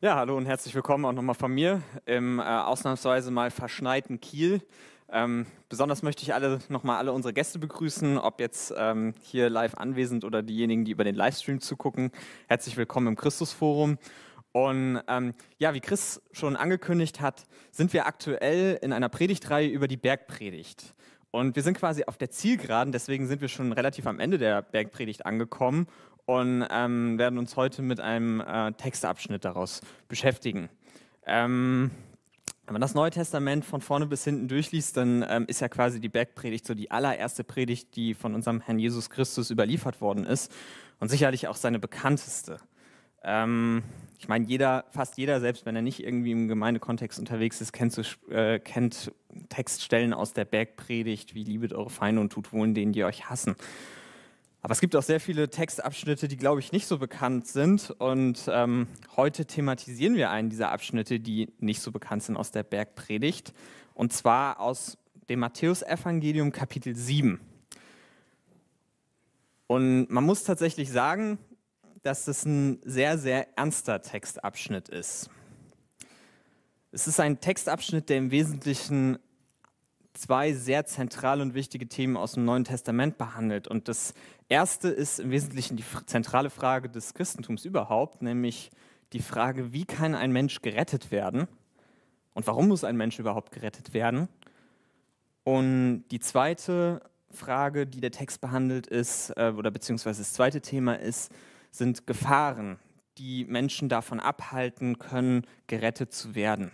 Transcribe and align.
Ja, 0.00 0.14
hallo 0.14 0.36
und 0.36 0.46
herzlich 0.46 0.76
willkommen 0.76 1.04
auch 1.06 1.12
nochmal 1.12 1.34
von 1.34 1.52
mir 1.52 1.82
im 2.06 2.38
äh, 2.38 2.42
ausnahmsweise 2.42 3.32
mal 3.32 3.50
verschneiten 3.50 4.20
Kiel. 4.20 4.62
Ähm, 5.10 5.44
besonders 5.68 6.04
möchte 6.04 6.22
ich 6.22 6.32
alle 6.32 6.60
nochmal 6.68 6.98
alle 6.98 7.12
unsere 7.12 7.34
Gäste 7.34 7.58
begrüßen, 7.58 8.16
ob 8.16 8.38
jetzt 8.38 8.72
ähm, 8.78 9.12
hier 9.22 9.50
live 9.50 9.74
anwesend 9.74 10.24
oder 10.24 10.44
diejenigen, 10.44 10.84
die 10.84 10.92
über 10.92 11.02
den 11.02 11.16
Livestream 11.16 11.60
zugucken. 11.60 12.12
Herzlich 12.46 12.76
willkommen 12.76 13.08
im 13.08 13.16
Christusforum. 13.16 13.98
Und 14.52 15.00
ähm, 15.08 15.34
ja, 15.58 15.74
wie 15.74 15.80
Chris 15.80 16.22
schon 16.30 16.54
angekündigt 16.54 17.20
hat, 17.20 17.46
sind 17.72 17.92
wir 17.92 18.06
aktuell 18.06 18.78
in 18.80 18.92
einer 18.92 19.08
Predigtreihe 19.08 19.66
über 19.66 19.88
die 19.88 19.96
Bergpredigt. 19.96 20.94
Und 21.32 21.56
wir 21.56 21.64
sind 21.64 21.76
quasi 21.76 22.04
auf 22.04 22.16
der 22.16 22.30
Zielgeraden, 22.30 22.92
deswegen 22.92 23.26
sind 23.26 23.40
wir 23.40 23.48
schon 23.48 23.72
relativ 23.72 24.06
am 24.06 24.20
Ende 24.20 24.38
der 24.38 24.62
Bergpredigt 24.62 25.26
angekommen 25.26 25.88
und 26.28 26.62
ähm, 26.70 27.18
werden 27.18 27.38
uns 27.38 27.56
heute 27.56 27.80
mit 27.80 28.00
einem 28.00 28.42
äh, 28.42 28.72
Textabschnitt 28.72 29.46
daraus 29.46 29.80
beschäftigen. 30.08 30.68
Ähm, 31.24 31.90
wenn 32.66 32.74
man 32.74 32.82
das 32.82 32.94
Neue 32.94 33.10
Testament 33.10 33.64
von 33.64 33.80
vorne 33.80 34.04
bis 34.04 34.24
hinten 34.24 34.46
durchliest, 34.46 34.98
dann 34.98 35.24
ähm, 35.26 35.46
ist 35.46 35.60
ja 35.60 35.68
quasi 35.68 36.00
die 36.00 36.10
Bergpredigt 36.10 36.66
so 36.66 36.74
die 36.74 36.90
allererste 36.90 37.44
Predigt, 37.44 37.96
die 37.96 38.12
von 38.12 38.34
unserem 38.34 38.60
Herrn 38.60 38.78
Jesus 38.78 39.08
Christus 39.08 39.50
überliefert 39.50 40.02
worden 40.02 40.26
ist 40.26 40.52
und 41.00 41.08
sicherlich 41.08 41.48
auch 41.48 41.56
seine 41.56 41.78
bekannteste. 41.78 42.58
Ähm, 43.24 43.82
ich 44.18 44.28
meine, 44.28 44.44
jeder, 44.44 44.84
fast 44.90 45.16
jeder, 45.16 45.40
selbst 45.40 45.64
wenn 45.64 45.76
er 45.76 45.82
nicht 45.82 46.04
irgendwie 46.04 46.32
im 46.32 46.46
Gemeindekontext 46.46 47.18
unterwegs 47.18 47.62
ist, 47.62 47.72
kennt, 47.72 47.94
so, 47.94 48.02
äh, 48.30 48.58
kennt 48.58 49.12
Textstellen 49.48 50.12
aus 50.12 50.34
der 50.34 50.44
Bergpredigt 50.44 51.34
wie 51.34 51.44
Liebet 51.44 51.72
eure 51.72 51.88
Feinde 51.88 52.20
und 52.20 52.30
tut 52.30 52.52
wohl 52.52 52.70
denen, 52.74 52.92
die 52.92 53.04
euch 53.04 53.30
hassen. 53.30 53.56
Aber 54.68 54.74
es 54.74 54.82
gibt 54.82 54.94
auch 54.96 55.02
sehr 55.02 55.18
viele 55.18 55.48
Textabschnitte, 55.48 56.28
die, 56.28 56.36
glaube 56.36 56.60
ich, 56.60 56.72
nicht 56.72 56.86
so 56.86 56.98
bekannt 56.98 57.46
sind. 57.46 57.90
Und 57.92 58.50
ähm, 58.52 58.86
heute 59.16 59.46
thematisieren 59.46 60.14
wir 60.14 60.28
einen 60.28 60.50
dieser 60.50 60.70
Abschnitte, 60.72 61.20
die 61.20 61.50
nicht 61.58 61.80
so 61.80 61.90
bekannt 61.90 62.22
sind 62.22 62.36
aus 62.36 62.50
der 62.50 62.64
Bergpredigt. 62.64 63.54
Und 63.94 64.12
zwar 64.12 64.60
aus 64.60 64.98
dem 65.30 65.38
Matthäusevangelium 65.38 66.52
Kapitel 66.52 66.94
7. 66.94 67.40
Und 69.68 70.10
man 70.10 70.24
muss 70.24 70.44
tatsächlich 70.44 70.90
sagen, 70.90 71.38
dass 72.02 72.26
das 72.26 72.44
ein 72.44 72.78
sehr, 72.84 73.16
sehr 73.16 73.56
ernster 73.56 74.02
Textabschnitt 74.02 74.90
ist. 74.90 75.30
Es 76.92 77.06
ist 77.06 77.20
ein 77.20 77.40
Textabschnitt, 77.40 78.10
der 78.10 78.18
im 78.18 78.30
Wesentlichen 78.30 79.18
zwei 80.18 80.52
sehr 80.52 80.84
zentrale 80.84 81.42
und 81.42 81.54
wichtige 81.54 81.88
Themen 81.88 82.16
aus 82.16 82.32
dem 82.32 82.44
Neuen 82.44 82.64
Testament 82.64 83.18
behandelt. 83.18 83.68
Und 83.68 83.88
das 83.88 84.14
erste 84.48 84.88
ist 84.88 85.20
im 85.20 85.30
Wesentlichen 85.30 85.76
die 85.76 85.84
zentrale 86.06 86.50
Frage 86.50 86.88
des 86.88 87.14
Christentums 87.14 87.64
überhaupt, 87.64 88.22
nämlich 88.22 88.70
die 89.12 89.20
Frage, 89.20 89.72
wie 89.72 89.84
kann 89.84 90.14
ein 90.14 90.32
Mensch 90.32 90.60
gerettet 90.60 91.10
werden 91.10 91.46
und 92.34 92.46
warum 92.46 92.68
muss 92.68 92.84
ein 92.84 92.96
Mensch 92.96 93.18
überhaupt 93.18 93.52
gerettet 93.52 93.94
werden? 93.94 94.28
Und 95.44 96.04
die 96.10 96.20
zweite 96.20 97.00
Frage, 97.30 97.86
die 97.86 98.00
der 98.00 98.10
Text 98.10 98.40
behandelt, 98.40 98.86
ist, 98.86 99.30
äh, 99.36 99.52
oder 99.56 99.70
beziehungsweise 99.70 100.20
das 100.20 100.32
zweite 100.32 100.60
Thema 100.60 100.98
ist, 100.98 101.32
sind 101.70 102.06
Gefahren, 102.06 102.78
die 103.18 103.44
Menschen 103.44 103.88
davon 103.88 104.20
abhalten 104.20 104.98
können, 104.98 105.46
gerettet 105.66 106.12
zu 106.12 106.34
werden. 106.34 106.70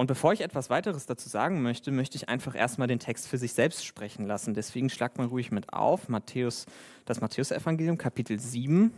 Und 0.00 0.06
bevor 0.06 0.32
ich 0.32 0.40
etwas 0.40 0.70
weiteres 0.70 1.04
dazu 1.04 1.28
sagen 1.28 1.60
möchte, 1.60 1.90
möchte 1.90 2.16
ich 2.16 2.30
einfach 2.30 2.54
erstmal 2.54 2.88
den 2.88 3.00
Text 3.00 3.28
für 3.28 3.36
sich 3.36 3.52
selbst 3.52 3.84
sprechen 3.84 4.24
lassen. 4.24 4.54
Deswegen 4.54 4.88
schlag 4.88 5.18
mal 5.18 5.26
ruhig 5.26 5.52
mit 5.52 5.74
auf, 5.74 6.08
Matthäus, 6.08 6.64
das 7.04 7.20
Matthäusevangelium, 7.20 7.98
Kapitel 7.98 8.40
7, 8.40 8.94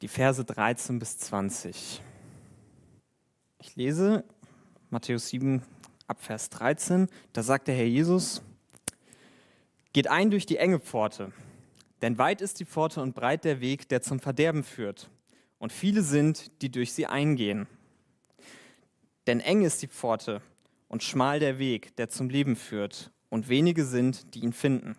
die 0.00 0.08
Verse 0.08 0.42
13 0.42 0.98
bis 0.98 1.18
20. 1.18 2.00
Ich 3.58 3.76
lese 3.76 4.24
Matthäus 4.88 5.28
7 5.28 5.60
ab 6.06 6.22
Vers 6.22 6.48
13. 6.48 7.08
Da 7.34 7.42
sagt 7.42 7.68
der 7.68 7.74
Herr 7.74 7.84
Jesus, 7.84 8.40
geht 9.92 10.08
ein 10.08 10.30
durch 10.30 10.46
die 10.46 10.56
enge 10.56 10.80
Pforte, 10.80 11.30
denn 12.00 12.16
weit 12.16 12.40
ist 12.40 12.58
die 12.58 12.64
Pforte 12.64 13.02
und 13.02 13.14
breit 13.14 13.44
der 13.44 13.60
Weg, 13.60 13.90
der 13.90 14.00
zum 14.00 14.18
Verderben 14.18 14.64
führt. 14.64 15.10
Und 15.58 15.72
viele 15.72 16.00
sind, 16.00 16.50
die 16.62 16.70
durch 16.70 16.94
sie 16.94 17.04
eingehen. 17.04 17.66
Denn 19.26 19.40
eng 19.40 19.62
ist 19.62 19.82
die 19.82 19.88
Pforte 19.88 20.42
und 20.88 21.02
schmal 21.02 21.40
der 21.40 21.58
Weg, 21.58 21.96
der 21.96 22.08
zum 22.08 22.28
Leben 22.28 22.56
führt, 22.56 23.10
und 23.28 23.48
wenige 23.48 23.84
sind, 23.84 24.34
die 24.34 24.40
ihn 24.40 24.52
finden. 24.52 24.96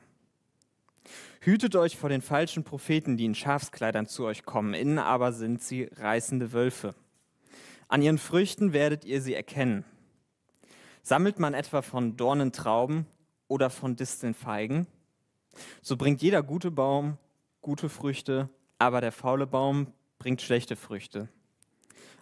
Hütet 1.42 1.76
euch 1.76 1.98
vor 1.98 2.10
den 2.10 2.22
falschen 2.22 2.64
Propheten, 2.64 3.18
die 3.18 3.26
in 3.26 3.36
Schafskleidern 3.36 4.08
zu 4.08 4.26
euch 4.26 4.44
kommen, 4.44 4.74
innen 4.74 4.98
aber 4.98 5.34
sind 5.34 5.62
sie 5.62 5.84
reißende 5.84 6.52
Wölfe. 6.52 6.96
An 7.88 8.02
ihren 8.02 8.18
Früchten 8.18 8.74
werdet 8.74 9.06
ihr 9.06 9.22
sie 9.22 9.36
erkennen. 9.36 9.86
Sammelt 11.04 11.38
man 11.38 11.54
etwa 11.54 11.82
von 11.82 12.18
Dornen 12.18 12.54
Trauben 12.54 13.06
oder 13.48 13.70
von 13.70 13.96
Disteln 13.96 14.34
Feigen, 14.34 14.88
so 15.82 15.98
bringt 15.98 16.22
jeder 16.22 16.42
gute 16.42 16.72
Baum 16.72 17.18
gute 17.64 17.90
Früchte, 17.90 18.50
aber 18.78 19.02
der 19.02 19.12
faule 19.12 19.48
Baum 19.48 19.88
bringt 20.20 20.42
schlechte 20.42 20.76
Früchte. 20.76 21.30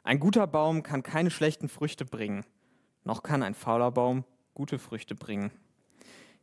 Ein 0.03 0.19
guter 0.19 0.47
Baum 0.47 0.83
kann 0.83 1.03
keine 1.03 1.29
schlechten 1.29 1.69
Früchte 1.69 2.05
bringen, 2.05 2.43
noch 3.03 3.23
kann 3.23 3.43
ein 3.43 3.53
fauler 3.53 3.91
Baum 3.91 4.25
gute 4.53 4.79
Früchte 4.79 5.15
bringen. 5.15 5.51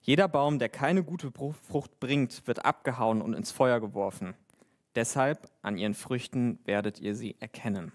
Jeder 0.00 0.28
Baum, 0.28 0.58
der 0.58 0.68
keine 0.68 1.02
gute 1.02 1.30
Frucht 1.30 2.00
bringt, 2.00 2.46
wird 2.46 2.64
abgehauen 2.64 3.20
und 3.20 3.34
ins 3.34 3.50
Feuer 3.50 3.80
geworfen. 3.80 4.34
Deshalb 4.94 5.50
an 5.62 5.76
ihren 5.76 5.94
Früchten 5.94 6.58
werdet 6.64 7.00
ihr 7.00 7.14
sie 7.14 7.36
erkennen. 7.40 7.92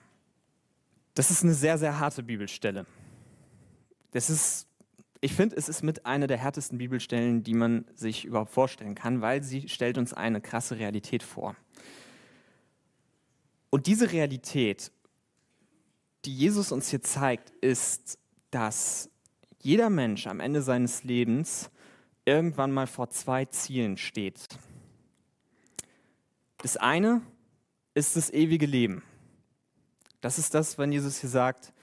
Das 1.15 1.31
ist 1.31 1.43
eine 1.43 1.53
sehr, 1.53 1.77
sehr 1.77 1.99
harte 1.99 2.23
Bibelstelle. 2.23 2.85
Das 4.11 4.29
ist, 4.29 4.67
ich 5.21 5.33
finde, 5.33 5.55
es 5.55 5.69
ist 5.69 5.81
mit 5.83 6.05
einer 6.05 6.27
der 6.27 6.37
härtesten 6.37 6.77
Bibelstellen, 6.77 7.43
die 7.43 7.53
man 7.53 7.85
sich 7.95 8.25
überhaupt 8.25 8.51
vorstellen 8.51 8.95
kann, 8.95 9.21
weil 9.21 9.43
sie 9.43 9.69
stellt 9.69 9.97
uns 9.97 10.13
eine 10.13 10.41
krasse 10.41 10.77
Realität 10.77 11.23
vor. 11.23 11.55
Und 13.69 13.87
diese 13.87 14.11
Realität 14.11 14.91
die 16.25 16.35
Jesus 16.35 16.71
uns 16.71 16.89
hier 16.89 17.01
zeigt, 17.01 17.51
ist, 17.61 18.17
dass 18.51 19.09
jeder 19.59 19.89
Mensch 19.89 20.27
am 20.27 20.39
Ende 20.39 20.61
seines 20.61 21.03
Lebens 21.03 21.69
irgendwann 22.25 22.71
mal 22.71 22.87
vor 22.87 23.09
zwei 23.09 23.45
Zielen 23.45 23.97
steht. 23.97 24.47
Das 26.57 26.77
eine 26.77 27.21
ist 27.93 28.15
das 28.15 28.31
ewige 28.31 28.65
Leben. 28.65 29.03
Das 30.21 30.37
ist 30.37 30.53
das, 30.53 30.77
wenn 30.77 30.91
Jesus 30.91 31.19
hier 31.19 31.29
sagt, 31.29 31.73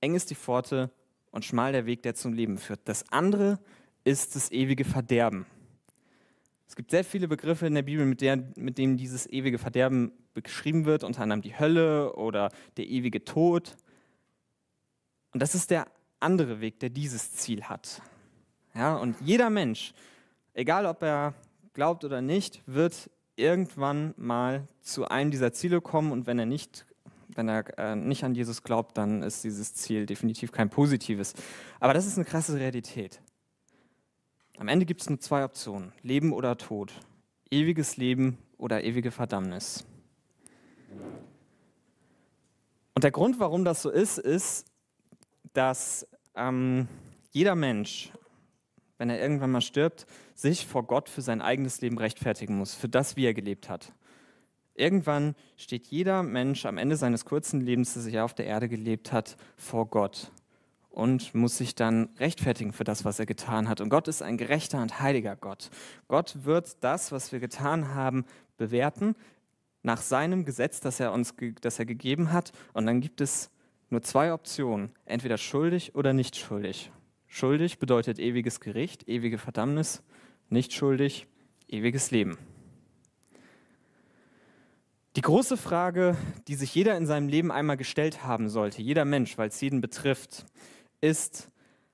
eng 0.00 0.14
ist 0.14 0.30
die 0.30 0.36
Pforte 0.36 0.90
und 1.32 1.44
schmal 1.44 1.72
der 1.72 1.86
Weg, 1.86 2.02
der 2.02 2.14
zum 2.14 2.32
Leben 2.32 2.58
führt. 2.58 2.80
Das 2.84 3.10
andere 3.10 3.58
ist 4.04 4.36
das 4.36 4.52
ewige 4.52 4.84
Verderben. 4.84 5.46
Es 6.68 6.76
gibt 6.76 6.90
sehr 6.90 7.04
viele 7.04 7.28
Begriffe 7.28 7.66
in 7.66 7.74
der 7.74 7.82
Bibel, 7.82 8.06
mit, 8.06 8.20
der, 8.20 8.36
mit 8.56 8.78
denen 8.78 8.96
dieses 8.96 9.26
ewige 9.26 9.58
Verderben 9.58 10.12
beschrieben 10.42 10.84
wird, 10.84 11.04
unter 11.04 11.22
anderem 11.22 11.42
die 11.42 11.58
Hölle 11.58 12.14
oder 12.14 12.50
der 12.76 12.86
ewige 12.86 13.24
Tod. 13.24 13.76
Und 15.32 15.42
das 15.42 15.54
ist 15.54 15.70
der 15.70 15.86
andere 16.20 16.60
Weg, 16.60 16.80
der 16.80 16.90
dieses 16.90 17.32
Ziel 17.32 17.64
hat. 17.64 18.02
Ja, 18.74 18.96
und 18.96 19.16
jeder 19.20 19.50
Mensch, 19.50 19.94
egal 20.54 20.86
ob 20.86 21.02
er 21.02 21.34
glaubt 21.74 22.04
oder 22.04 22.20
nicht, 22.20 22.62
wird 22.66 23.10
irgendwann 23.36 24.14
mal 24.16 24.66
zu 24.80 25.08
einem 25.08 25.30
dieser 25.30 25.52
Ziele 25.52 25.80
kommen 25.80 26.12
und 26.12 26.26
wenn 26.26 26.38
er 26.38 26.46
nicht 26.46 26.84
wenn 27.38 27.48
er 27.48 27.78
äh, 27.78 27.94
nicht 27.94 28.24
an 28.24 28.34
Jesus 28.34 28.62
glaubt, 28.62 28.98
dann 28.98 29.22
ist 29.22 29.44
dieses 29.44 29.72
Ziel 29.74 30.06
definitiv 30.06 30.50
kein 30.50 30.70
positives. 30.70 31.34
Aber 31.78 31.94
das 31.94 32.06
ist 32.06 32.16
eine 32.16 32.24
krasse 32.24 32.58
Realität. 32.58 33.20
Am 34.58 34.66
Ende 34.66 34.86
gibt 34.86 35.02
es 35.02 35.08
nur 35.08 35.20
zwei 35.20 35.44
Optionen, 35.44 35.92
Leben 36.02 36.32
oder 36.32 36.58
Tod, 36.58 36.92
ewiges 37.50 37.96
Leben 37.96 38.38
oder 38.56 38.82
ewige 38.82 39.12
Verdammnis. 39.12 39.86
Und 42.94 43.04
der 43.04 43.10
Grund, 43.10 43.38
warum 43.38 43.64
das 43.64 43.82
so 43.82 43.90
ist, 43.90 44.18
ist, 44.18 44.66
dass 45.52 46.06
ähm, 46.34 46.88
jeder 47.30 47.54
Mensch, 47.54 48.12
wenn 48.96 49.10
er 49.10 49.20
irgendwann 49.20 49.52
mal 49.52 49.60
stirbt, 49.60 50.06
sich 50.34 50.66
vor 50.66 50.84
Gott 50.84 51.08
für 51.08 51.22
sein 51.22 51.40
eigenes 51.40 51.80
Leben 51.80 51.98
rechtfertigen 51.98 52.56
muss, 52.56 52.74
für 52.74 52.88
das, 52.88 53.16
wie 53.16 53.26
er 53.26 53.34
gelebt 53.34 53.68
hat. 53.68 53.92
Irgendwann 54.74 55.34
steht 55.56 55.88
jeder 55.88 56.22
Mensch 56.22 56.66
am 56.66 56.78
Ende 56.78 56.96
seines 56.96 57.24
kurzen 57.24 57.60
Lebens, 57.60 57.94
das 57.94 58.06
er 58.06 58.24
auf 58.24 58.34
der 58.34 58.46
Erde 58.46 58.68
gelebt 58.68 59.12
hat, 59.12 59.36
vor 59.56 59.86
Gott 59.86 60.30
und 60.90 61.32
muss 61.32 61.56
sich 61.56 61.76
dann 61.76 62.08
rechtfertigen 62.18 62.72
für 62.72 62.82
das, 62.82 63.04
was 63.04 63.20
er 63.20 63.26
getan 63.26 63.68
hat. 63.68 63.80
Und 63.80 63.88
Gott 63.88 64.08
ist 64.08 64.20
ein 64.20 64.36
gerechter 64.36 64.82
und 64.82 64.98
heiliger 64.98 65.36
Gott. 65.36 65.70
Gott 66.08 66.44
wird 66.44 66.82
das, 66.82 67.12
was 67.12 67.30
wir 67.30 67.38
getan 67.38 67.94
haben, 67.94 68.24
bewerten 68.56 69.14
nach 69.88 70.02
seinem 70.02 70.44
Gesetz, 70.44 70.80
das 70.80 71.00
er 71.00 71.14
uns 71.14 71.34
das 71.62 71.78
er 71.78 71.86
gegeben 71.86 72.30
hat. 72.30 72.52
Und 72.74 72.84
dann 72.84 73.00
gibt 73.00 73.22
es 73.22 73.50
nur 73.88 74.02
zwei 74.02 74.34
Optionen, 74.34 74.90
entweder 75.06 75.38
schuldig 75.38 75.94
oder 75.94 76.12
nicht 76.12 76.36
schuldig. 76.36 76.92
Schuldig 77.26 77.78
bedeutet 77.78 78.18
ewiges 78.18 78.60
Gericht, 78.60 79.08
ewige 79.08 79.38
Verdammnis, 79.38 80.02
nicht 80.50 80.74
schuldig, 80.74 81.26
ewiges 81.68 82.10
Leben. 82.10 82.36
Die 85.16 85.22
große 85.22 85.56
Frage, 85.56 86.18
die 86.48 86.54
sich 86.54 86.74
jeder 86.74 86.94
in 86.98 87.06
seinem 87.06 87.28
Leben 87.28 87.50
einmal 87.50 87.78
gestellt 87.78 88.24
haben 88.24 88.50
sollte, 88.50 88.82
jeder 88.82 89.06
Mensch, 89.06 89.38
weil 89.38 89.48
es 89.48 89.60
jeden 89.62 89.80
betrifft, 89.80 90.44
ist, 91.00 91.48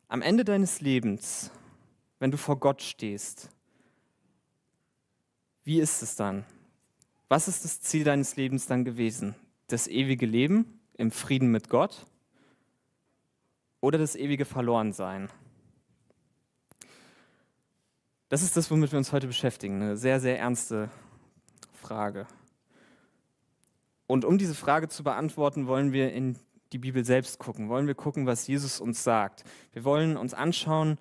am 0.09 0.21
Ende 0.21 0.45
deines 0.45 0.81
Lebens, 0.81 1.53
wenn 2.19 2.33
du 2.33 2.39
vor 2.39 2.59
Gott 2.59 2.83
stehst, 2.83 3.51
wie 5.63 5.79
ist 5.79 6.03
es 6.03 6.17
dann? 6.17 6.45
Was 7.29 7.49
ist 7.49 7.65
das 7.65 7.81
Ziel 7.81 8.05
deines 8.05 8.37
Lebens 8.37 8.67
dann 8.67 8.85
gewesen? 8.85 9.35
Das 9.69 9.89
ewige 9.89 10.27
Leben 10.27 10.81
im 10.97 11.11
Frieden 11.11 11.51
mit 11.51 11.69
Gott 11.69 12.07
oder 13.81 13.99
das 13.99 14.15
ewige 14.15 14.45
Verlorensein? 14.45 15.29
Das 18.29 18.43
ist 18.43 18.57
das, 18.57 18.71
womit 18.71 18.93
wir 18.93 18.99
uns 18.99 19.13
heute 19.13 19.27
beschäftigen. 19.27 19.81
Eine 19.81 19.97
sehr, 19.97 20.21
sehr 20.21 20.39
ernste 20.39 20.91
Frage. 21.73 22.27
Und 24.07 24.25
um 24.25 24.39
diese 24.39 24.55
Frage 24.55 24.89
zu 24.89 25.03
beantworten, 25.03 25.67
wollen 25.67 25.93
wir 25.93 26.13
in 26.13 26.39
die 26.73 26.79
Bibel 26.79 27.05
selbst 27.05 27.39
gucken, 27.39 27.69
wollen 27.69 27.87
wir 27.87 27.95
gucken, 27.95 28.27
was 28.27 28.47
Jesus 28.47 28.81
uns 28.81 29.05
sagt. 29.05 29.45
Wir 29.73 29.85
wollen 29.85 30.17
uns 30.17 30.35
anschauen, 30.35 30.99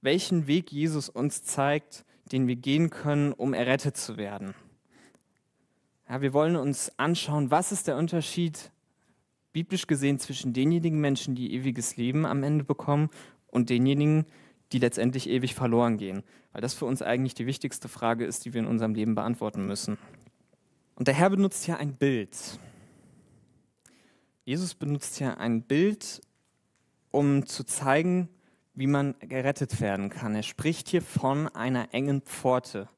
welchen 0.00 0.46
Weg 0.46 0.72
Jesus 0.72 1.08
uns 1.08 1.42
zeigt, 1.42 2.04
den 2.32 2.46
wir 2.46 2.56
gehen 2.56 2.90
können, 2.90 3.32
um 3.32 3.54
errettet 3.54 3.96
zu 3.96 4.16
werden. 4.16 4.54
Ja, 6.08 6.20
wir 6.20 6.32
wollen 6.32 6.56
uns 6.56 6.92
anschauen, 6.98 7.50
was 7.50 7.72
ist 7.72 7.88
der 7.88 7.96
Unterschied 7.96 8.70
biblisch 9.52 9.86
gesehen 9.86 10.18
zwischen 10.18 10.52
denjenigen 10.52 11.00
Menschen, 11.00 11.34
die 11.34 11.54
ewiges 11.54 11.96
Leben 11.96 12.26
am 12.26 12.42
Ende 12.42 12.64
bekommen 12.64 13.08
und 13.46 13.70
denjenigen, 13.70 14.26
die 14.72 14.78
letztendlich 14.78 15.28
ewig 15.28 15.54
verloren 15.54 15.96
gehen. 15.96 16.22
Weil 16.52 16.60
das 16.60 16.74
für 16.74 16.84
uns 16.84 17.00
eigentlich 17.00 17.34
die 17.34 17.46
wichtigste 17.46 17.88
Frage 17.88 18.26
ist, 18.26 18.44
die 18.44 18.52
wir 18.52 18.60
in 18.60 18.66
unserem 18.66 18.94
Leben 18.94 19.14
beantworten 19.14 19.66
müssen. 19.66 19.96
Und 20.96 21.08
der 21.08 21.14
Herr 21.14 21.30
benutzt 21.30 21.64
hier 21.64 21.78
ein 21.78 21.94
Bild. 21.94 22.58
Jesus 24.44 24.74
benutzt 24.74 25.16
hier 25.16 25.38
ein 25.38 25.62
Bild, 25.62 26.20
um 27.10 27.46
zu 27.46 27.64
zeigen, 27.64 28.28
wie 28.74 28.86
man 28.88 29.14
gerettet 29.20 29.80
werden 29.80 30.10
kann. 30.10 30.34
Er 30.34 30.42
spricht 30.42 30.88
hier 30.88 31.00
von 31.00 31.48
einer 31.48 31.94
engen 31.94 32.20
Pforte, 32.20 32.88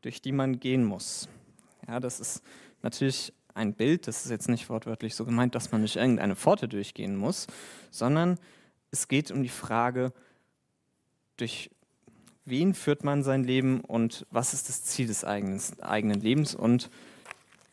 durch 0.00 0.22
die 0.22 0.32
man 0.32 0.60
gehen 0.60 0.84
muss. 0.84 1.28
Ja, 1.86 2.00
das 2.00 2.20
ist 2.20 2.42
natürlich 2.82 3.32
ein 3.54 3.74
Bild, 3.74 4.08
das 4.08 4.24
ist 4.24 4.30
jetzt 4.30 4.48
nicht 4.48 4.68
wortwörtlich 4.68 5.14
so 5.14 5.24
gemeint, 5.24 5.54
dass 5.54 5.70
man 5.70 5.80
durch 5.80 5.96
irgendeine 5.96 6.36
Pforte 6.36 6.68
durchgehen 6.68 7.16
muss, 7.16 7.46
sondern 7.90 8.38
es 8.90 9.08
geht 9.08 9.30
um 9.30 9.42
die 9.42 9.48
Frage, 9.48 10.12
durch 11.36 11.70
wen 12.44 12.74
führt 12.74 13.04
man 13.04 13.22
sein 13.22 13.44
Leben 13.44 13.80
und 13.80 14.26
was 14.30 14.54
ist 14.54 14.68
das 14.68 14.84
Ziel 14.84 15.06
des 15.06 15.24
eigenen, 15.24 15.60
eigenen 15.80 16.20
Lebens 16.20 16.54
und 16.54 16.90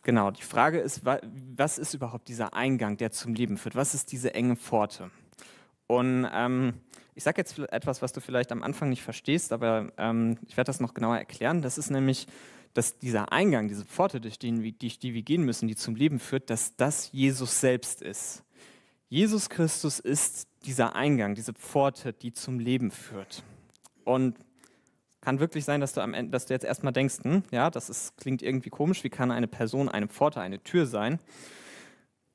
Genau, 0.04 0.32
die 0.32 0.42
Frage 0.42 0.80
ist, 0.80 1.02
was 1.04 1.78
ist 1.78 1.94
überhaupt 1.94 2.26
dieser 2.26 2.54
Eingang, 2.54 2.96
der 2.96 3.12
zum 3.12 3.34
Leben 3.34 3.56
führt? 3.56 3.76
Was 3.76 3.94
ist 3.94 4.10
diese 4.10 4.34
enge 4.34 4.56
Pforte? 4.56 5.12
Und 5.86 6.26
ähm, 6.32 6.74
ich 7.14 7.22
sage 7.22 7.40
jetzt 7.40 7.56
etwas, 7.58 8.02
was 8.02 8.12
du 8.12 8.20
vielleicht 8.20 8.50
am 8.50 8.64
Anfang 8.64 8.88
nicht 8.88 9.02
verstehst, 9.02 9.52
aber 9.52 9.92
ähm, 9.98 10.38
ich 10.48 10.56
werde 10.56 10.66
das 10.70 10.80
noch 10.80 10.94
genauer 10.94 11.18
erklären. 11.18 11.62
Das 11.62 11.78
ist 11.78 11.90
nämlich, 11.90 12.26
dass 12.74 12.98
dieser 12.98 13.32
Eingang, 13.32 13.68
diese 13.68 13.84
Pforte, 13.84 14.20
durch 14.20 14.38
die, 14.38 14.72
durch 14.78 14.98
die 14.98 15.14
wir 15.14 15.22
gehen 15.22 15.44
müssen, 15.44 15.68
die 15.68 15.76
zum 15.76 15.94
Leben 15.94 16.18
führt, 16.18 16.50
dass 16.50 16.76
das 16.76 17.10
Jesus 17.12 17.60
selbst 17.60 18.02
ist. 18.02 18.42
Jesus 19.08 19.50
Christus 19.50 19.98
ist 19.98 20.48
dieser 20.64 20.96
Eingang, 20.96 21.34
diese 21.34 21.52
Pforte, 21.52 22.12
die 22.12 22.32
zum 22.32 22.58
Leben 22.58 22.90
führt. 22.90 23.42
Und 24.04 24.36
kann 25.20 25.38
wirklich 25.38 25.64
sein, 25.64 25.80
dass 25.80 25.92
du, 25.92 26.00
am 26.00 26.14
Ende, 26.14 26.32
dass 26.32 26.46
du 26.46 26.54
jetzt 26.54 26.64
erstmal 26.64 26.92
denkst, 26.92 27.18
hm, 27.22 27.44
ja, 27.50 27.70
das 27.70 27.88
ist, 27.88 28.16
klingt 28.16 28.42
irgendwie 28.42 28.70
komisch, 28.70 29.04
wie 29.04 29.10
kann 29.10 29.30
eine 29.30 29.48
Person 29.48 29.88
eine 29.88 30.08
Pforte, 30.08 30.40
eine 30.40 30.62
Tür 30.62 30.86
sein? 30.86 31.20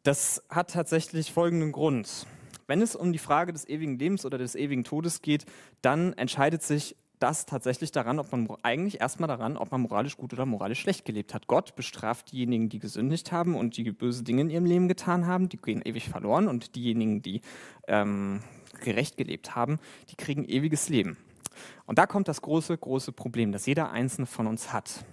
Das 0.04 0.44
hat 0.50 0.72
tatsächlich 0.72 1.34
folgenden 1.34 1.74
Grund. 1.74 2.25
Wenn 2.66 2.81
es 2.81 2.95
um 2.95 3.12
die 3.12 3.19
Frage 3.19 3.54
des 3.54 3.68
ewigen 3.68 3.98
Lebens 4.00 4.25
oder 4.25 4.38
des 4.38 4.56
ewigen 4.56 4.84
Todes 4.84 5.22
geht, 5.22 5.45
dann 5.81 6.13
entscheidet 6.13 6.63
sich 6.63 6.95
das 7.19 7.46
tatsächlich 7.46 7.92
daran, 7.92 8.19
ob 8.19 8.31
man 8.31 8.48
eigentlich 8.64 9.02
erstmal 9.02 9.28
daran, 9.28 9.58
ob 9.58 9.72
man 9.72 9.81
moralisch 9.81 10.18
gut 10.18 10.34
oder 10.34 10.46
moralisch 10.46 10.80
schlecht 10.80 11.06
gelebt 11.06 11.34
hat. 11.34 11.48
Gott 11.48 11.75
bestraft 11.75 12.31
diejenigen, 12.31 12.69
die 12.69 12.80
gesündigt 12.80 13.31
haben 13.31 13.56
und 13.56 13.78
die 13.78 13.92
böse 13.92 14.24
Dinge 14.24 14.42
in 14.42 14.50
ihrem 14.50 14.66
Leben 14.66 14.88
getan 14.88 15.25
haben, 15.25 15.50
die 15.50 15.58
gehen 15.58 15.81
ewig 15.84 16.10
verloren 16.10 16.48
und 16.48 16.75
diejenigen, 16.75 17.22
die 17.22 17.42
ähm, 17.88 18.42
gerecht 18.81 19.18
gelebt 19.18 19.56
haben, 19.56 19.80
die 20.10 20.16
kriegen 20.16 20.46
ewiges 20.46 20.90
Leben. 20.90 21.18
Und 21.86 21.98
da 21.98 22.06
kommt 22.06 22.28
das 22.28 22.42
große, 22.42 22.78
große 22.78 23.12
Problem, 23.12 23.52
das 23.52 23.66
jeder 23.66 23.92
einzelne 23.92 24.28
von 24.28 24.46
uns 24.46 24.72
hat. 24.72 25.04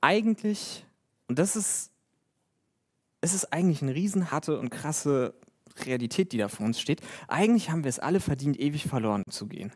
Eigentlich, 0.00 0.86
und 1.28 1.38
das 1.38 1.56
ist, 1.56 1.90
es 3.20 3.34
ist 3.34 3.52
eigentlich 3.52 3.82
eine 3.82 3.94
riesenharte 3.94 4.58
und 4.58 4.70
krasse 4.70 5.34
Realität, 5.84 6.32
die 6.32 6.38
da 6.38 6.48
vor 6.48 6.66
uns 6.66 6.80
steht. 6.80 7.00
Eigentlich 7.26 7.70
haben 7.70 7.84
wir 7.84 7.88
es 7.88 7.98
alle 7.98 8.20
verdient, 8.20 8.60
ewig 8.60 8.84
verloren 8.84 9.24
zu 9.28 9.46
gehen. 9.46 9.72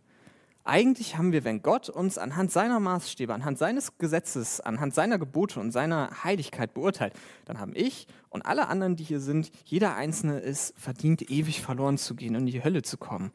Eigentlich 0.68 1.16
haben 1.16 1.32
wir, 1.32 1.44
wenn 1.44 1.62
Gott 1.62 1.88
uns 1.88 2.18
anhand 2.18 2.52
seiner 2.52 2.78
Maßstäbe, 2.78 3.32
anhand 3.32 3.56
seines 3.56 3.96
Gesetzes, 3.96 4.60
anhand 4.60 4.94
seiner 4.94 5.18
Gebote 5.18 5.60
und 5.60 5.72
seiner 5.72 6.22
Heiligkeit 6.24 6.74
beurteilt, 6.74 7.14
dann 7.46 7.58
haben 7.58 7.72
ich 7.74 8.06
und 8.28 8.44
alle 8.44 8.68
anderen, 8.68 8.94
die 8.94 9.04
hier 9.04 9.20
sind, 9.20 9.50
jeder 9.64 9.94
Einzelne 9.94 10.42
es 10.42 10.74
verdient, 10.76 11.30
ewig 11.30 11.62
verloren 11.62 11.96
zu 11.96 12.14
gehen 12.14 12.36
und 12.36 12.42
in 12.42 12.52
die 12.52 12.62
Hölle 12.62 12.82
zu 12.82 12.98
kommen. 12.98 13.30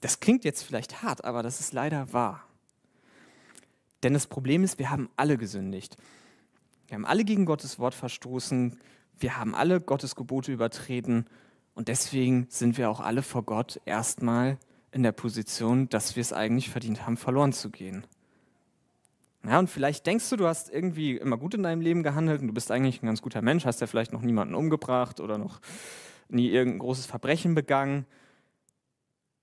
Das 0.00 0.20
klingt 0.20 0.44
jetzt 0.44 0.62
vielleicht 0.62 1.02
hart, 1.02 1.26
aber 1.26 1.42
das 1.42 1.60
ist 1.60 1.74
leider 1.74 2.14
wahr. 2.14 2.42
Denn 4.02 4.14
das 4.14 4.26
Problem 4.26 4.64
ist, 4.64 4.78
wir 4.78 4.90
haben 4.90 5.10
alle 5.14 5.36
gesündigt. 5.36 5.98
Wir 6.86 6.94
haben 6.94 7.04
alle 7.04 7.24
gegen 7.24 7.44
Gottes 7.44 7.78
Wort 7.78 7.92
verstoßen. 7.92 8.80
Wir 9.18 9.36
haben 9.36 9.54
alle 9.54 9.82
Gottes 9.82 10.16
Gebote 10.16 10.52
übertreten. 10.52 11.26
Und 11.74 11.88
deswegen 11.88 12.46
sind 12.48 12.78
wir 12.78 12.88
auch 12.88 13.00
alle 13.00 13.20
vor 13.20 13.42
Gott 13.42 13.78
erstmal 13.84 14.56
in 14.90 15.02
der 15.02 15.12
Position, 15.12 15.88
dass 15.88 16.16
wir 16.16 16.20
es 16.20 16.32
eigentlich 16.32 16.70
verdient 16.70 17.06
haben, 17.06 17.16
verloren 17.16 17.52
zu 17.52 17.70
gehen. 17.70 18.06
Ja, 19.44 19.58
und 19.58 19.70
vielleicht 19.70 20.06
denkst 20.06 20.28
du, 20.30 20.36
du 20.36 20.46
hast 20.46 20.70
irgendwie 20.70 21.16
immer 21.16 21.36
gut 21.36 21.54
in 21.54 21.62
deinem 21.62 21.80
Leben 21.80 22.02
gehandelt 22.02 22.40
und 22.40 22.48
du 22.48 22.54
bist 22.54 22.70
eigentlich 22.70 23.02
ein 23.02 23.06
ganz 23.06 23.22
guter 23.22 23.40
Mensch, 23.40 23.64
hast 23.64 23.80
ja 23.80 23.86
vielleicht 23.86 24.12
noch 24.12 24.22
niemanden 24.22 24.54
umgebracht 24.54 25.20
oder 25.20 25.38
noch 25.38 25.60
nie 26.28 26.48
irgendein 26.48 26.80
großes 26.80 27.06
Verbrechen 27.06 27.54
begangen 27.54 28.06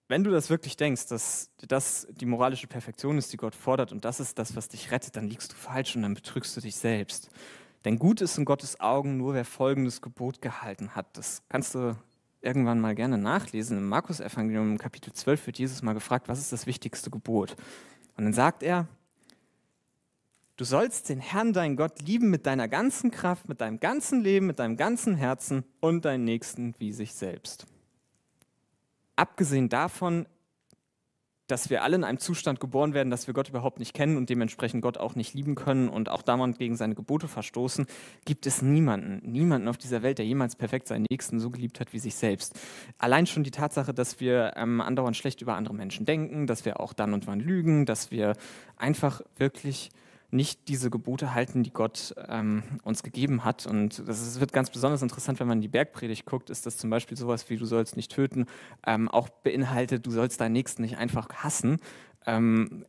wenn 0.08 0.24
du 0.24 0.32
das 0.32 0.50
wirklich 0.50 0.78
denkst, 0.78 1.08
dass 1.08 1.50
das 1.68 2.08
die 2.12 2.26
moralische 2.26 2.68
Perfektion 2.68 3.18
ist, 3.18 3.34
die 3.34 3.38
Gott 3.38 3.56
fordert 3.56 3.92
und 3.92 4.06
das 4.06 4.20
ist 4.20 4.38
das, 4.38 4.56
was 4.56 4.68
dich 4.68 4.92
rettet, 4.92 5.16
dann 5.16 5.28
liegst 5.28 5.52
du 5.52 5.56
falsch 5.56 5.96
und 5.96 6.04
dann 6.04 6.14
betrügst 6.14 6.56
du 6.56 6.62
dich 6.62 6.76
selbst. 6.76 7.30
Denn 7.86 7.98
gut 8.00 8.22
ist 8.22 8.38
in 8.38 8.46
Gottes 8.46 8.80
Augen 8.80 9.18
nur, 9.18 9.34
wer 9.34 9.46
folgendes 9.46 10.02
Gebot 10.02 10.42
gehalten 10.42 10.96
hat. 10.96 11.18
Das 11.18 11.44
kannst 11.50 11.76
du 11.76 11.96
irgendwann 12.46 12.80
mal 12.80 12.96
gerne 12.96 13.18
nachlesen. 13.18 13.78
Im 13.78 13.90
Markus-Evangelium, 13.90 14.78
Kapitel 14.78 15.12
12, 15.12 15.48
wird 15.48 15.60
Jesus 15.60 15.82
mal 15.82 15.94
gefragt, 15.94 16.28
was 16.28 16.40
ist 16.40 16.52
das 16.52 16.68
wichtigste 16.68 17.10
Gebot? 17.10 17.56
Und 18.18 18.26
dann 18.26 18.34
sagt 18.34 18.64
er, 18.64 18.88
du 20.58 20.64
sollst 20.64 21.10
den 21.10 21.20
Herrn, 21.20 21.54
deinen 21.54 21.76
Gott, 21.76 22.02
lieben 22.02 22.30
mit 22.30 22.46
deiner 22.46 22.68
ganzen 22.68 23.12
Kraft, 23.12 23.50
mit 23.50 23.62
deinem 23.62 23.80
ganzen 23.80 24.22
Leben, 24.22 24.46
mit 24.48 24.60
deinem 24.60 24.78
ganzen 24.78 25.16
Herzen 25.16 25.64
und 25.80 26.06
deinen 26.06 26.24
Nächsten 26.24 26.76
wie 26.80 26.94
sich 26.94 27.14
selbst. 27.14 27.68
Abgesehen 29.16 29.70
davon, 29.70 30.28
dass 31.48 31.70
wir 31.70 31.84
alle 31.84 31.96
in 31.96 32.04
einem 32.04 32.18
Zustand 32.18 32.60
geboren 32.60 32.94
werden, 32.94 33.10
dass 33.10 33.28
wir 33.28 33.34
Gott 33.34 33.50
überhaupt 33.50 33.80
nicht 33.80 33.94
kennen 33.94 34.18
und 34.18 34.30
dementsprechend 34.30 34.82
Gott 34.82 34.98
auch 34.98 35.16
nicht 35.16 35.34
lieben 35.34 35.56
können 35.56 35.90
und 35.90 36.10
auch 36.10 36.22
dauernd 36.22 36.58
gegen 36.58 36.76
seine 36.76 36.96
Gebote 36.96 37.28
verstoßen, 37.28 37.86
gibt 38.26 38.46
es 38.46 38.62
niemanden, 38.62 39.22
niemanden 39.32 39.68
auf 39.68 39.78
dieser 39.78 40.02
Welt, 40.02 40.18
der 40.18 40.26
jemals 40.26 40.56
perfekt 40.56 40.88
seinen 40.88 41.06
Nächsten 41.10 41.40
so 41.40 41.50
geliebt 41.50 41.80
hat 41.80 41.94
wie 41.94 42.00
sich 42.00 42.16
selbst. 42.16 42.60
Allein 42.98 43.28
schon 43.28 43.44
die 43.44 43.52
Tatsache, 43.52 43.94
dass 43.94 44.20
wir 44.20 44.54
ähm, 44.56 44.82
andauernd 44.82 45.18
schlecht 45.18 45.42
über 45.42 45.56
andere 45.56 45.76
Menschen 45.76 46.06
denken, 46.06 46.48
dass 46.48 46.66
wir 46.66 46.80
auch 46.80 46.94
dann 46.94 47.14
und 47.14 47.28
wann 47.28 47.40
lügen, 47.40 47.86
dass 47.86 48.12
wir 48.12 48.34
einfach 48.78 49.22
wirklich 49.38 49.90
nicht 50.36 50.68
diese 50.68 50.90
Gebote 50.90 51.34
halten, 51.34 51.64
die 51.64 51.72
Gott 51.72 52.14
ähm, 52.28 52.64
uns 52.84 53.04
gegeben 53.04 53.44
hat. 53.44 53.66
Und 53.66 54.08
das 54.08 54.22
ist, 54.22 54.40
wird 54.40 54.54
ganz 54.54 54.70
besonders 54.70 55.02
interessant, 55.02 55.40
wenn 55.40 55.48
man 55.48 55.60
in 55.60 55.64
die 55.64 55.68
Bergpredigt 55.68 56.26
guckt, 56.26 56.50
ist 56.50 56.66
das 56.66 56.78
zum 56.78 56.90
Beispiel 56.90 57.18
sowas 57.18 57.50
wie 57.50 57.58
du 57.58 57.66
sollst 57.66 57.96
nicht 57.96 58.12
töten, 58.12 58.46
ähm, 58.86 59.10
auch 59.10 59.30
beinhaltet, 59.30 60.06
du 60.06 60.12
sollst 60.12 60.42
deinen 60.42 60.54
Nächsten 60.54 60.82
nicht 60.82 60.98
einfach 60.98 61.30
hassen. 61.30 61.80
Ähm, 62.26 62.86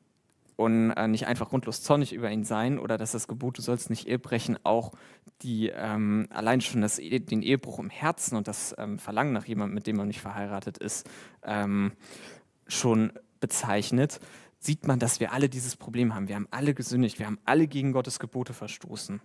und 0.57 0.91
äh, 0.93 1.07
nicht 1.07 1.27
einfach 1.27 1.51
grundlos 1.51 1.83
zornig 1.83 2.15
über 2.15 2.31
ihn 2.31 2.45
sein 2.45 2.79
oder 2.79 2.97
dass 2.97 3.13
das 3.13 3.29
Gebot, 3.29 3.59
du 3.59 3.63
sollst 3.63 3.91
nicht 3.91 4.09
Ehe 4.09 4.19
brechen, 4.19 4.59
auch 4.65 4.93
die 5.43 5.69
ähm, 5.69 6.29
allein 6.31 6.63
schon 6.63 6.81
das, 6.81 6.97
den 6.97 7.43
Ehebruch 7.43 7.79
im 7.79 7.91
Herzen 7.91 8.37
und 8.37 8.49
das 8.49 8.75
ähm, 8.79 8.99
Verlangen 8.99 9.35
nach 9.35 9.45
jemandem, 9.45 9.75
mit 9.75 9.87
dem 9.87 9.97
man 9.97 10.09
nicht 10.09 10.23
verheiratet 10.23 10.79
ist, 10.79 11.07
ähm, 11.45 11.93
schon 12.67 13.13
bezeichnet 13.39 14.19
sieht 14.67 14.87
man, 14.87 14.99
dass 14.99 15.21
wir 15.21 15.33
alle 15.33 15.49
dieses 15.49 15.77
Problem 15.77 16.15
haben. 16.15 16.29
Wir 16.29 16.35
haben 16.35 16.49
alle 16.51 16.75
gesündigt, 16.75 17.19
wir 17.19 17.27
haben 17.27 17.39
alle 17.45 17.69
gegen 17.69 17.93
Gottes 17.93 18.19
Gebote 18.19 18.53
verstoßen. 18.53 19.21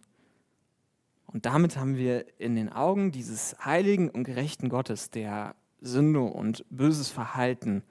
Und 1.26 1.46
damit 1.46 1.78
haben 1.78 1.98
wir 1.98 2.40
in 2.40 2.56
den 2.56 2.70
Augen 2.72 3.12
dieses 3.12 3.56
heiligen 3.64 4.10
und 4.10 4.24
gerechten 4.24 4.70
Gottes, 4.70 5.10
der 5.10 5.56
Sünde 5.82 6.22
und 6.22 6.66
böses 6.70 7.10
Verhalten 7.10 7.84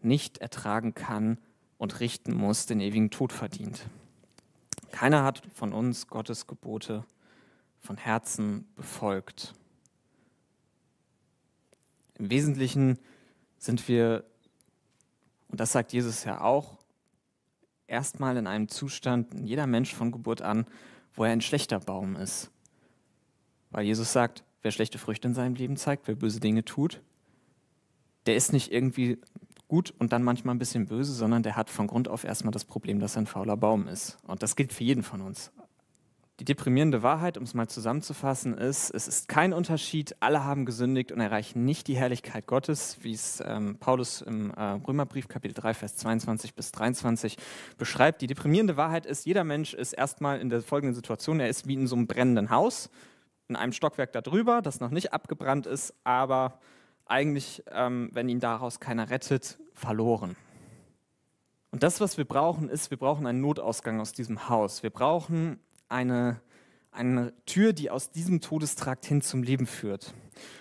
nicht 0.00 0.38
ertragen 0.38 0.94
kann 0.94 1.38
und 1.76 2.00
richten 2.00 2.32
muss, 2.34 2.66
den 2.66 2.80
ewigen 2.80 3.10
Tod 3.10 3.32
verdient. 3.32 3.88
Keiner 4.92 5.24
hat 5.24 5.42
von 5.54 5.72
uns 5.72 6.06
Gottes 6.06 6.46
Gebote 6.46 7.04
von 7.80 7.96
Herzen 7.96 8.68
befolgt. 8.76 9.54
Im 12.18 12.30
Wesentlichen 12.30 12.98
sind 13.58 13.88
wir, 13.88 14.24
und 15.48 15.60
das 15.60 15.72
sagt 15.72 15.92
Jesus 15.92 16.24
ja 16.24 16.40
auch, 16.40 16.78
erstmal 17.86 18.36
in 18.36 18.46
einem 18.46 18.68
Zustand, 18.68 19.34
jeder 19.42 19.66
Mensch 19.66 19.94
von 19.94 20.12
Geburt 20.12 20.42
an, 20.42 20.66
wo 21.14 21.24
er 21.24 21.32
ein 21.32 21.40
schlechter 21.40 21.80
Baum 21.80 22.16
ist. 22.16 22.50
Weil 23.70 23.84
Jesus 23.84 24.12
sagt, 24.12 24.44
wer 24.62 24.70
schlechte 24.70 24.98
Früchte 24.98 25.28
in 25.28 25.34
seinem 25.34 25.54
Leben 25.54 25.76
zeigt, 25.76 26.06
wer 26.06 26.14
böse 26.14 26.40
Dinge 26.40 26.64
tut, 26.64 27.00
der 28.26 28.36
ist 28.36 28.52
nicht 28.52 28.72
irgendwie 28.72 29.18
gut 29.68 29.94
und 29.98 30.12
dann 30.12 30.22
manchmal 30.22 30.54
ein 30.54 30.58
bisschen 30.58 30.86
böse, 30.86 31.12
sondern 31.12 31.42
der 31.42 31.56
hat 31.56 31.70
von 31.70 31.86
Grund 31.86 32.08
auf 32.08 32.24
erstmal 32.24 32.52
das 32.52 32.64
Problem, 32.64 33.00
dass 33.00 33.16
er 33.16 33.22
ein 33.22 33.26
fauler 33.26 33.56
Baum 33.56 33.88
ist. 33.88 34.18
Und 34.26 34.42
das 34.42 34.56
gilt 34.56 34.72
für 34.72 34.84
jeden 34.84 35.02
von 35.02 35.20
uns. 35.20 35.50
Die 36.40 36.44
deprimierende 36.44 37.02
Wahrheit, 37.02 37.36
um 37.36 37.42
es 37.42 37.52
mal 37.54 37.66
zusammenzufassen, 37.66 38.56
ist, 38.56 38.90
es 38.90 39.08
ist 39.08 39.28
kein 39.28 39.52
Unterschied, 39.52 40.14
alle 40.20 40.44
haben 40.44 40.66
gesündigt 40.66 41.10
und 41.10 41.20
erreichen 41.20 41.64
nicht 41.64 41.88
die 41.88 41.96
Herrlichkeit 41.96 42.46
Gottes, 42.46 42.98
wie 43.02 43.12
es 43.12 43.42
ähm, 43.44 43.76
Paulus 43.80 44.22
im 44.22 44.52
äh, 44.52 44.62
Römerbrief 44.86 45.26
Kapitel 45.26 45.54
3, 45.54 45.74
Vers 45.74 45.96
22 45.96 46.54
bis 46.54 46.70
23 46.70 47.38
beschreibt. 47.76 48.22
Die 48.22 48.28
deprimierende 48.28 48.76
Wahrheit 48.76 49.04
ist, 49.04 49.26
jeder 49.26 49.42
Mensch 49.42 49.74
ist 49.74 49.94
erstmal 49.94 50.40
in 50.40 50.48
der 50.48 50.62
folgenden 50.62 50.94
Situation, 50.94 51.40
er 51.40 51.48
ist 51.48 51.66
wie 51.66 51.74
in 51.74 51.88
so 51.88 51.96
einem 51.96 52.06
brennenden 52.06 52.50
Haus, 52.50 52.88
in 53.48 53.56
einem 53.56 53.72
Stockwerk 53.72 54.12
darüber, 54.12 54.62
das 54.62 54.78
noch 54.78 54.90
nicht 54.90 55.12
abgebrannt 55.12 55.66
ist, 55.66 55.92
aber 56.04 56.60
eigentlich, 57.04 57.64
ähm, 57.72 58.10
wenn 58.12 58.28
ihn 58.28 58.38
daraus 58.38 58.78
keiner 58.78 59.10
rettet, 59.10 59.58
verloren. 59.72 60.36
Und 61.72 61.82
das, 61.82 62.00
was 62.00 62.16
wir 62.16 62.24
brauchen, 62.24 62.68
ist, 62.68 62.92
wir 62.92 62.96
brauchen 62.96 63.26
einen 63.26 63.40
Notausgang 63.40 64.00
aus 64.00 64.12
diesem 64.12 64.48
Haus. 64.48 64.84
Wir 64.84 64.90
brauchen 64.90 65.58
eine, 65.88 66.40
eine 66.90 67.32
Tür, 67.46 67.72
die 67.72 67.90
aus 67.90 68.10
diesem 68.10 68.40
Todestrakt 68.40 69.06
hin 69.06 69.22
zum 69.22 69.42
Leben 69.42 69.66
führt. 69.66 70.14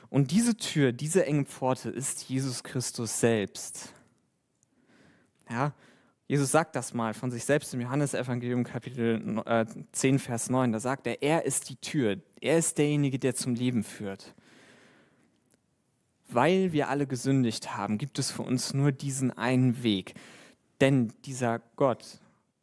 Und 0.09 0.31
diese 0.31 0.55
Tür, 0.55 0.91
diese 0.91 1.25
enge 1.25 1.45
Pforte 1.45 1.89
ist 1.89 2.23
Jesus 2.29 2.63
Christus 2.63 3.19
selbst. 3.19 3.93
Ja, 5.49 5.73
Jesus 6.27 6.51
sagt 6.51 6.75
das 6.75 6.93
mal 6.93 7.13
von 7.13 7.31
sich 7.31 7.45
selbst 7.45 7.73
im 7.73 7.79
Johannesevangelium 7.79 8.65
Kapitel 8.65 9.41
10, 9.93 10.15
äh, 10.15 10.19
Vers 10.19 10.49
9. 10.49 10.73
Da 10.73 10.79
sagt 10.79 11.07
er, 11.07 11.23
er 11.23 11.45
ist 11.45 11.69
die 11.69 11.77
Tür, 11.77 12.17
er 12.41 12.57
ist 12.57 12.77
derjenige, 12.77 13.17
der 13.17 13.33
zum 13.33 13.55
Leben 13.55 13.83
führt. 13.83 14.35
Weil 16.27 16.73
wir 16.73 16.89
alle 16.89 17.07
gesündigt 17.07 17.77
haben, 17.77 17.97
gibt 17.97 18.19
es 18.19 18.31
für 18.31 18.41
uns 18.41 18.73
nur 18.73 18.91
diesen 18.91 19.31
einen 19.31 19.83
Weg. 19.83 20.15
Denn 20.81 21.13
dieser 21.23 21.59
Gott, 21.77 22.19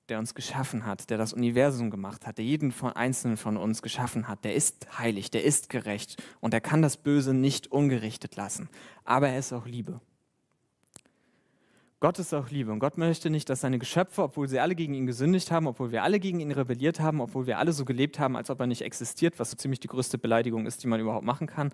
der 0.09 0.19
uns 0.19 0.35
geschaffen 0.35 0.85
hat, 0.85 1.09
der 1.11 1.19
das 1.19 1.33
Universum 1.33 1.91
gemacht 1.91 2.27
hat, 2.27 2.39
der 2.39 2.45
jeden 2.45 2.73
von 2.73 2.93
einzelnen 2.93 3.37
von 3.37 3.57
uns 3.57 3.81
geschaffen 3.81 4.29
hat, 4.29 4.45
der 4.45 4.55
ist 4.55 4.99
heilig, 4.99 5.31
der 5.31 5.45
ist 5.45 5.71
gerecht 5.71 6.23
und 6.41 6.53
er 6.53 6.61
kann 6.61 6.83
das 6.83 6.97
Böse 6.97 7.33
nicht 7.33 7.73
ungerichtet 7.73 8.37
lassen. 8.37 8.69
Aber 9.05 9.29
er 9.29 9.39
ist 9.39 9.53
auch 9.53 9.67
Liebe. 9.67 10.01
Gott 12.01 12.19
ist 12.19 12.35
auch 12.35 12.51
Liebe 12.51 12.71
und 12.71 12.81
Gott 12.81 12.99
möchte 12.99 13.31
nicht, 13.31 13.49
dass 13.49 13.63
seine 13.63 13.79
Geschöpfe, 13.79 14.25
obwohl 14.25 14.47
sie 14.47 14.61
alle 14.61 14.75
gegen 14.75 14.93
ihn 14.93 15.07
gesündigt 15.07 15.51
haben, 15.51 15.67
obwohl 15.67 15.91
wir 15.91 16.03
alle 16.03 16.21
gegen 16.21 16.39
ihn 16.39 16.51
rebelliert 16.51 17.01
haben, 17.01 17.23
obwohl 17.23 17.47
wir 17.47 17.59
alle 17.59 17.73
so 17.73 17.87
gelebt 17.87 18.19
haben, 18.19 18.37
als 18.37 18.51
ob 18.51 18.61
er 18.61 18.67
nicht 18.67 18.83
existiert, 18.83 19.39
was 19.39 19.51
so 19.51 19.57
ziemlich 19.57 19.81
die 19.81 19.89
größte 19.89 20.19
Beleidigung 20.19 20.67
ist, 20.67 20.83
die 20.83 20.87
man 20.87 21.01
überhaupt 21.01 21.25
machen 21.25 21.47
kann, 21.47 21.73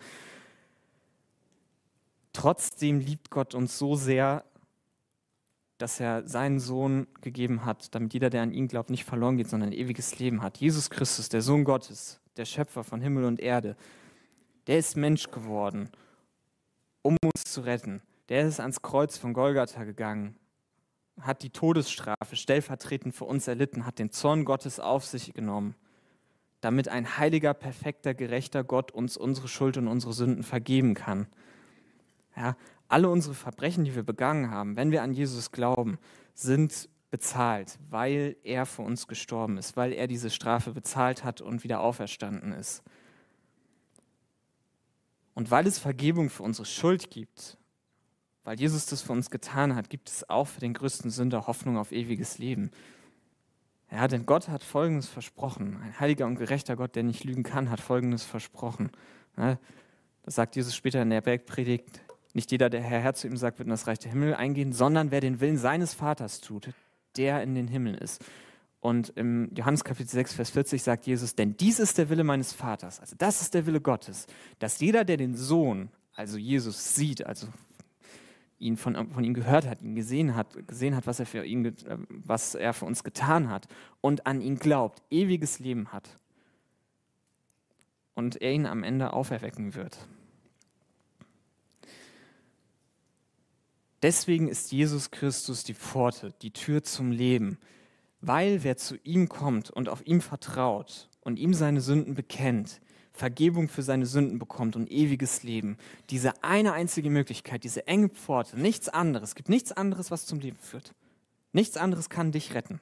trotzdem 2.33 3.01
liebt 3.01 3.31
Gott 3.31 3.57
uns 3.57 3.77
so 3.77 3.97
sehr, 3.97 4.45
dass 5.81 5.99
er 5.99 6.27
seinen 6.29 6.61
Sohn 6.61 7.07
gegeben 7.23 7.65
hat, 7.65 7.95
damit 7.95 8.13
jeder, 8.13 8.29
der 8.29 8.43
an 8.43 8.53
ihn 8.53 8.69
glaubt, 8.69 8.91
nicht 8.91 9.05
verloren 9.05 9.39
geht, 9.39 9.49
sondern 9.49 9.71
ein 9.71 9.75
ewiges 9.75 10.19
Leben 10.19 10.43
hat. 10.43 10.59
Jesus 10.59 10.91
Christus, 10.91 11.31
der 11.31 11.41
Sohn 11.41 11.65
Gottes, 11.65 12.21
der 12.37 12.45
Schöpfer 12.45 12.85
von 12.85 13.01
Himmel 13.01 13.25
und 13.25 13.41
Erde, 13.41 13.77
der 14.67 14.79
ist 14.79 14.97
Mensch 14.97 15.31
geworden, 15.31 15.89
um 17.03 17.17
uns 17.25 17.45
zu 17.45 17.63
retten. 17.63 18.03
Der 18.29 18.47
ist 18.47 18.61
ans 18.61 18.83
Kreuz 18.83 19.17
von 19.17 19.33
Golgatha 19.33 19.85
gegangen, 19.85 20.37
hat 21.19 21.43
die 21.43 21.51
Todesstrafe 21.51 22.37
stellvertretend 22.37 23.15
für 23.15 23.25
uns 23.25 23.49
erlitten, 23.49 23.87
hat 23.87 23.99
den 23.99 24.11
Zorn 24.11 24.45
Gottes 24.45 24.81
auf 24.81 25.07
sich 25.07 25.33
genommen, 25.33 25.75
damit 26.61 26.89
ein 26.89 27.17
heiliger, 27.17 27.55
perfekter, 27.55 28.13
gerechter 28.13 28.65
Gott 28.65 28.93
uns 28.93 29.17
unsere 29.17 29.49
Schuld 29.49 29.79
und 29.79 29.89
unsere 29.89 30.13
Sünden 30.13 30.45
vergeben 30.45 30.93
kann. 30.93 31.27
Ja, 32.37 32.55
alle 32.91 33.09
unsere 33.09 33.35
Verbrechen, 33.35 33.85
die 33.85 33.95
wir 33.95 34.03
begangen 34.03 34.51
haben, 34.51 34.77
wenn 34.77 34.91
wir 34.91 35.03
an 35.03 35.13
Jesus 35.13 35.53
glauben, 35.53 35.99
sind 36.35 36.89
bezahlt, 37.11 37.79
weil 37.89 38.37
er 38.45 38.67
für 38.67 38.83
uns 38.83 39.09
gestorben 39.09 39.59
ist, 39.59 39.77
weil 39.77 39.93
er 39.93 40.07
diese 40.07 40.31
Strafe 40.31 40.73
bezahlt 40.73 41.25
hat 41.25 41.41
und 41.41 41.65
wieder 41.65 41.81
auferstanden 41.81 42.53
ist. 42.53 42.83
Und 45.35 45.51
weil 45.51 45.67
es 45.67 45.79
Vergebung 45.79 46.31
für 46.31 46.43
unsere 46.43 46.67
Schuld 46.67 47.11
gibt, 47.11 47.57
weil 48.45 48.59
Jesus 48.59 48.87
das 48.87 49.03
für 49.03 49.13
uns 49.13 49.31
getan 49.31 49.75
hat, 49.75 49.91
gibt 49.91 50.09
es 50.09 50.29
auch 50.29 50.47
für 50.47 50.61
den 50.61 50.75
größten 50.75 51.11
Sünder 51.11 51.47
Hoffnung 51.47 51.77
auf 51.77 51.93
ewiges 51.93 52.39
Leben. 52.39 52.71
Ja, 53.91 54.07
denn 54.07 54.25
Gott 54.25 54.49
hat 54.49 54.63
Folgendes 54.63 55.09
versprochen. 55.09 55.81
Ein 55.83 55.99
heiliger 55.99 56.27
und 56.27 56.37
gerechter 56.37 56.77
Gott, 56.77 56.95
der 56.95 57.03
nicht 57.03 57.25
lügen 57.25 57.43
kann, 57.43 57.71
hat 57.71 57.81
Folgendes 57.81 58.25
versprochen. 58.25 58.91
Das 59.37 60.35
sagt 60.35 60.57
Jesus 60.57 60.77
später 60.77 61.03
in 61.03 61.11
der 61.11 61.21
Bergpredigt. 61.21 62.01
Nicht 62.33 62.53
jeder, 62.53 62.71
der 62.71 62.83
Herr, 62.83 63.01
Herr 63.01 63.15
zu 63.15 63.27
ihm 63.27 63.37
sagt, 63.37 63.59
wird 63.59 63.67
in 63.67 63.71
das 63.71 63.87
Reich 63.87 63.99
der 63.99 64.13
Himmel 64.13 64.35
eingehen, 64.35 64.73
sondern 64.73 65.11
wer 65.11 65.21
den 65.21 65.41
Willen 65.41 65.59
seines 65.59 65.95
Vaters 65.95 66.41
tut, 66.41 66.71
der 67.17 67.43
in 67.43 67.55
den 67.55 67.69
Himmeln 67.69 67.97
ist. 67.97 68.25
Und 68.81 69.11
im 69.17 69.51
Johannes 69.55 69.85
Kapitel 69.85 70.09
6, 70.09 70.35
Vers 70.35 70.51
40 70.51 70.83
sagt 70.83 71.07
Jesus, 71.07 71.35
denn 71.35 71.57
dies 71.57 71.79
ist 71.79 71.99
der 71.99 72.09
Wille 72.09 72.25
meines 72.25 72.53
Vaters, 72.53 72.99
also 73.01 73.15
das 73.19 73.43
ist 73.43 73.53
der 73.53 73.67
Wille 73.67 73.81
Gottes, 73.81 74.27
dass 74.59 74.81
jeder, 74.81 75.05
der 75.05 75.19
den 75.19 75.37
Sohn, 75.37 75.91
also 76.15 76.39
Jesus, 76.39 76.95
sieht, 76.95 77.27
also 77.27 77.49
ihn 78.59 78.77
von, 78.77 79.11
von 79.13 79.25
ihm 79.25 79.35
gehört 79.35 79.67
hat, 79.67 79.83
ihn 79.83 79.95
gesehen 79.95 80.35
hat, 80.35 80.67
gesehen 80.67 80.97
hat, 80.97 81.07
was 81.07 81.21
er 81.21 81.27
für 81.27 81.45
ihn, 81.45 81.75
was 82.09 82.55
er 82.55 82.73
für 82.73 82.87
uns 82.87 83.05
getan 83.05 83.51
hat 83.51 83.67
und 84.01 84.27
an 84.27 84.41
ihn 84.41 84.57
glaubt, 84.57 85.03
ewiges 85.11 85.59
Leben 85.59 85.93
hat 85.93 86.17
und 88.15 88.41
er 88.41 88.53
ihn 88.53 88.67
am 88.67 88.83
Ende 88.83 89.13
auferwecken 89.13 89.75
wird. 89.75 89.99
Deswegen 94.03 94.49
ist 94.49 94.73
Jesus 94.73 95.11
Christus 95.11 95.65
die 95.65 95.75
Pforte, 95.75 96.33
die 96.41 96.53
Tür 96.53 96.83
zum 96.83 97.13
Leben, 97.13 97.59
weil 98.21 98.65
wer 98.65 98.77
zu 98.77 98.97
ihm 99.05 99.29
kommt 99.29 99.71
und 99.71 99.89
auf 99.89 100.07
ihm 100.07 100.21
vertraut 100.21 101.09
und 101.21 101.39
ihm 101.39 101.53
seine 101.53 101.81
Sünden 101.81 102.15
bekennt, 102.15 102.81
Vergebung 103.13 103.69
für 103.69 103.83
seine 103.83 104.07
Sünden 104.07 104.39
bekommt 104.39 104.77
und 104.77 104.91
ewiges 104.91 105.43
Leben. 105.43 105.77
Diese 106.09 106.43
eine 106.43 106.73
einzige 106.73 107.11
Möglichkeit, 107.11 107.65
diese 107.65 107.87
enge 107.87 108.09
Pforte, 108.09 108.59
nichts 108.59 108.89
anderes, 108.89 109.31
es 109.31 109.35
gibt 109.35 109.51
nichts 109.51 109.73
anderes, 109.73 110.11
was 110.11 110.27
zum 110.27 110.41
Leben 110.41 110.59
führt. 110.59 110.95
Nichts 111.53 111.77
anderes 111.77 112.09
kann 112.09 112.33
dich 112.33 112.55
retten. 112.55 112.81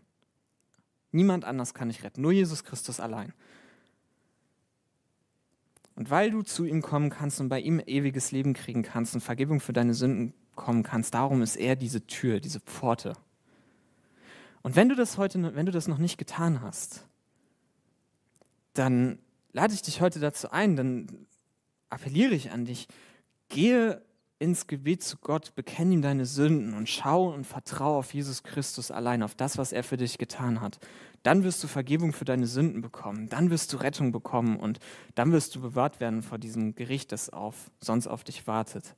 Niemand 1.10 1.44
anders 1.44 1.74
kann 1.74 1.88
dich 1.88 2.04
retten, 2.04 2.20
nur 2.20 2.32
Jesus 2.32 2.64
Christus 2.64 3.00
allein. 3.00 3.32
Und 5.96 6.10
weil 6.10 6.30
du 6.30 6.42
zu 6.42 6.64
ihm 6.64 6.82
kommen 6.82 7.10
kannst 7.10 7.40
und 7.40 7.48
bei 7.48 7.58
ihm 7.58 7.80
ewiges 7.84 8.30
Leben 8.30 8.54
kriegen 8.54 8.82
kannst 8.82 9.14
und 9.14 9.20
Vergebung 9.20 9.58
für 9.58 9.72
deine 9.72 9.94
Sünden 9.94 10.32
kommen 10.58 10.82
kannst. 10.82 11.14
Darum 11.14 11.40
ist 11.40 11.56
er 11.56 11.76
diese 11.76 12.06
Tür, 12.06 12.40
diese 12.40 12.60
Pforte. 12.60 13.14
Und 14.62 14.76
wenn 14.76 14.90
du 14.90 14.94
das 14.94 15.16
heute, 15.16 15.54
wenn 15.54 15.64
du 15.64 15.72
das 15.72 15.88
noch 15.88 15.98
nicht 15.98 16.18
getan 16.18 16.60
hast, 16.60 17.06
dann 18.74 19.18
lade 19.52 19.72
ich 19.72 19.80
dich 19.80 20.02
heute 20.02 20.20
dazu 20.20 20.50
ein, 20.50 20.76
dann 20.76 21.26
appelliere 21.88 22.34
ich 22.34 22.50
an 22.50 22.66
dich, 22.66 22.88
gehe 23.48 24.02
ins 24.38 24.66
Gebet 24.66 25.02
zu 25.02 25.16
Gott, 25.16 25.54
bekenne 25.54 25.94
ihm 25.94 26.02
deine 26.02 26.26
Sünden 26.26 26.74
und 26.74 26.88
schau 26.88 27.32
und 27.32 27.44
vertraue 27.44 27.98
auf 27.98 28.14
Jesus 28.14 28.42
Christus 28.42 28.90
allein, 28.90 29.22
auf 29.22 29.34
das, 29.34 29.58
was 29.58 29.72
er 29.72 29.82
für 29.82 29.96
dich 29.96 30.18
getan 30.18 30.60
hat. 30.60 30.78
Dann 31.24 31.42
wirst 31.42 31.62
du 31.64 31.66
Vergebung 31.66 32.12
für 32.12 32.24
deine 32.24 32.46
Sünden 32.46 32.80
bekommen, 32.80 33.28
dann 33.28 33.50
wirst 33.50 33.72
du 33.72 33.78
Rettung 33.78 34.12
bekommen 34.12 34.56
und 34.56 34.78
dann 35.16 35.32
wirst 35.32 35.56
du 35.56 35.60
bewahrt 35.60 35.98
werden 35.98 36.22
vor 36.22 36.38
diesem 36.38 36.74
Gericht, 36.74 37.10
das 37.10 37.30
auf, 37.30 37.70
sonst 37.80 38.06
auf 38.06 38.22
dich 38.22 38.46
wartet. 38.46 38.94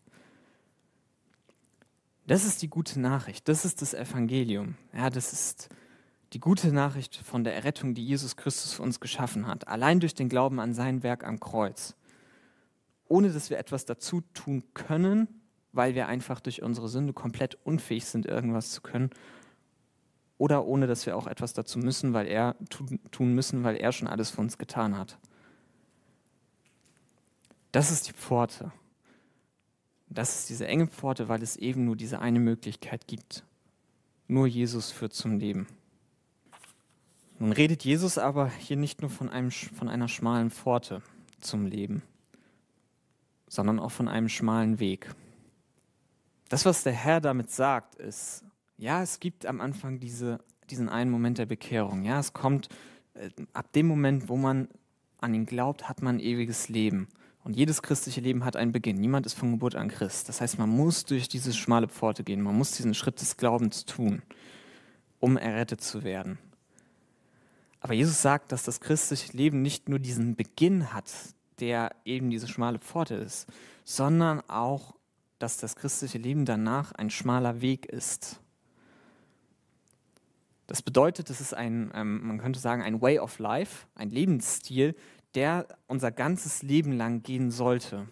Das 2.26 2.44
ist 2.44 2.62
die 2.62 2.68
gute 2.68 3.00
Nachricht, 3.00 3.48
das 3.48 3.64
ist 3.64 3.82
das 3.82 3.94
Evangelium. 3.94 4.76
Ja, 4.92 5.10
das 5.10 5.32
ist 5.32 5.68
die 6.32 6.40
gute 6.40 6.72
Nachricht 6.72 7.16
von 7.16 7.42
der 7.42 7.54
Errettung, 7.56 7.94
die 7.94 8.04
Jesus 8.04 8.36
Christus 8.36 8.72
für 8.72 8.82
uns 8.82 9.00
geschaffen 9.00 9.46
hat, 9.46 9.66
allein 9.66 9.98
durch 9.98 10.14
den 10.14 10.28
Glauben 10.28 10.60
an 10.60 10.74
sein 10.74 11.02
Werk 11.02 11.24
am 11.24 11.40
Kreuz. 11.40 11.96
Ohne 13.08 13.30
dass 13.32 13.50
wir 13.50 13.58
etwas 13.58 13.84
dazu 13.84 14.20
tun 14.34 14.62
können, 14.72 15.26
weil 15.72 15.94
wir 15.94 16.06
einfach 16.06 16.40
durch 16.40 16.62
unsere 16.62 16.88
Sünde 16.88 17.12
komplett 17.12 17.58
unfähig 17.64 18.04
sind, 18.04 18.26
irgendwas 18.26 18.70
zu 18.70 18.80
können. 18.80 19.10
Oder 20.38 20.64
ohne 20.64 20.86
dass 20.86 21.06
wir 21.06 21.16
auch 21.16 21.26
etwas 21.26 21.52
dazu 21.52 21.78
müssen, 21.78 22.12
weil 22.12 22.26
er 22.26 22.56
tun 23.10 23.34
müssen, 23.34 23.64
weil 23.64 23.76
er 23.76 23.92
schon 23.92 24.08
alles 24.08 24.30
für 24.30 24.40
uns 24.40 24.56
getan 24.56 24.96
hat. 24.96 25.18
Das 27.72 27.90
ist 27.90 28.08
die 28.08 28.12
Pforte. 28.12 28.72
Das 30.10 30.40
ist 30.40 30.50
diese 30.50 30.66
enge 30.66 30.88
Pforte, 30.88 31.28
weil 31.28 31.42
es 31.42 31.56
eben 31.56 31.84
nur 31.84 31.96
diese 31.96 32.18
eine 32.18 32.40
Möglichkeit 32.40 33.06
gibt. 33.06 33.44
Nur 34.26 34.46
Jesus 34.46 34.90
führt 34.90 35.12
zum 35.12 35.38
Leben. 35.38 35.68
Nun 37.38 37.52
redet 37.52 37.84
Jesus 37.84 38.18
aber 38.18 38.50
hier 38.50 38.76
nicht 38.76 39.00
nur 39.00 39.10
von, 39.10 39.30
einem, 39.30 39.50
von 39.50 39.88
einer 39.88 40.08
schmalen 40.08 40.50
Pforte 40.50 41.00
zum 41.40 41.64
Leben, 41.64 42.02
sondern 43.48 43.78
auch 43.78 43.92
von 43.92 44.08
einem 44.08 44.28
schmalen 44.28 44.78
Weg. 44.78 45.14
Das, 46.48 46.66
was 46.66 46.82
der 46.82 46.92
Herr 46.92 47.20
damit 47.20 47.50
sagt, 47.50 47.94
ist, 47.94 48.44
ja, 48.76 49.02
es 49.02 49.20
gibt 49.20 49.46
am 49.46 49.60
Anfang 49.60 50.00
diese, 50.00 50.40
diesen 50.68 50.88
einen 50.88 51.10
Moment 51.10 51.38
der 51.38 51.46
Bekehrung. 51.46 52.04
Ja, 52.04 52.18
es 52.18 52.32
kommt 52.32 52.68
äh, 53.14 53.30
ab 53.52 53.72
dem 53.72 53.86
Moment, 53.86 54.28
wo 54.28 54.36
man 54.36 54.68
an 55.18 55.32
ihn 55.34 55.46
glaubt, 55.46 55.88
hat 55.88 56.02
man 56.02 56.18
ewiges 56.18 56.68
Leben. 56.68 57.08
Und 57.50 57.56
jedes 57.56 57.82
christliche 57.82 58.20
Leben 58.20 58.44
hat 58.44 58.54
einen 58.54 58.70
Beginn. 58.70 59.00
Niemand 59.00 59.26
ist 59.26 59.34
von 59.34 59.50
Geburt 59.50 59.74
an 59.74 59.88
Christ. 59.88 60.28
Das 60.28 60.40
heißt, 60.40 60.60
man 60.60 60.68
muss 60.68 61.04
durch 61.04 61.28
diese 61.28 61.52
schmale 61.52 61.88
Pforte 61.88 62.22
gehen. 62.22 62.42
Man 62.42 62.56
muss 62.56 62.70
diesen 62.70 62.94
Schritt 62.94 63.20
des 63.20 63.36
Glaubens 63.36 63.84
tun, 63.86 64.22
um 65.18 65.36
errettet 65.36 65.80
zu 65.80 66.04
werden. 66.04 66.38
Aber 67.80 67.92
Jesus 67.92 68.22
sagt, 68.22 68.52
dass 68.52 68.62
das 68.62 68.78
christliche 68.78 69.36
Leben 69.36 69.62
nicht 69.62 69.88
nur 69.88 69.98
diesen 69.98 70.36
Beginn 70.36 70.92
hat, 70.92 71.10
der 71.58 71.90
eben 72.04 72.30
diese 72.30 72.46
schmale 72.46 72.78
Pforte 72.78 73.16
ist, 73.16 73.48
sondern 73.84 74.48
auch, 74.48 74.94
dass 75.40 75.56
das 75.56 75.74
christliche 75.74 76.18
Leben 76.18 76.44
danach 76.44 76.92
ein 76.92 77.10
schmaler 77.10 77.60
Weg 77.60 77.86
ist. 77.86 78.38
Das 80.68 80.82
bedeutet, 80.82 81.30
es 81.30 81.40
ist 81.40 81.52
ein, 81.52 81.90
ähm, 81.96 82.24
man 82.28 82.38
könnte 82.38 82.60
sagen, 82.60 82.80
ein 82.80 83.02
Way 83.02 83.18
of 83.18 83.40
Life, 83.40 83.88
ein 83.96 84.10
Lebensstil, 84.10 84.94
der 85.34 85.66
unser 85.86 86.10
ganzes 86.10 86.62
Leben 86.62 86.92
lang 86.92 87.22
gehen 87.22 87.50
sollte. 87.50 88.06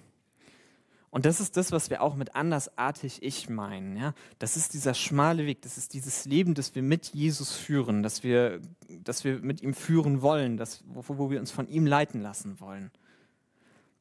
Und 1.11 1.25
das 1.25 1.41
ist 1.41 1.57
das, 1.57 1.73
was 1.73 1.89
wir 1.89 2.03
auch 2.03 2.17
mit 2.17 2.35
andersartig 2.35 3.23
ich 3.23 3.49
meinen. 3.49 3.97
Ja? 3.97 4.15
Das 4.39 4.57
ist 4.57 4.75
dieser 4.75 4.93
schmale 4.93 5.47
Weg, 5.47 5.63
das 5.63 5.79
ist 5.79 5.95
dieses 5.95 6.27
Leben, 6.27 6.55
das 6.55 6.75
wir 6.75 6.83
mit 6.83 7.07
Jesus 7.15 7.57
führen, 7.57 8.03
das 8.03 8.23
wir, 8.23 8.61
das 8.89 9.25
wir 9.25 9.39
mit 9.39 9.63
ihm 9.63 9.73
führen 9.73 10.21
wollen, 10.21 10.59
das, 10.59 10.85
wo, 10.87 11.17
wo 11.17 11.31
wir 11.31 11.41
uns 11.41 11.51
von 11.51 11.67
ihm 11.67 11.87
leiten 11.87 12.21
lassen 12.21 12.61
wollen. 12.61 12.91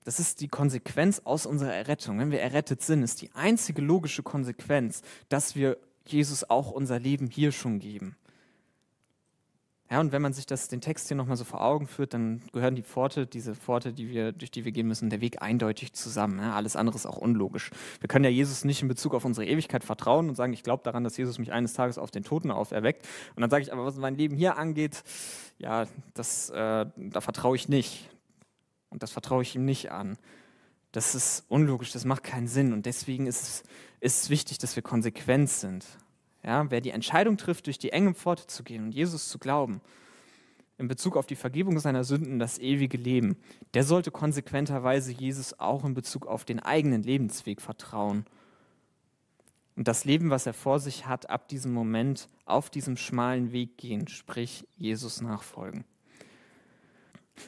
Das 0.03 0.19
ist 0.19 0.41
die 0.41 0.47
Konsequenz 0.47 1.21
aus 1.23 1.45
unserer 1.45 1.73
Errettung. 1.73 2.19
Wenn 2.19 2.31
wir 2.31 2.41
errettet 2.41 2.81
sind, 2.81 3.03
ist 3.03 3.21
die 3.21 3.31
einzige 3.33 3.81
logische 3.81 4.23
Konsequenz, 4.23 5.01
dass 5.29 5.55
wir 5.55 5.77
Jesus 6.05 6.49
auch 6.49 6.71
unser 6.71 6.99
Leben 6.99 7.27
hier 7.27 7.51
schon 7.51 7.79
geben. 7.79 8.17
Ja, 9.89 10.01
und 10.01 10.11
wenn 10.11 10.21
man 10.21 10.33
sich 10.33 10.45
das, 10.45 10.67
den 10.67 10.81
Text 10.81 11.07
hier 11.07 11.15
nochmal 11.15 11.37
so 11.37 11.45
vor 11.45 11.61
Augen 11.61 11.87
führt, 11.87 12.13
dann 12.13 12.41
gehören 12.51 12.75
die 12.75 12.81
Pforte, 12.81 13.25
diese 13.25 13.55
Pforte, 13.55 13.93
die 13.93 14.09
wir, 14.09 14.33
durch 14.33 14.51
die 14.51 14.65
wir 14.65 14.73
gehen 14.73 14.87
müssen, 14.87 15.09
der 15.09 15.21
Weg 15.21 15.41
eindeutig 15.41 15.93
zusammen. 15.93 16.39
Ja, 16.39 16.55
alles 16.55 16.75
andere 16.75 16.97
ist 16.97 17.05
auch 17.05 17.15
unlogisch. 17.15 17.71
Wir 18.01 18.09
können 18.09 18.25
ja 18.25 18.31
Jesus 18.31 18.65
nicht 18.65 18.81
in 18.81 18.89
Bezug 18.89 19.13
auf 19.13 19.23
unsere 19.23 19.45
Ewigkeit 19.45 19.85
vertrauen 19.85 20.27
und 20.27 20.35
sagen, 20.35 20.51
ich 20.51 20.63
glaube 20.63 20.83
daran, 20.83 21.05
dass 21.05 21.15
Jesus 21.15 21.39
mich 21.39 21.53
eines 21.53 21.73
Tages 21.73 21.97
auf 21.97 22.11
den 22.11 22.23
Toten 22.23 22.51
auferweckt. 22.51 23.07
Und 23.35 23.41
dann 23.41 23.49
sage 23.49 23.63
ich 23.63 23.71
aber, 23.71 23.85
was 23.85 23.95
mein 23.95 24.15
Leben 24.15 24.35
hier 24.35 24.57
angeht, 24.57 25.03
ja, 25.57 25.85
das, 26.13 26.49
äh, 26.49 26.85
da 26.95 27.21
vertraue 27.21 27.55
ich 27.55 27.69
nicht. 27.69 28.09
Und 28.89 29.03
das 29.03 29.11
vertraue 29.11 29.41
ich 29.41 29.55
ihm 29.55 29.63
nicht 29.63 29.91
an. 29.91 30.17
Das 30.91 31.15
ist 31.15 31.45
unlogisch, 31.47 31.93
das 31.93 32.03
macht 32.03 32.23
keinen 32.23 32.47
Sinn. 32.47 32.73
Und 32.73 32.85
deswegen 32.85 33.25
ist 33.25 33.43
es, 33.43 33.63
ist 34.01 34.23
es 34.23 34.29
wichtig, 34.29 34.57
dass 34.57 34.75
wir 34.75 34.83
konsequent 34.83 35.49
sind. 35.49 35.85
Ja, 36.47 36.71
wer 36.71 36.79
die 36.79 36.91
Entscheidung 36.91 37.35
trifft, 37.35 37.65
durch 37.65 37.77
die 37.77 37.91
enge 37.91 38.13
Pforte 38.13 38.47
zu 38.47 38.63
gehen 38.63 38.85
und 38.85 38.93
Jesus 38.93 39.27
zu 39.27 39.37
glauben, 39.37 39.81
in 40.77 40.87
Bezug 40.87 41.17
auf 41.17 41.27
die 41.27 41.35
Vergebung 41.35 41.77
seiner 41.77 42.05
Sünden, 42.05 42.39
das 42.39 42.57
ewige 42.57 42.95
Leben, 42.95 43.35
der 43.73 43.83
sollte 43.83 44.11
konsequenterweise 44.11 45.11
Jesus 45.11 45.59
auch 45.59 45.83
in 45.83 45.93
Bezug 45.93 46.25
auf 46.25 46.45
den 46.45 46.61
eigenen 46.61 47.03
Lebensweg 47.03 47.59
vertrauen. 47.59 48.25
Und 49.75 49.89
das 49.89 50.05
Leben, 50.05 50.29
was 50.29 50.45
er 50.45 50.53
vor 50.53 50.79
sich 50.79 51.05
hat, 51.05 51.29
ab 51.29 51.49
diesem 51.49 51.73
Moment 51.73 52.29
auf 52.45 52.69
diesem 52.69 52.95
schmalen 52.95 53.51
Weg 53.51 53.77
gehen, 53.77 54.07
sprich 54.07 54.65
Jesus 54.77 55.19
nachfolgen. 55.19 55.83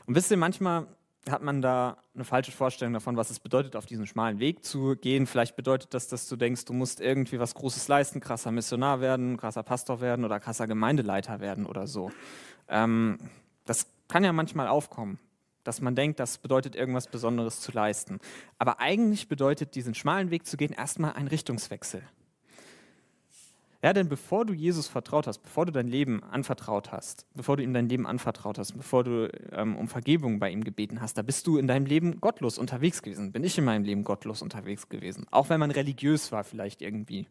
Und 0.07 0.15
wisst 0.15 0.29
ihr, 0.29 0.35
manchmal 0.35 0.87
hat 1.27 1.41
man 1.41 1.61
da 1.61 1.97
eine 2.15 2.23
falsche 2.23 2.51
Vorstellung 2.51 2.93
davon, 2.93 3.17
was 3.17 3.29
es 3.29 3.39
bedeutet, 3.39 3.75
auf 3.75 3.85
diesen 3.85 4.07
schmalen 4.07 4.39
Weg 4.39 4.63
zu 4.63 4.95
gehen. 4.95 5.27
Vielleicht 5.27 5.55
bedeutet 5.55 5.93
das, 5.93 6.07
dass 6.07 6.27
du 6.27 6.35
denkst, 6.35 6.65
du 6.65 6.73
musst 6.73 7.01
irgendwie 7.01 7.39
was 7.39 7.55
Großes 7.55 7.87
leisten, 7.87 8.19
krasser 8.19 8.51
Missionar 8.51 9.01
werden, 9.01 9.37
krasser 9.37 9.63
Pastor 9.63 10.01
werden 10.01 10.25
oder 10.25 10.39
krasser 10.39 10.67
Gemeindeleiter 10.67 11.39
werden 11.39 11.65
oder 11.65 11.87
so. 11.87 12.11
Ähm, 12.67 13.17
das 13.65 13.87
kann 14.07 14.23
ja 14.23 14.33
manchmal 14.33 14.67
aufkommen, 14.67 15.19
dass 15.63 15.81
man 15.81 15.95
denkt, 15.95 16.19
das 16.19 16.37
bedeutet 16.37 16.75
irgendwas 16.75 17.07
Besonderes 17.07 17.61
zu 17.61 17.71
leisten. 17.71 18.19
Aber 18.57 18.79
eigentlich 18.79 19.27
bedeutet 19.27 19.75
diesen 19.75 19.93
schmalen 19.93 20.31
Weg 20.31 20.47
zu 20.47 20.57
gehen 20.57 20.71
erstmal 20.71 21.13
ein 21.13 21.27
Richtungswechsel. 21.27 22.01
Ja, 23.81 23.93
denn 23.93 24.09
bevor 24.09 24.45
du 24.45 24.53
Jesus 24.53 24.89
vertraut 24.89 25.25
hast, 25.25 25.39
bevor 25.39 25.65
du 25.65 25.71
dein 25.71 25.87
Leben 25.87 26.21
anvertraut 26.21 26.91
hast, 26.91 27.25
bevor 27.33 27.55
du 27.55 27.63
ihm 27.63 27.73
dein 27.73 27.87
Leben 27.87 28.05
anvertraut 28.05 28.57
hast, 28.57 28.73
bevor 28.73 29.05
du 29.05 29.31
ähm, 29.53 29.77
um 29.77 29.87
Vergebung 29.87 30.39
bei 30.39 30.51
ihm 30.51 30.65
gebeten 30.65 30.99
hast, 30.99 31.17
da 31.17 31.21
bist 31.21 31.47
du 31.47 31.57
in 31.57 31.65
deinem 31.65 31.85
Leben 31.85 32.19
gottlos 32.19 32.57
unterwegs 32.57 33.01
gewesen. 33.01 33.31
Bin 33.31 33.45
ich 33.45 33.57
in 33.57 33.63
meinem 33.63 33.85
Leben 33.85 34.03
gottlos 34.03 34.41
unterwegs 34.41 34.89
gewesen. 34.89 35.25
Auch 35.31 35.49
wenn 35.49 35.61
man 35.61 35.71
religiös 35.71 36.33
war, 36.33 36.43
vielleicht 36.43 36.81
irgendwie. 36.81 37.27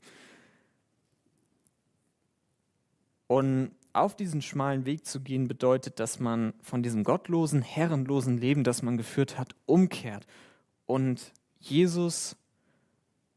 Und 3.27 3.73
auf 3.93 4.17
diesen 4.17 4.41
schmalen 4.41 4.87
Weg 4.87 5.05
zu 5.05 5.21
gehen, 5.21 5.49
bedeutet, 5.49 6.01
dass 6.01 6.19
man 6.19 6.55
von 6.63 6.83
diesem 6.83 7.05
gottlosen, 7.05 7.61
herrenlosen 7.61 8.39
Leben, 8.39 8.65
das 8.65 8.83
man 8.83 8.97
geführt 8.97 9.39
hat, 9.39 9.55
umkehrt 9.67 10.27
und 10.87 11.33
Jesus 11.59 12.37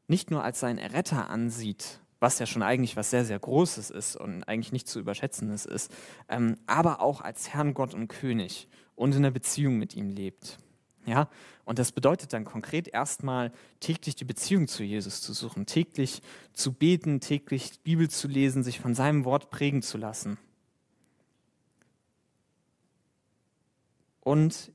nicht 0.07 0.31
nur 0.31 0.43
als 0.43 0.61
seinen 0.61 0.77
Erretter 0.77 1.29
ansieht, 1.29 1.99
was 2.21 2.39
ja 2.39 2.45
schon 2.45 2.63
eigentlich 2.63 2.95
was 2.95 3.09
sehr, 3.09 3.25
sehr 3.25 3.39
Großes 3.39 3.89
ist 3.89 4.15
und 4.15 4.43
eigentlich 4.43 4.71
nicht 4.71 4.87
zu 4.87 4.99
überschätzendes 4.99 5.65
ist, 5.65 5.91
ähm, 6.29 6.55
aber 6.67 7.01
auch 7.01 7.19
als 7.19 7.49
Herrn 7.49 7.73
Gott 7.73 7.93
und 7.93 8.07
König 8.07 8.69
und 8.95 9.15
in 9.15 9.23
der 9.23 9.31
Beziehung 9.31 9.77
mit 9.77 9.95
ihm 9.95 10.09
lebt. 10.09 10.59
Ja, 11.07 11.29
und 11.65 11.79
das 11.79 11.91
bedeutet 11.91 12.31
dann 12.31 12.45
konkret 12.45 12.87
erstmal 12.87 13.51
täglich 13.79 14.15
die 14.15 14.23
Beziehung 14.23 14.67
zu 14.67 14.83
Jesus 14.83 15.21
zu 15.21 15.33
suchen, 15.33 15.65
täglich 15.65 16.21
zu 16.53 16.73
beten, 16.73 17.19
täglich 17.19 17.79
Bibel 17.81 18.07
zu 18.07 18.27
lesen, 18.27 18.61
sich 18.61 18.79
von 18.79 18.93
seinem 18.93 19.25
Wort 19.25 19.49
prägen 19.49 19.81
zu 19.81 19.97
lassen. 19.97 20.37
Und 24.19 24.71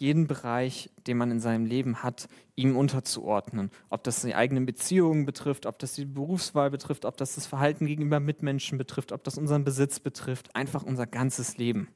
jeden 0.00 0.26
Bereich, 0.26 0.90
den 1.06 1.18
man 1.18 1.30
in 1.30 1.40
seinem 1.40 1.66
Leben 1.66 2.02
hat, 2.02 2.28
ihm 2.56 2.76
unterzuordnen. 2.76 3.70
Ob 3.90 4.02
das 4.02 4.22
die 4.22 4.34
eigenen 4.34 4.64
Beziehungen 4.64 5.26
betrifft, 5.26 5.66
ob 5.66 5.78
das 5.78 5.92
die 5.92 6.06
Berufswahl 6.06 6.70
betrifft, 6.70 7.04
ob 7.04 7.18
das 7.18 7.34
das 7.34 7.46
Verhalten 7.46 7.86
gegenüber 7.86 8.18
Mitmenschen 8.18 8.78
betrifft, 8.78 9.12
ob 9.12 9.24
das 9.24 9.36
unseren 9.36 9.62
Besitz 9.62 10.00
betrifft, 10.00 10.56
einfach 10.56 10.82
unser 10.82 11.06
ganzes 11.06 11.58
Leben. 11.58 11.88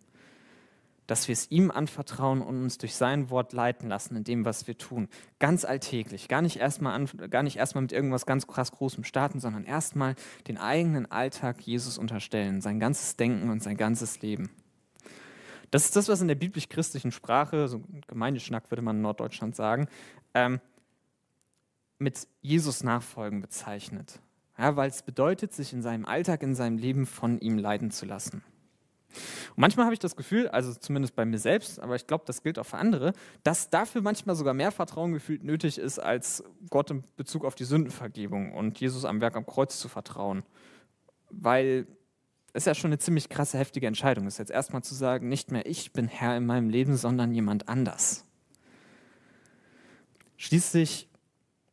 Dass 1.07 1.29
wir 1.29 1.33
es 1.33 1.51
ihm 1.51 1.71
anvertrauen 1.71 2.43
und 2.43 2.63
uns 2.63 2.77
durch 2.79 2.95
sein 2.95 3.31
Wort 3.31 3.55
leiten 3.55 3.89
lassen 3.89 4.17
in 4.17 4.25
dem, 4.25 4.45
was 4.45 4.67
wir 4.67 4.77
tun. 4.77 5.09
Ganz 5.39 5.65
alltäglich. 5.65 6.29
Gar 6.29 6.43
nicht 6.43 6.57
erstmal, 6.57 7.07
gar 7.07 7.43
nicht 7.43 7.57
erstmal 7.57 7.83
mit 7.83 7.93
irgendwas 7.93 8.27
ganz 8.27 8.47
krass 8.47 8.73
Großem 8.73 9.05
starten, 9.05 9.41
sondern 9.41 9.65
erstmal 9.65 10.15
den 10.47 10.59
eigenen 10.59 11.11
Alltag 11.11 11.63
Jesus 11.63 11.97
unterstellen, 11.97 12.61
sein 12.61 12.81
ganzes 12.81 13.17
Denken 13.17 13.49
und 13.49 13.63
sein 13.63 13.77
ganzes 13.79 14.21
Leben. 14.21 14.51
Das 15.75 15.87
ist 15.87 15.97
das, 15.97 16.09
was 16.09 16.21
in 16.21 16.29
der 16.29 16.37
biblisch-christlichen 16.37 17.11
Sprache, 17.11 17.67
so 17.67 17.83
Gemeindeschnack 18.07 18.71
würde 18.71 18.81
man 18.81 18.95
in 18.95 19.03
Norddeutschland 19.03 19.57
sagen, 19.57 19.89
ähm, 20.33 20.61
mit 21.99 22.29
Jesus 22.43 22.85
nachfolgen 22.85 23.41
bezeichnet. 23.41 24.21
Ja, 24.57 24.77
weil 24.77 24.89
es 24.89 25.03
bedeutet, 25.03 25.53
sich 25.53 25.73
in 25.73 25.83
seinem 25.83 26.07
Alltag, 26.07 26.45
in 26.45 26.55
seinem 26.55 26.79
Leben 26.79 27.07
von 27.07 27.41
ihm 27.41 27.59
leiten 27.59 27.91
zu 27.91 28.07
lassen. 28.07 28.45
Und 29.49 29.57
manchmal 29.57 29.87
habe 29.87 29.95
ich 29.95 29.99
das 29.99 30.15
Gefühl, 30.15 30.47
also 30.47 30.73
zumindest 30.75 31.17
bei 31.17 31.25
mir 31.25 31.39
selbst, 31.39 31.81
aber 31.81 31.97
ich 31.97 32.07
glaube, 32.07 32.23
das 32.25 32.45
gilt 32.45 32.61
auch 32.61 32.67
für 32.67 32.79
andere, 32.79 33.13
dass 33.43 33.69
dafür 33.69 34.01
manchmal 34.01 34.37
sogar 34.37 34.55
mehr 34.55 34.71
Vertrauen 34.71 35.13
gefühlt 35.13 35.43
nötig 35.43 35.79
ist, 35.79 35.99
als 35.99 36.45
Gott 36.71 36.93
in 36.93 37.03
Bezug 37.17 37.45
auf 37.45 37.57
die 37.57 37.65
Sündenvergebung 37.65 38.53
und 38.53 38.79
Jesus 38.79 39.05
am 39.05 39.21
Werk 39.21 39.35
am 39.35 39.45
Kreuz 39.45 39.81
zu 39.81 39.89
vertrauen. 39.89 40.45
Weil 41.31 41.89
ist 42.55 42.67
ja 42.67 42.75
schon 42.75 42.89
eine 42.89 42.99
ziemlich 42.99 43.29
krasse, 43.29 43.59
heftige 43.59 43.87
Entscheidung. 43.87 44.27
Ist 44.27 44.39
jetzt 44.39 44.51
erstmal 44.51 44.83
zu 44.83 44.95
sagen, 44.95 45.29
nicht 45.29 45.51
mehr 45.51 45.67
ich 45.67 45.93
bin 45.93 46.07
Herr 46.09 46.37
in 46.37 46.47
meinem 46.47 46.71
Leben, 46.71 46.97
sondern 46.97 47.35
jemand 47.35 47.69
anders. 47.69 48.25
Schließlich 50.37 51.09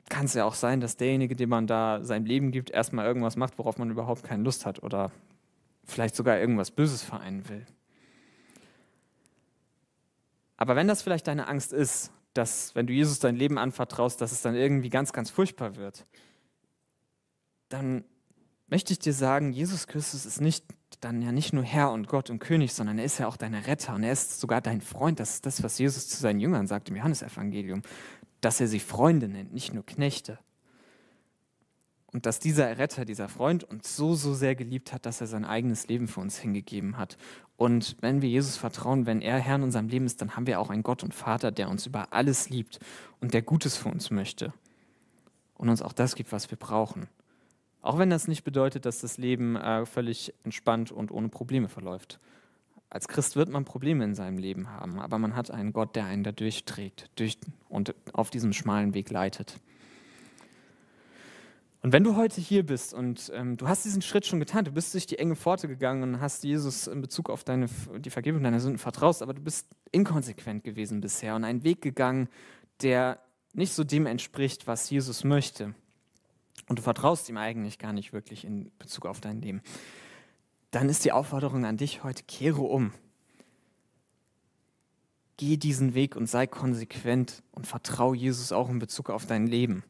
kann 0.09 0.25
es 0.25 0.33
ja 0.33 0.43
auch 0.43 0.55
sein, 0.55 0.81
dass 0.81 0.97
derjenige, 0.97 1.35
dem 1.35 1.49
man 1.49 1.67
da 1.67 2.03
sein 2.03 2.25
Leben 2.25 2.51
gibt, 2.51 2.71
erstmal 2.71 3.05
irgendwas 3.05 3.37
macht, 3.37 3.57
worauf 3.59 3.77
man 3.77 3.91
überhaupt 3.91 4.23
keine 4.23 4.43
Lust 4.43 4.65
hat 4.65 4.81
oder 4.83 5.11
vielleicht 5.85 6.15
sogar 6.15 6.39
irgendwas 6.39 6.71
Böses 6.71 7.03
vereinen 7.03 7.47
will. 7.47 7.65
Aber 10.57 10.75
wenn 10.75 10.87
das 10.87 11.01
vielleicht 11.01 11.27
deine 11.27 11.47
Angst 11.47 11.73
ist, 11.73 12.11
dass 12.33 12.75
wenn 12.75 12.87
du 12.87 12.93
Jesus 12.93 13.19
dein 13.19 13.35
Leben 13.35 13.57
anvertraust, 13.57 14.19
dass 14.19 14.31
es 14.31 14.41
dann 14.41 14.55
irgendwie 14.55 14.89
ganz, 14.89 15.13
ganz 15.13 15.29
furchtbar 15.29 15.75
wird, 15.75 16.05
dann 17.69 18.03
möchte 18.71 18.93
ich 18.93 18.99
dir 18.99 19.13
sagen, 19.13 19.51
Jesus 19.53 19.85
Christus 19.85 20.25
ist 20.25 20.41
nicht 20.41 20.65
dann 21.01 21.21
ja 21.21 21.31
nicht 21.31 21.53
nur 21.53 21.63
Herr 21.63 21.91
und 21.91 22.07
Gott 22.07 22.29
und 22.29 22.39
König, 22.39 22.73
sondern 22.73 22.99
er 22.99 23.05
ist 23.05 23.17
ja 23.17 23.27
auch 23.27 23.37
dein 23.37 23.53
Retter 23.53 23.95
und 23.95 24.03
er 24.03 24.11
ist 24.11 24.39
sogar 24.39 24.61
dein 24.61 24.81
Freund. 24.81 25.19
Das 25.19 25.35
ist 25.35 25.45
das, 25.45 25.63
was 25.63 25.77
Jesus 25.77 26.07
zu 26.07 26.17
seinen 26.17 26.39
Jüngern 26.39 26.67
sagt 26.67 26.89
im 26.89 26.95
Johannesevangelium, 26.95 27.81
dass 28.39 28.61
er 28.61 28.67
sie 28.67 28.79
Freunde 28.79 29.27
nennt, 29.27 29.53
nicht 29.53 29.73
nur 29.73 29.85
Knechte. 29.85 30.39
Und 32.07 32.25
dass 32.25 32.39
dieser 32.39 32.77
Retter, 32.77 33.05
dieser 33.05 33.29
Freund 33.29 33.63
uns 33.63 33.95
so, 33.95 34.15
so 34.15 34.33
sehr 34.33 34.55
geliebt 34.55 34.91
hat, 34.91 35.05
dass 35.05 35.21
er 35.21 35.27
sein 35.27 35.45
eigenes 35.45 35.87
Leben 35.87 36.07
für 36.07 36.19
uns 36.19 36.37
hingegeben 36.37 36.97
hat. 36.97 37.17
Und 37.55 37.95
wenn 38.01 38.21
wir 38.21 38.29
Jesus 38.29 38.57
vertrauen, 38.57 39.05
wenn 39.05 39.21
er 39.21 39.39
Herr 39.39 39.55
in 39.55 39.63
unserem 39.63 39.87
Leben 39.87 40.05
ist, 40.05 40.21
dann 40.21 40.35
haben 40.35 40.47
wir 40.47 40.59
auch 40.59 40.69
einen 40.69 40.83
Gott 40.83 41.03
und 41.03 41.13
Vater, 41.13 41.51
der 41.51 41.69
uns 41.69 41.85
über 41.85 42.11
alles 42.11 42.49
liebt 42.49 42.79
und 43.21 43.33
der 43.33 43.41
Gutes 43.41 43.77
für 43.77 43.89
uns 43.89 44.11
möchte. 44.11 44.53
Und 45.55 45.69
uns 45.69 45.81
auch 45.81 45.93
das 45.93 46.15
gibt, 46.15 46.31
was 46.31 46.51
wir 46.51 46.57
brauchen. 46.57 47.07
Auch 47.81 47.97
wenn 47.97 48.09
das 48.09 48.27
nicht 48.27 48.43
bedeutet, 48.43 48.85
dass 48.85 49.01
das 49.01 49.17
Leben 49.17 49.55
äh, 49.55 49.85
völlig 49.85 50.33
entspannt 50.43 50.91
und 50.91 51.11
ohne 51.11 51.29
Probleme 51.29 51.67
verläuft. 51.67 52.19
Als 52.89 53.07
Christ 53.07 53.35
wird 53.35 53.49
man 53.49 53.63
Probleme 53.65 54.03
in 54.03 54.13
seinem 54.13 54.37
Leben 54.37 54.69
haben, 54.69 54.99
aber 54.99 55.17
man 55.17 55.35
hat 55.35 55.49
einen 55.49 55.71
Gott, 55.71 55.95
der 55.95 56.05
einen 56.05 56.23
da 56.23 56.31
durchträgt 56.31 57.09
durch 57.15 57.37
und 57.69 57.95
auf 58.13 58.29
diesem 58.29 58.53
schmalen 58.53 58.93
Weg 58.93 59.09
leitet. 59.09 59.59
Und 61.83 61.93
wenn 61.93 62.03
du 62.03 62.15
heute 62.15 62.39
hier 62.39 62.63
bist 62.63 62.93
und 62.93 63.31
ähm, 63.33 63.57
du 63.57 63.67
hast 63.67 63.85
diesen 63.85 64.03
Schritt 64.03 64.27
schon 64.27 64.39
getan, 64.39 64.65
du 64.65 64.71
bist 64.71 64.93
durch 64.93 65.07
die 65.07 65.17
enge 65.17 65.35
Pforte 65.35 65.67
gegangen 65.67 66.03
und 66.03 66.21
hast 66.21 66.43
Jesus 66.43 66.85
in 66.85 67.01
Bezug 67.01 67.29
auf 67.29 67.43
deine, 67.43 67.67
die 67.97 68.11
Vergebung 68.11 68.43
deiner 68.43 68.59
Sünden 68.59 68.77
vertraust, 68.77 69.23
aber 69.23 69.33
du 69.33 69.41
bist 69.41 69.67
inkonsequent 69.91 70.63
gewesen 70.63 71.01
bisher 71.01 71.35
und 71.35 71.43
einen 71.43 71.63
Weg 71.63 71.81
gegangen, 71.81 72.29
der 72.83 73.19
nicht 73.53 73.73
so 73.73 73.83
dem 73.83 74.05
entspricht, 74.05 74.67
was 74.67 74.89
Jesus 74.89 75.23
möchte, 75.23 75.73
und 76.67 76.79
du 76.79 76.83
vertraust 76.83 77.27
ihm 77.29 77.37
eigentlich 77.37 77.79
gar 77.79 77.93
nicht 77.93 78.13
wirklich 78.13 78.45
in 78.45 78.71
Bezug 78.77 79.05
auf 79.05 79.19
dein 79.19 79.41
Leben, 79.41 79.61
dann 80.71 80.87
ist 80.87 81.03
die 81.03 81.11
Aufforderung 81.11 81.65
an 81.65 81.77
dich 81.77 82.03
heute, 82.03 82.23
kehre 82.23 82.61
um. 82.61 82.93
Geh 85.37 85.57
diesen 85.57 85.93
Weg 85.93 86.15
und 86.15 86.27
sei 86.27 86.47
konsequent 86.47 87.43
und 87.51 87.67
vertraue 87.67 88.15
Jesus 88.15 88.51
auch 88.51 88.69
in 88.69 88.79
Bezug 88.79 89.09
auf 89.09 89.25
dein 89.25 89.47
Leben. 89.47 89.83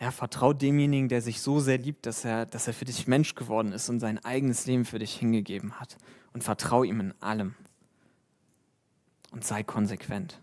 Ja, 0.00 0.10
vertrau 0.10 0.52
demjenigen, 0.52 1.08
der 1.08 1.22
sich 1.22 1.40
so 1.40 1.60
sehr 1.60 1.78
liebt, 1.78 2.06
dass 2.06 2.24
er, 2.24 2.44
dass 2.44 2.66
er 2.66 2.74
für 2.74 2.84
dich 2.84 3.06
Mensch 3.06 3.36
geworden 3.36 3.72
ist 3.72 3.88
und 3.88 4.00
sein 4.00 4.18
eigenes 4.24 4.66
Leben 4.66 4.84
für 4.84 4.98
dich 4.98 5.14
hingegeben 5.14 5.78
hat. 5.78 5.96
Und 6.32 6.42
vertrau 6.42 6.82
ihm 6.82 6.98
in 6.98 7.14
allem. 7.22 7.54
Und 9.30 9.44
sei 9.44 9.62
konsequent. 9.62 10.40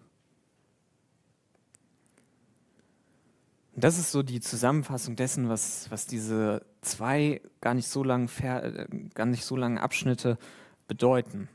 Das 3.84 4.00
ist 4.00 4.12
so 4.12 4.24
die 4.24 4.40
Zusammenfassung 4.40 5.16
dessen, 5.16 5.50
was, 5.50 5.92
was 5.92 6.08
diese 6.08 6.66
zwei 6.82 7.42
gar 7.62 7.74
nicht 7.74 7.88
so 7.88 8.04
langen, 8.04 8.30
äh, 8.42 8.88
gar 9.14 9.26
nicht 9.26 9.46
so 9.46 9.56
langen 9.56 9.78
Abschnitte 9.78 10.38
bedeuten. 10.88 11.50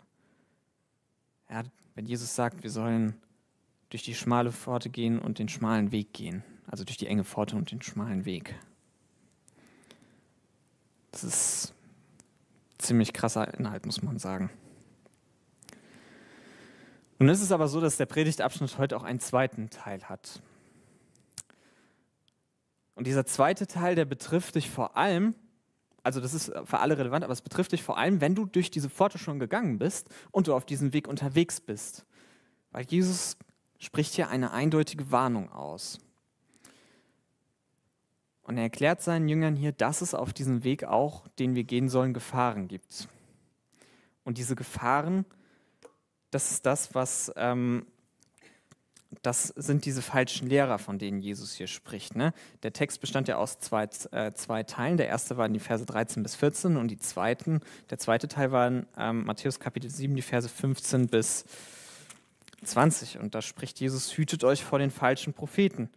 Ja, 1.51 1.63
wenn 1.95 2.07
Jesus 2.07 2.35
sagt, 2.35 2.63
wir 2.63 2.71
sollen 2.71 3.15
durch 3.91 4.03
die 4.03 4.15
schmale 4.15 4.53
Pforte 4.53 4.91
gehen 4.91 5.19
und 5.19 5.39
den 5.39 5.49
schmalen 5.49 5.93
Weg 5.93 6.13
gehen, 6.13 6.43
also 6.67 6.85
durch 6.85 6.97
die 6.97 7.07
enge 7.07 7.25
Pforte 7.25 7.57
und 7.57 7.71
den 7.71 7.83
schmalen 7.83 8.25
Weg. 8.25 8.55
Das 11.13 11.25
ist 11.25 11.75
ziemlich 12.79 13.13
krasser 13.13 13.55
Inhalt, 13.55 13.87
muss 13.87 14.03
man 14.03 14.19
sagen. 14.19 14.51
Und 17.19 17.29
es 17.29 17.41
ist 17.41 17.53
aber 17.53 17.69
so, 17.69 17.81
dass 17.81 17.97
der 17.97 18.07
Predigtabschnitt 18.07 18.79
heute 18.79 18.97
auch 18.97 19.05
einen 19.05 19.21
zweiten 19.21 19.71
Teil 19.71 20.03
hat. 20.05 20.43
Und 22.95 23.07
dieser 23.07 23.27
zweite 23.27 23.67
Teil, 23.67 23.95
der 23.95 24.05
betrifft 24.05 24.55
dich 24.55 24.71
vor 24.71 24.97
allem, 24.97 25.35
also 26.03 26.21
das 26.21 26.35
ist 26.35 26.53
für 26.65 26.79
alle 26.79 26.99
relevant, 26.99 27.25
aber 27.25 27.33
es 27.33 27.43
betrifft 27.43 27.73
dich 27.73 27.83
vor 27.83 27.99
allem, 27.99 28.21
wenn 28.21 28.35
du 28.35 28.45
durch 28.45 28.71
diese 28.71 28.91
Pforte 28.91 29.19
schon 29.19 29.39
gegangen 29.39 29.79
bist 29.79 30.11
und 30.31 30.47
du 30.47 30.55
auf 30.55 30.67
diesem 30.67 30.93
Weg 30.93 31.09
unterwegs 31.09 31.61
bist. 31.61 32.05
Weil 32.71 32.85
Jesus 32.85 33.37
spricht 33.79 34.15
hier 34.15 34.29
eine 34.29 34.53
eindeutige 34.53 35.11
Warnung 35.11 35.51
aus. 35.51 35.99
Und 38.43 38.59
er 38.59 38.65
erklärt 38.65 39.01
seinen 39.01 39.29
Jüngern 39.29 39.57
hier, 39.57 39.73
dass 39.73 40.03
es 40.03 40.15
auf 40.15 40.35
diesem 40.35 40.65
Weg 40.65 40.85
auch, 40.85 41.27
den 41.39 41.55
wir 41.55 41.65
gehen 41.65 41.89
sollen, 41.89 42.13
Gefahren 42.13 42.69
gibt. 42.69 43.09
Und 44.23 44.37
diese 44.37 44.55
Gefahren, 44.55 45.25
das 46.31 46.51
ist 46.51 46.67
das, 46.67 46.95
was 46.95 47.33
ähm, 47.37 47.87
das 49.23 49.49
sind 49.49 49.85
diese 49.85 50.03
falschen 50.03 50.49
Lehrer, 50.49 50.79
von 50.79 50.99
denen 50.99 51.21
Jesus 51.21 51.55
hier 51.55 51.67
spricht. 51.67 52.17
Ne? 52.17 52.33
Der 52.63 52.73
Text 52.73 53.01
bestand 53.01 53.29
ja 53.29 53.37
aus 53.37 53.59
zwei, 53.59 53.89
äh, 54.13 54.33
zwei 54.33 54.63
Teilen. 54.63 54.97
Der 54.97 55.09
erste 55.09 55.37
war 55.37 55.47
in 55.47 55.53
die 55.53 55.61
Verse 55.61 55.85
13 55.85 56.23
bis 56.23 56.35
14 56.35 56.77
und 56.77 56.89
die 56.89 56.99
zweiten, 56.99 57.61
der 57.91 57.99
zweite 57.99 58.29
Teil 58.29 58.53
war 58.53 58.69
in 58.69 58.87
ähm, 58.97 59.25
Matthäus 59.25 59.61
Kapitel 59.61 59.91
7, 59.91 60.15
die 60.15 60.23
Verse 60.23 60.49
15 60.49 61.09
bis 61.09 61.45
20. 62.65 63.19
Und 63.19 63.35
da 63.35 63.43
spricht 63.43 63.81
Jesus, 63.81 64.17
hütet 64.17 64.45
euch 64.45 64.65
vor 64.65 64.79
den 64.79 64.91
falschen 64.91 65.35
Propheten, 65.35 65.91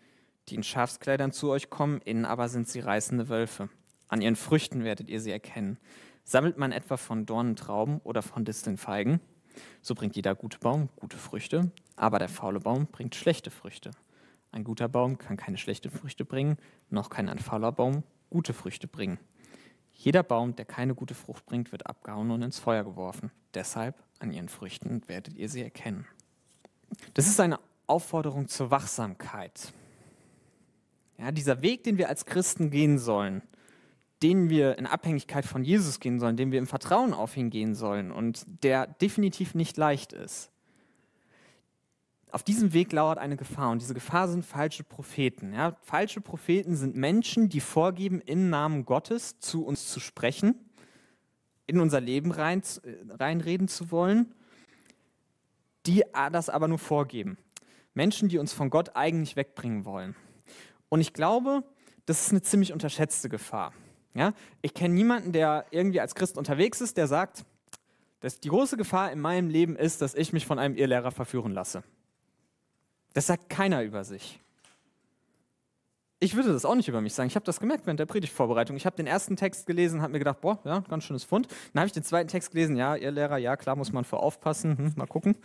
die 0.49 0.55
in 0.55 0.63
Schafskleidern 0.63 1.31
zu 1.31 1.49
euch 1.49 1.69
kommen, 1.69 2.01
innen 2.03 2.25
aber 2.25 2.49
sind 2.49 2.67
sie 2.67 2.79
reißende 2.79 3.29
Wölfe. 3.29 3.69
An 4.07 4.21
ihren 4.21 4.35
Früchten 4.35 4.83
werdet 4.83 5.09
ihr 5.09 5.19
sie 5.19 5.31
erkennen. 5.31 5.77
Sammelt 6.23 6.57
man 6.57 6.71
etwa 6.71 6.97
von 6.97 7.25
Dornentrauben 7.25 7.99
oder 8.03 8.21
von 8.21 8.45
Distelnfeigen? 8.45 9.21
So 9.81 9.95
bringt 9.95 10.15
jeder 10.15 10.35
gute 10.35 10.59
Baum 10.59 10.89
gute 10.95 11.17
Früchte, 11.17 11.71
aber 11.95 12.19
der 12.19 12.29
faule 12.29 12.59
Baum 12.59 12.87
bringt 12.87 13.15
schlechte 13.15 13.51
Früchte. 13.51 13.91
Ein 14.51 14.63
guter 14.63 14.87
Baum 14.87 15.17
kann 15.17 15.37
keine 15.37 15.57
schlechten 15.57 15.91
Früchte 15.91 16.25
bringen, 16.25 16.57
noch 16.89 17.09
kann 17.09 17.29
ein 17.29 17.39
fauler 17.39 17.71
Baum 17.71 18.03
gute 18.29 18.53
Früchte 18.53 18.87
bringen. 18.87 19.19
Jeder 19.93 20.23
Baum, 20.23 20.55
der 20.55 20.65
keine 20.65 20.93
gute 20.93 21.15
Frucht 21.15 21.45
bringt, 21.45 21.71
wird 21.71 21.87
abgehauen 21.87 22.31
und 22.31 22.43
ins 22.43 22.59
Feuer 22.59 22.83
geworfen. 22.83 23.31
Deshalb 23.53 23.95
an 24.19 24.31
ihren 24.31 24.47
Früchten 24.49 25.01
werdet 25.07 25.35
ihr 25.35 25.49
sie 25.49 25.63
erkennen. 25.63 26.05
Das 27.13 27.27
ist 27.27 27.39
eine 27.39 27.59
Aufforderung 27.87 28.47
zur 28.47 28.69
Wachsamkeit. 28.69 29.73
Ja, 31.17 31.31
dieser 31.31 31.61
Weg, 31.61 31.83
den 31.83 31.97
wir 31.97 32.09
als 32.09 32.25
Christen 32.25 32.69
gehen 32.69 32.99
sollen, 32.99 33.41
den 34.23 34.49
wir 34.49 34.77
in 34.77 34.87
Abhängigkeit 34.87 35.45
von 35.45 35.63
Jesus 35.63 35.99
gehen 35.99 36.19
sollen, 36.19 36.37
den 36.37 36.51
wir 36.51 36.59
im 36.59 36.67
Vertrauen 36.67 37.13
auf 37.13 37.37
ihn 37.37 37.49
gehen 37.49 37.75
sollen 37.75 38.11
und 38.11 38.45
der 38.63 38.87
definitiv 38.87 39.53
nicht 39.53 39.77
leicht 39.77 40.13
ist. 40.13 40.51
Auf 42.31 42.43
diesem 42.43 42.73
Weg 42.73 42.91
lauert 42.91 43.19
eine 43.19 43.37
Gefahr 43.37 43.71
und 43.71 43.81
diese 43.81 43.93
Gefahr 43.93 44.27
sind 44.27 44.45
falsche 44.45 44.83
Propheten. 44.83 45.53
Ja, 45.53 45.77
falsche 45.81 46.19
Propheten 46.19 46.75
sind 46.75 46.95
Menschen, 46.95 47.47
die 47.47 47.61
vorgeben, 47.61 48.21
im 48.21 48.49
Namen 48.49 48.85
Gottes 48.85 49.39
zu 49.39 49.65
uns 49.65 49.89
zu 49.91 49.99
sprechen, 49.99 50.55
in 51.67 51.79
unser 51.79 52.01
Leben 52.01 52.31
rein, 52.31 52.61
reinreden 53.09 53.67
zu 53.67 53.91
wollen, 53.91 54.33
die 55.85 56.03
das 56.31 56.49
aber 56.49 56.67
nur 56.67 56.79
vorgeben. 56.79 57.37
Menschen, 57.93 58.29
die 58.29 58.39
uns 58.39 58.51
von 58.51 58.69
Gott 58.69 58.95
eigentlich 58.95 59.35
wegbringen 59.35 59.85
wollen. 59.85 60.15
Und 60.89 61.01
ich 61.01 61.13
glaube, 61.13 61.63
das 62.05 62.25
ist 62.25 62.31
eine 62.31 62.41
ziemlich 62.41 62.73
unterschätzte 62.73 63.29
Gefahr. 63.29 63.73
Ja? 64.17 64.33
Ich 64.61 64.73
kenne 64.73 64.93
niemanden, 64.93 65.31
der 65.31 65.65
irgendwie 65.71 66.01
als 66.01 66.15
Christ 66.15 66.37
unterwegs 66.37 66.81
ist, 66.81 66.97
der 66.97 67.07
sagt, 67.07 67.45
dass 68.19 68.39
die 68.39 68.49
große 68.49 68.77
Gefahr 68.77 69.11
in 69.11 69.19
meinem 69.19 69.49
Leben 69.49 69.75
ist, 69.75 70.01
dass 70.01 70.15
ich 70.15 70.33
mich 70.33 70.45
von 70.45 70.59
einem 70.59 70.75
Irrlehrer 70.75 71.11
verführen 71.11 71.51
lasse. 71.51 71.83
Das 73.13 73.27
sagt 73.27 73.49
keiner 73.49 73.83
über 73.83 74.03
sich. 74.03 74.39
Ich 76.19 76.35
würde 76.35 76.51
das 76.51 76.65
auch 76.65 76.73
nicht 76.73 76.87
über 76.87 76.99
mich 76.99 77.13
sagen. 77.13 77.27
Ich 77.27 77.35
habe 77.35 77.45
das 77.45 77.59
gemerkt 77.59 77.85
während 77.85 77.99
der 77.99 78.07
Predigtvorbereitung. 78.07 78.75
Ich 78.75 78.87
habe 78.87 78.95
den 78.95 79.05
ersten 79.05 79.35
Text 79.35 79.67
gelesen, 79.67 80.01
habe 80.01 80.13
mir 80.13 80.19
gedacht, 80.19 80.41
boah, 80.41 80.59
ja, 80.63 80.79
ganz 80.89 81.03
schönes 81.03 81.23
Fund. 81.23 81.47
Dann 81.73 81.81
habe 81.81 81.87
ich 81.87 81.93
den 81.93 82.03
zweiten 82.03 82.27
Text 82.27 82.51
gelesen, 82.51 82.75
ja, 82.75 82.95
ihr 82.95 83.11
Lehrer, 83.11 83.37
ja, 83.37 83.55
klar, 83.55 83.75
muss 83.75 83.91
man 83.91 84.03
vor 84.03 84.23
aufpassen, 84.23 84.77
hm, 84.77 84.93
mal 84.95 85.05
gucken. 85.05 85.37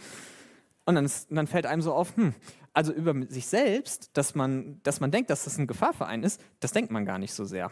Und 0.86 0.94
dann, 0.94 1.04
ist, 1.04 1.28
und 1.30 1.36
dann, 1.36 1.46
fällt 1.46 1.66
einem 1.66 1.82
so 1.82 1.92
auf, 1.92 2.16
hm, 2.16 2.34
also 2.72 2.92
über 2.92 3.14
sich 3.28 3.46
selbst, 3.46 4.10
dass 4.14 4.34
man, 4.34 4.80
dass 4.82 5.00
man 5.00 5.10
denkt, 5.10 5.28
dass 5.28 5.44
das 5.44 5.58
eine 5.58 5.66
Gefahr 5.66 5.92
für 5.92 6.06
einen 6.06 6.24
ist, 6.24 6.40
das 6.60 6.72
denkt 6.72 6.90
man 6.90 7.04
gar 7.04 7.18
nicht 7.18 7.34
so 7.34 7.44
sehr. 7.44 7.70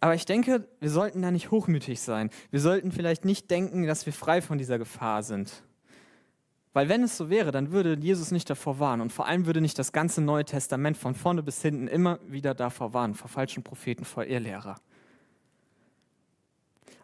Aber 0.00 0.14
ich 0.14 0.26
denke, 0.26 0.68
wir 0.80 0.90
sollten 0.90 1.22
da 1.22 1.30
nicht 1.30 1.50
hochmütig 1.50 2.00
sein. 2.00 2.30
Wir 2.50 2.60
sollten 2.60 2.92
vielleicht 2.92 3.24
nicht 3.24 3.50
denken, 3.50 3.86
dass 3.86 4.06
wir 4.06 4.12
frei 4.12 4.42
von 4.42 4.58
dieser 4.58 4.78
Gefahr 4.78 5.22
sind. 5.22 5.62
Weil 6.74 6.90
wenn 6.90 7.02
es 7.02 7.16
so 7.16 7.30
wäre, 7.30 7.52
dann 7.52 7.72
würde 7.72 7.96
Jesus 7.98 8.30
nicht 8.30 8.50
davor 8.50 8.78
warnen 8.78 9.00
und 9.00 9.10
vor 9.10 9.26
allem 9.26 9.46
würde 9.46 9.62
nicht 9.62 9.78
das 9.78 9.92
ganze 9.92 10.20
Neue 10.20 10.44
Testament 10.44 10.98
von 10.98 11.14
vorne 11.14 11.42
bis 11.42 11.62
hinten 11.62 11.88
immer 11.88 12.18
wieder 12.28 12.54
davor 12.54 12.92
warnen, 12.92 13.14
vor 13.14 13.30
falschen 13.30 13.62
Propheten, 13.62 14.04
vor 14.04 14.26
Irrlehrer. 14.26 14.76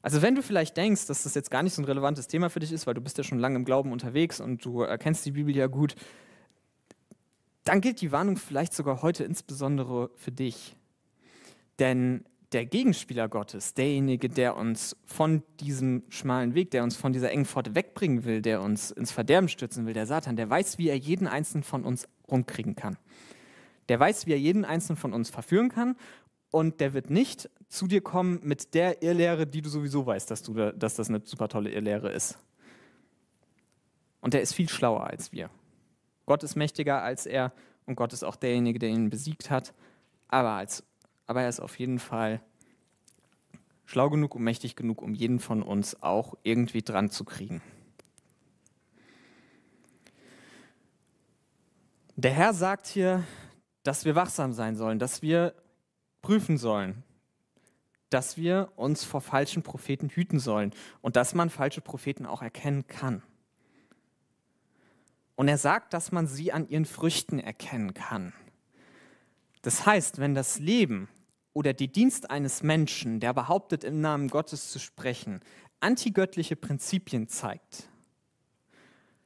Also 0.02 0.20
wenn 0.20 0.34
du 0.34 0.42
vielleicht 0.42 0.76
denkst, 0.76 1.06
dass 1.06 1.22
das 1.22 1.34
jetzt 1.34 1.50
gar 1.50 1.62
nicht 1.62 1.72
so 1.72 1.80
ein 1.80 1.86
relevantes 1.86 2.26
Thema 2.26 2.50
für 2.50 2.60
dich 2.60 2.72
ist, 2.72 2.86
weil 2.86 2.92
du 2.92 3.00
bist 3.00 3.16
ja 3.16 3.24
schon 3.24 3.38
lange 3.38 3.56
im 3.56 3.64
Glauben 3.64 3.92
unterwegs 3.92 4.40
und 4.40 4.62
du 4.62 4.82
erkennst 4.82 5.24
die 5.24 5.30
Bibel 5.30 5.56
ja 5.56 5.68
gut, 5.68 5.94
dann 7.64 7.80
gilt 7.80 8.00
die 8.00 8.12
Warnung 8.12 8.36
vielleicht 8.36 8.74
sogar 8.74 9.00
heute 9.00 9.24
insbesondere 9.24 10.10
für 10.16 10.32
dich. 10.32 10.76
Denn 11.78 12.24
der 12.52 12.66
Gegenspieler 12.66 13.28
Gottes, 13.28 13.74
derjenige, 13.74 14.28
der 14.28 14.56
uns 14.56 14.96
von 15.04 15.42
diesem 15.60 16.02
schmalen 16.08 16.54
Weg, 16.54 16.70
der 16.70 16.82
uns 16.82 16.96
von 16.96 17.12
dieser 17.12 17.30
engen 17.30 17.46
Pforte 17.46 17.74
wegbringen 17.74 18.24
will, 18.24 18.42
der 18.42 18.62
uns 18.62 18.90
ins 18.90 19.10
Verderben 19.10 19.48
stürzen 19.48 19.86
will, 19.86 19.94
der 19.94 20.06
Satan, 20.06 20.36
der 20.36 20.50
weiß, 20.50 20.78
wie 20.78 20.88
er 20.88 20.96
jeden 20.96 21.26
einzelnen 21.26 21.62
von 21.62 21.84
uns 21.84 22.08
rumkriegen 22.30 22.76
kann. 22.76 22.96
Der 23.88 23.98
weiß, 23.98 24.26
wie 24.26 24.32
er 24.32 24.38
jeden 24.38 24.64
einzelnen 24.64 24.96
von 24.96 25.12
uns 25.12 25.30
verführen 25.30 25.68
kann 25.68 25.96
und 26.50 26.80
der 26.80 26.92
wird 26.92 27.10
nicht 27.10 27.50
zu 27.68 27.86
dir 27.86 28.02
kommen 28.02 28.40
mit 28.42 28.74
der 28.74 29.02
Irrlehre, 29.02 29.46
die 29.46 29.62
du 29.62 29.70
sowieso 29.70 30.04
weißt, 30.06 30.30
dass, 30.30 30.42
du 30.42 30.54
da, 30.54 30.72
dass 30.72 30.94
das 30.94 31.08
eine 31.08 31.22
super 31.24 31.48
tolle 31.48 31.70
Irrlehre 31.70 32.12
ist. 32.12 32.38
Und 34.20 34.34
der 34.34 34.42
ist 34.42 34.54
viel 34.54 34.68
schlauer 34.68 35.04
als 35.04 35.32
wir. 35.32 35.50
Gott 36.26 36.42
ist 36.44 36.54
mächtiger 36.54 37.02
als 37.02 37.26
er 37.26 37.52
und 37.86 37.96
Gott 37.96 38.12
ist 38.12 38.22
auch 38.22 38.36
derjenige, 38.36 38.78
der 38.78 38.90
ihn 38.90 39.10
besiegt 39.10 39.50
hat. 39.50 39.74
Aber, 40.28 40.50
als, 40.50 40.84
aber 41.26 41.42
er 41.42 41.48
ist 41.48 41.60
auf 41.60 41.78
jeden 41.78 41.98
Fall 41.98 42.40
schlau 43.84 44.10
genug 44.10 44.34
und 44.34 44.42
mächtig 44.42 44.76
genug, 44.76 45.02
um 45.02 45.14
jeden 45.14 45.38
von 45.38 45.62
uns 45.62 46.02
auch 46.02 46.34
irgendwie 46.42 46.82
dran 46.82 47.10
zu 47.10 47.24
kriegen. 47.24 47.60
Der 52.16 52.32
Herr 52.32 52.54
sagt 52.54 52.86
hier, 52.86 53.24
dass 53.82 54.04
wir 54.04 54.14
wachsam 54.14 54.52
sein 54.52 54.76
sollen, 54.76 54.98
dass 54.98 55.22
wir 55.22 55.54
prüfen 56.20 56.56
sollen, 56.56 57.02
dass 58.10 58.36
wir 58.36 58.72
uns 58.76 59.04
vor 59.04 59.20
falschen 59.20 59.62
Propheten 59.62 60.08
hüten 60.08 60.38
sollen 60.38 60.72
und 61.00 61.16
dass 61.16 61.34
man 61.34 61.50
falsche 61.50 61.80
Propheten 61.80 62.26
auch 62.26 62.42
erkennen 62.42 62.86
kann. 62.86 63.22
Und 65.34 65.48
er 65.48 65.58
sagt, 65.58 65.94
dass 65.94 66.12
man 66.12 66.26
sie 66.26 66.52
an 66.52 66.68
ihren 66.68 66.84
Früchten 66.84 67.38
erkennen 67.38 67.94
kann. 67.94 68.32
Das 69.62 69.86
heißt, 69.86 70.18
wenn 70.18 70.34
das 70.34 70.58
Leben 70.58 71.08
oder 71.52 71.72
die 71.72 71.88
Dienst 71.88 72.30
eines 72.30 72.62
Menschen, 72.62 73.20
der 73.20 73.32
behauptet, 73.32 73.84
im 73.84 74.00
Namen 74.00 74.28
Gottes 74.28 74.70
zu 74.70 74.78
sprechen, 74.78 75.40
antigöttliche 75.80 76.56
Prinzipien 76.56 77.28
zeigt, 77.28 77.88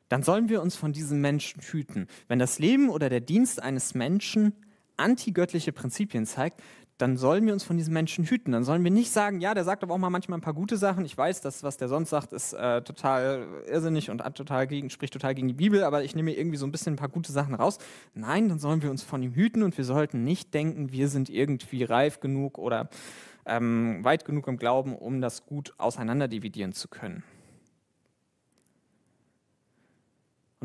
dann 0.08 0.22
sollen 0.22 0.48
wir 0.48 0.62
uns 0.62 0.76
von 0.76 0.92
diesen 0.92 1.20
Menschen 1.20 1.62
hüten. 1.62 2.06
Wenn 2.28 2.38
das 2.38 2.58
Leben 2.58 2.90
oder 2.90 3.08
der 3.08 3.20
Dienst 3.20 3.60
eines 3.60 3.94
Menschen 3.94 4.52
antigöttliche 4.96 5.72
Prinzipien 5.72 6.26
zeigt, 6.26 6.62
dann 6.98 7.16
sollen 7.16 7.44
wir 7.46 7.52
uns 7.52 7.62
von 7.62 7.76
diesen 7.76 7.92
Menschen 7.92 8.24
hüten. 8.24 8.52
Dann 8.52 8.64
sollen 8.64 8.82
wir 8.82 8.90
nicht 8.90 9.10
sagen, 9.10 9.40
ja, 9.40 9.52
der 9.54 9.64
sagt 9.64 9.82
aber 9.82 9.94
auch 9.94 9.98
mal 9.98 10.10
manchmal 10.10 10.38
ein 10.38 10.42
paar 10.42 10.54
gute 10.54 10.76
Sachen. 10.76 11.04
Ich 11.04 11.16
weiß, 11.16 11.42
dass 11.42 11.62
was 11.62 11.76
der 11.76 11.88
sonst 11.88 12.10
sagt, 12.10 12.32
ist 12.32 12.54
äh, 12.54 12.80
total 12.82 13.46
irrsinnig 13.66 14.10
und 14.10 14.22
total 14.34 14.66
gegen, 14.66 14.88
spricht 14.88 15.12
total 15.12 15.34
gegen 15.34 15.48
die 15.48 15.54
Bibel, 15.54 15.84
aber 15.84 16.04
ich 16.04 16.14
nehme 16.14 16.32
irgendwie 16.32 16.56
so 16.56 16.66
ein 16.66 16.72
bisschen 16.72 16.94
ein 16.94 16.98
paar 16.98 17.08
gute 17.08 17.32
Sachen 17.32 17.54
raus. 17.54 17.78
Nein, 18.14 18.48
dann 18.48 18.58
sollen 18.58 18.82
wir 18.82 18.90
uns 18.90 19.02
von 19.02 19.22
ihm 19.22 19.34
hüten 19.34 19.62
und 19.62 19.76
wir 19.76 19.84
sollten 19.84 20.24
nicht 20.24 20.54
denken, 20.54 20.90
wir 20.90 21.08
sind 21.08 21.28
irgendwie 21.28 21.84
reif 21.84 22.20
genug 22.20 22.58
oder 22.58 22.88
ähm, 23.44 24.02
weit 24.02 24.24
genug 24.24 24.48
im 24.48 24.56
Glauben, 24.56 24.96
um 24.96 25.20
das 25.20 25.46
gut 25.46 25.74
auseinanderdividieren 25.78 26.72
zu 26.72 26.88
können. 26.88 27.22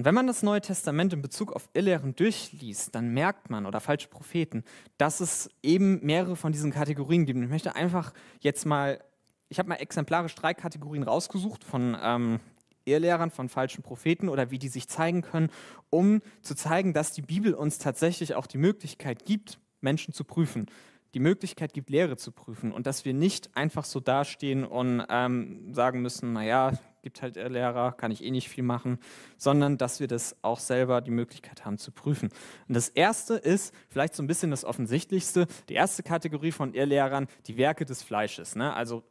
Und 0.01 0.05
wenn 0.05 0.15
man 0.15 0.25
das 0.25 0.41
Neue 0.41 0.61
Testament 0.61 1.13
in 1.13 1.21
Bezug 1.21 1.53
auf 1.53 1.69
Irrlehren 1.75 2.15
durchliest, 2.15 2.95
dann 2.95 3.09
merkt 3.09 3.51
man, 3.51 3.67
oder 3.67 3.79
falsche 3.79 4.07
Propheten, 4.07 4.63
dass 4.97 5.19
es 5.19 5.47
eben 5.61 6.03
mehrere 6.03 6.35
von 6.35 6.51
diesen 6.51 6.71
Kategorien 6.71 7.27
gibt. 7.27 7.37
Und 7.37 7.43
ich 7.43 7.51
möchte 7.51 7.75
einfach 7.75 8.11
jetzt 8.39 8.65
mal, 8.65 8.99
ich 9.47 9.59
habe 9.59 9.69
mal 9.69 9.75
exemplarisch 9.75 10.33
drei 10.33 10.55
Kategorien 10.55 11.03
rausgesucht 11.03 11.63
von 11.63 11.95
ähm, 12.01 12.39
Irrlehrern, 12.83 13.29
von 13.29 13.47
falschen 13.47 13.83
Propheten 13.83 14.27
oder 14.27 14.49
wie 14.49 14.57
die 14.57 14.69
sich 14.69 14.87
zeigen 14.87 15.21
können, 15.21 15.51
um 15.91 16.23
zu 16.41 16.55
zeigen, 16.55 16.93
dass 16.93 17.11
die 17.11 17.21
Bibel 17.21 17.53
uns 17.53 17.77
tatsächlich 17.77 18.33
auch 18.33 18.47
die 18.47 18.57
Möglichkeit 18.57 19.23
gibt, 19.23 19.59
Menschen 19.81 20.15
zu 20.15 20.23
prüfen 20.23 20.65
die 21.13 21.19
Möglichkeit 21.19 21.73
gibt, 21.73 21.89
Lehre 21.89 22.15
zu 22.15 22.31
prüfen 22.31 22.71
und 22.71 22.87
dass 22.87 23.03
wir 23.03 23.13
nicht 23.13 23.55
einfach 23.57 23.83
so 23.83 23.99
dastehen 23.99 24.63
und 24.63 25.03
ähm, 25.09 25.73
sagen 25.73 26.01
müssen, 26.01 26.31
naja, 26.31 26.71
gibt 27.01 27.21
halt 27.21 27.35
Lehrer, 27.35 27.91
kann 27.93 28.11
ich 28.11 28.23
eh 28.23 28.31
nicht 28.31 28.49
viel 28.49 28.63
machen, 28.63 28.99
sondern 29.37 29.77
dass 29.77 29.99
wir 29.99 30.07
das 30.07 30.35
auch 30.43 30.59
selber 30.59 31.01
die 31.01 31.11
Möglichkeit 31.11 31.65
haben 31.65 31.77
zu 31.77 31.91
prüfen. 31.91 32.29
Und 32.67 32.75
das 32.75 32.89
erste 32.89 33.35
ist 33.35 33.73
vielleicht 33.89 34.15
so 34.15 34.23
ein 34.23 34.27
bisschen 34.27 34.51
das 34.51 34.65
Offensichtlichste, 34.65 35.47
die 35.69 35.73
erste 35.73 36.03
Kategorie 36.03 36.51
von 36.51 36.73
Irrlehrern, 36.73 37.27
die 37.47 37.57
Werke 37.57 37.85
des 37.85 38.03
Fleisches, 38.03 38.55
ne? 38.55 38.73
also 38.73 39.03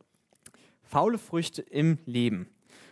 faule 0.82 1.18
Früchte 1.18 1.62
im 1.62 1.98
Leben. 2.04 2.48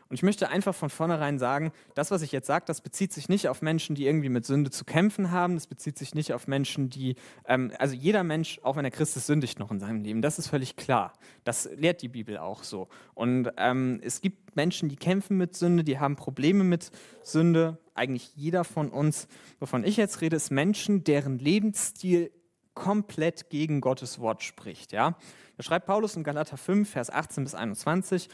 Und 0.09 0.15
ich 0.15 0.23
möchte 0.23 0.49
einfach 0.49 0.75
von 0.75 0.89
vornherein 0.89 1.39
sagen, 1.39 1.71
das, 1.95 2.11
was 2.11 2.23
ich 2.23 2.33
jetzt 2.33 2.47
sage, 2.47 2.65
das 2.67 2.81
bezieht 2.81 3.13
sich 3.13 3.29
nicht 3.29 3.49
auf 3.49 3.61
Menschen, 3.61 3.95
die 3.95 4.07
irgendwie 4.07 4.31
mit 4.31 4.47
Sünde 4.47 4.71
zu 4.71 4.87
kämpfen 4.87 5.31
haben. 5.31 5.55
Das 5.55 5.67
bezieht 5.67 5.99
sich 5.99 6.15
nicht 6.15 6.33
auf 6.33 6.47
Menschen, 6.47 6.89
die, 6.89 7.17
ähm, 7.47 7.73
also 7.79 7.95
jeder 7.95 8.25
Mensch, 8.25 8.59
auch 8.63 8.77
wenn 8.77 8.87
er 8.87 8.91
Christ 8.91 9.19
ist, 9.19 9.27
sündigt 9.27 9.59
noch 9.59 9.71
in 9.71 9.81
seinem 9.81 10.03
Leben. 10.03 10.23
Das 10.23 10.39
ist 10.39 10.49
völlig 10.49 10.77
klar. 10.77 11.13
Das 11.45 11.69
lehrt 11.77 12.01
die 12.01 12.09
Bibel 12.09 12.39
auch 12.39 12.63
so. 12.63 12.89
Und 13.13 13.51
ähm, 13.59 14.01
es 14.03 14.23
gibt 14.23 14.57
Menschen, 14.57 14.89
die 14.89 14.97
kämpfen 14.97 15.37
mit 15.37 15.55
Sünde, 15.55 15.85
die 15.85 15.99
haben 15.99 16.17
Probleme 16.17 16.65
mit 16.65 16.91
Sünde. 17.23 17.79
Eigentlich 17.95 18.35
jeder 18.35 18.65
von 18.65 18.89
uns. 18.89 19.29
Wovon 19.61 19.85
ich 19.85 19.99
jetzt 19.99 20.23
rede, 20.23 20.37
ist 20.37 20.51
Menschen, 20.51 21.05
deren 21.05 21.39
Lebensstil 21.39 22.31
komplett 22.79 23.51
gegen 23.51 23.81
Gottes 23.81 24.21
Wort 24.21 24.43
spricht. 24.43 24.93
Ja? 24.93 25.17
Da 25.57 25.63
schreibt 25.65 25.87
Paulus 25.87 26.15
in 26.15 26.23
Galater 26.23 26.57
5, 26.57 26.89
Vers 26.89 27.11
18 27.11 27.43
bis 27.43 27.55
21, 27.55 28.29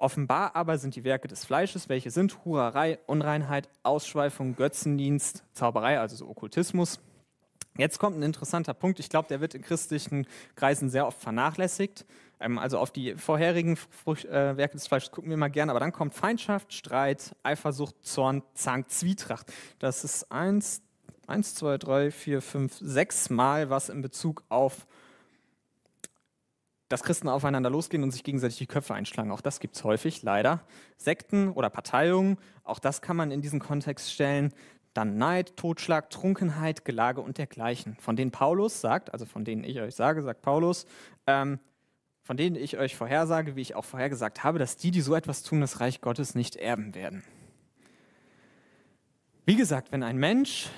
Offenbar 0.00 0.56
aber 0.56 0.78
sind 0.78 0.96
die 0.96 1.04
Werke 1.04 1.28
des 1.28 1.44
Fleisches, 1.44 1.90
welche 1.90 2.10
sind 2.10 2.46
Hurerei, 2.46 2.98
Unreinheit, 3.06 3.68
Ausschweifung, 3.82 4.56
Götzendienst, 4.56 5.44
Zauberei, 5.52 6.00
also 6.00 6.16
so 6.16 6.26
Okkultismus. 6.26 7.00
Jetzt 7.76 7.98
kommt 7.98 8.16
ein 8.16 8.22
interessanter 8.22 8.72
Punkt. 8.72 8.98
Ich 8.98 9.10
glaube, 9.10 9.28
der 9.28 9.42
wird 9.42 9.54
in 9.54 9.60
christlichen 9.60 10.26
Kreisen 10.56 10.88
sehr 10.88 11.06
oft 11.06 11.20
vernachlässigt. 11.20 12.06
Ähm, 12.40 12.58
also 12.58 12.78
auf 12.78 12.90
die 12.90 13.14
vorherigen 13.16 13.76
Frucht, 13.76 14.24
äh, 14.24 14.56
Werke 14.56 14.78
des 14.78 14.86
Fleisches 14.86 15.10
gucken 15.10 15.28
wir 15.28 15.36
mal 15.36 15.48
gerne. 15.48 15.70
Aber 15.70 15.80
dann 15.80 15.92
kommt 15.92 16.14
Feindschaft, 16.14 16.72
Streit, 16.72 17.36
Eifersucht, 17.42 17.94
Zorn, 18.00 18.42
Zank, 18.54 18.88
Zwietracht. 18.90 19.52
Das 19.80 20.02
ist 20.02 20.32
eins, 20.32 20.80
eins, 21.26 21.54
zwei, 21.54 21.76
drei, 21.76 22.10
vier, 22.10 22.40
fünf, 22.40 22.78
sechs 22.80 23.28
Mal 23.28 23.68
was 23.68 23.90
in 23.90 24.00
Bezug 24.00 24.44
auf 24.48 24.86
dass 26.90 27.04
Christen 27.04 27.28
aufeinander 27.28 27.70
losgehen 27.70 28.02
und 28.02 28.10
sich 28.10 28.24
gegenseitig 28.24 28.58
die 28.58 28.66
Köpfe 28.66 28.94
einschlagen. 28.94 29.30
Auch 29.30 29.40
das 29.40 29.60
gibt 29.60 29.76
es 29.76 29.84
häufig, 29.84 30.22
leider. 30.24 30.60
Sekten 30.96 31.48
oder 31.50 31.70
Parteiungen, 31.70 32.36
auch 32.64 32.80
das 32.80 33.00
kann 33.00 33.16
man 33.16 33.30
in 33.30 33.40
diesen 33.40 33.60
Kontext 33.60 34.12
stellen. 34.12 34.52
Dann 34.92 35.16
Neid, 35.16 35.56
Totschlag, 35.56 36.10
Trunkenheit, 36.10 36.84
Gelage 36.84 37.20
und 37.20 37.38
dergleichen. 37.38 37.96
Von 38.00 38.16
denen 38.16 38.32
Paulus 38.32 38.80
sagt, 38.80 39.12
also 39.12 39.24
von 39.24 39.44
denen 39.44 39.62
ich 39.62 39.80
euch 39.80 39.94
sage, 39.94 40.20
sagt 40.22 40.42
Paulus, 40.42 40.84
ähm, 41.28 41.60
von 42.24 42.36
denen 42.36 42.56
ich 42.56 42.76
euch 42.76 42.96
vorhersage, 42.96 43.54
wie 43.54 43.60
ich 43.60 43.76
auch 43.76 43.84
vorhergesagt 43.84 44.42
habe, 44.42 44.58
dass 44.58 44.76
die, 44.76 44.90
die 44.90 45.00
so 45.00 45.14
etwas 45.14 45.44
tun, 45.44 45.60
das 45.60 45.78
Reich 45.78 46.00
Gottes 46.00 46.34
nicht 46.34 46.56
erben 46.56 46.96
werden. 46.96 47.22
Wie 49.46 49.54
gesagt, 49.54 49.92
wenn 49.92 50.02
ein 50.02 50.16
Mensch 50.16 50.68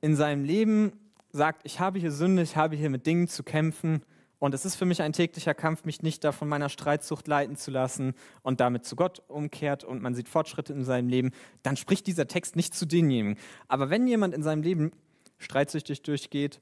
in 0.00 0.16
seinem 0.16 0.42
Leben 0.42 0.92
sagt, 1.30 1.62
ich 1.62 1.78
habe 1.78 2.00
hier 2.00 2.10
Sünde, 2.10 2.42
ich 2.42 2.56
habe 2.56 2.74
hier 2.74 2.90
mit 2.90 3.06
Dingen 3.06 3.28
zu 3.28 3.44
kämpfen, 3.44 4.02
und 4.40 4.54
es 4.54 4.64
ist 4.64 4.74
für 4.74 4.86
mich 4.86 5.02
ein 5.02 5.12
täglicher 5.12 5.54
Kampf, 5.54 5.84
mich 5.84 6.02
nicht 6.02 6.24
da 6.24 6.32
von 6.32 6.48
meiner 6.48 6.70
Streitsucht 6.70 7.28
leiten 7.28 7.56
zu 7.56 7.70
lassen 7.70 8.14
und 8.42 8.58
damit 8.58 8.84
zu 8.86 8.96
Gott 8.96 9.22
umkehrt 9.28 9.84
und 9.84 10.02
man 10.02 10.14
sieht 10.14 10.28
Fortschritte 10.28 10.72
in 10.72 10.82
seinem 10.82 11.08
Leben, 11.08 11.30
dann 11.62 11.76
spricht 11.76 12.06
dieser 12.06 12.26
Text 12.26 12.56
nicht 12.56 12.74
zu 12.74 12.86
denjenigen. 12.86 13.38
Aber 13.68 13.90
wenn 13.90 14.08
jemand 14.08 14.34
in 14.34 14.42
seinem 14.42 14.62
Leben 14.62 14.92
streitsüchtig 15.38 16.02
durchgeht, 16.02 16.60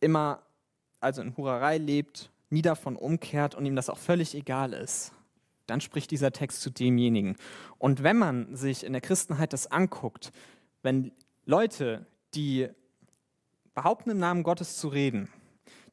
immer 0.00 0.42
also 1.00 1.22
in 1.22 1.36
Hurerei 1.36 1.78
lebt, 1.78 2.30
nie 2.50 2.62
davon 2.62 2.96
umkehrt 2.96 3.54
und 3.54 3.64
ihm 3.64 3.76
das 3.76 3.88
auch 3.88 3.98
völlig 3.98 4.34
egal 4.34 4.72
ist, 4.74 5.12
dann 5.66 5.80
spricht 5.80 6.10
dieser 6.10 6.32
Text 6.32 6.60
zu 6.60 6.70
demjenigen. 6.70 7.36
Und 7.78 8.02
wenn 8.02 8.18
man 8.18 8.54
sich 8.54 8.84
in 8.84 8.92
der 8.92 9.02
Christenheit 9.02 9.52
das 9.52 9.70
anguckt, 9.70 10.32
wenn 10.82 11.12
Leute, 11.46 12.06
die 12.34 12.68
behaupten, 13.74 14.10
im 14.10 14.18
Namen 14.18 14.42
Gottes 14.42 14.76
zu 14.76 14.88
reden, 14.88 15.28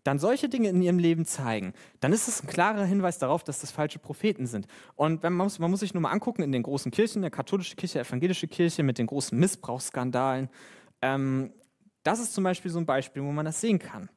dann 0.03 0.19
solche 0.19 0.49
Dinge 0.49 0.69
in 0.69 0.81
ihrem 0.81 0.99
Leben 0.99 1.25
zeigen, 1.25 1.73
dann 1.99 2.13
ist 2.13 2.27
es 2.27 2.43
ein 2.43 2.47
klarer 2.47 2.83
Hinweis 2.83 3.19
darauf, 3.19 3.43
dass 3.43 3.59
das 3.59 3.71
falsche 3.71 3.99
Propheten 3.99 4.47
sind. 4.47 4.67
Und 4.95 5.23
man, 5.23 5.33
muss, 5.33 5.59
man 5.59 5.71
muss 5.71 5.79
sich 5.79 5.93
nur 5.93 6.01
mal 6.01 6.11
angucken 6.11 6.43
in 6.43 6.51
den 6.51 6.63
großen 6.63 6.91
Kirchen, 6.91 7.21
der 7.21 7.31
katholische 7.31 7.75
Kirche, 7.75 7.99
evangelische 7.99 8.47
Kirche 8.47 8.83
mit 8.83 8.97
den 8.97 9.07
großen 9.07 9.37
Missbrauchsskandalen. 9.37 10.49
Ähm, 11.01 11.53
das 12.03 12.19
ist 12.19 12.33
zum 12.33 12.43
Beispiel 12.43 12.69
so 12.69 12.79
ein 12.79 12.85
Beispiel, 12.85 13.23
wo 13.23 13.31
man 13.31 13.45
das 13.45 13.61
sehen 13.61 13.79
kann. 13.79 14.09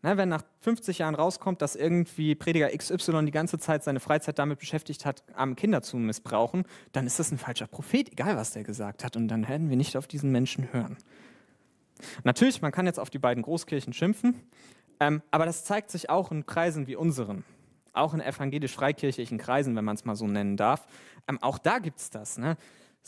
Na, 0.00 0.16
wenn 0.16 0.28
nach 0.28 0.44
50 0.60 0.98
Jahren 0.98 1.16
rauskommt, 1.16 1.60
dass 1.60 1.74
irgendwie 1.74 2.36
Prediger 2.36 2.68
XY 2.68 3.24
die 3.24 3.32
ganze 3.32 3.58
Zeit 3.58 3.82
seine 3.82 3.98
Freizeit 3.98 4.38
damit 4.38 4.60
beschäftigt 4.60 5.04
hat, 5.04 5.24
arme 5.34 5.56
Kinder 5.56 5.82
zu 5.82 5.96
missbrauchen, 5.96 6.64
dann 6.92 7.06
ist 7.06 7.18
das 7.18 7.32
ein 7.32 7.38
falscher 7.38 7.66
Prophet, 7.66 8.12
egal 8.12 8.36
was 8.36 8.52
der 8.52 8.62
gesagt 8.62 9.04
hat. 9.04 9.16
Und 9.16 9.26
dann 9.26 9.48
werden 9.48 9.70
wir 9.70 9.76
nicht 9.76 9.96
auf 9.96 10.06
diesen 10.06 10.30
Menschen 10.30 10.72
hören. 10.72 10.96
Natürlich, 12.24 12.62
man 12.62 12.72
kann 12.72 12.86
jetzt 12.86 12.98
auf 12.98 13.10
die 13.10 13.18
beiden 13.18 13.42
Großkirchen 13.42 13.92
schimpfen, 13.92 14.40
ähm, 15.00 15.22
aber 15.30 15.46
das 15.46 15.64
zeigt 15.64 15.90
sich 15.90 16.10
auch 16.10 16.30
in 16.30 16.46
Kreisen 16.46 16.86
wie 16.86 16.96
unseren, 16.96 17.44
auch 17.92 18.14
in 18.14 18.20
evangelisch-freikirchlichen 18.20 19.38
Kreisen, 19.38 19.76
wenn 19.76 19.84
man 19.84 19.96
es 19.96 20.04
mal 20.04 20.16
so 20.16 20.26
nennen 20.26 20.56
darf. 20.56 20.86
Ähm, 21.28 21.38
auch 21.42 21.58
da 21.58 21.78
gibt 21.78 21.98
es 21.98 22.10
das. 22.10 22.38
Ne? 22.38 22.56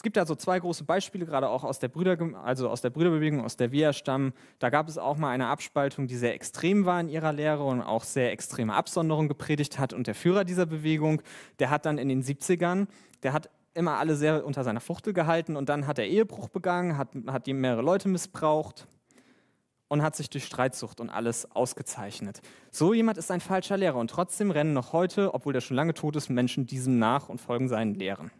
Es 0.00 0.02
gibt 0.02 0.16
da 0.16 0.24
so 0.24 0.34
zwei 0.34 0.58
große 0.58 0.84
Beispiele, 0.84 1.26
gerade 1.26 1.48
auch 1.48 1.62
aus 1.62 1.78
der, 1.78 1.88
Brüder, 1.88 2.16
also 2.42 2.70
aus 2.70 2.80
der 2.80 2.88
Brüderbewegung, 2.90 3.44
aus 3.44 3.56
der 3.56 3.70
Wir-Stamm. 3.70 4.32
Da 4.58 4.70
gab 4.70 4.88
es 4.88 4.96
auch 4.96 5.18
mal 5.18 5.30
eine 5.30 5.48
Abspaltung, 5.48 6.06
die 6.06 6.16
sehr 6.16 6.34
extrem 6.34 6.86
war 6.86 7.00
in 7.00 7.10
ihrer 7.10 7.32
Lehre 7.32 7.64
und 7.64 7.82
auch 7.82 8.04
sehr 8.04 8.32
extreme 8.32 8.72
Absonderung 8.72 9.28
gepredigt 9.28 9.78
hat. 9.78 9.92
Und 9.92 10.06
der 10.06 10.14
Führer 10.14 10.44
dieser 10.44 10.64
Bewegung, 10.64 11.20
der 11.58 11.68
hat 11.68 11.84
dann 11.84 11.98
in 11.98 12.08
den 12.08 12.22
70ern, 12.22 12.86
der 13.22 13.34
hat 13.34 13.50
immer 13.80 13.98
alle 13.98 14.14
sehr 14.14 14.46
unter 14.46 14.62
seiner 14.62 14.80
Fuchtel 14.80 15.12
gehalten 15.12 15.56
und 15.56 15.68
dann 15.68 15.86
hat 15.86 15.98
er 15.98 16.06
Ehebruch 16.06 16.48
begangen, 16.48 16.96
hat, 16.96 17.08
hat 17.26 17.48
mehrere 17.48 17.82
Leute 17.82 18.08
missbraucht 18.08 18.86
und 19.88 20.02
hat 20.02 20.14
sich 20.14 20.30
durch 20.30 20.44
Streitsucht 20.44 21.00
und 21.00 21.10
alles 21.10 21.50
ausgezeichnet. 21.50 22.40
So 22.70 22.94
jemand 22.94 23.18
ist 23.18 23.30
ein 23.32 23.40
falscher 23.40 23.76
Lehrer 23.76 23.96
und 23.96 24.10
trotzdem 24.10 24.52
rennen 24.52 24.72
noch 24.72 24.92
heute, 24.92 25.34
obwohl 25.34 25.54
er 25.54 25.60
schon 25.60 25.76
lange 25.76 25.94
tot 25.94 26.14
ist, 26.14 26.28
Menschen 26.28 26.66
diesem 26.66 27.00
nach 27.00 27.28
und 27.28 27.40
folgen 27.40 27.68
seinen 27.68 27.94
Lehren. 27.94 28.30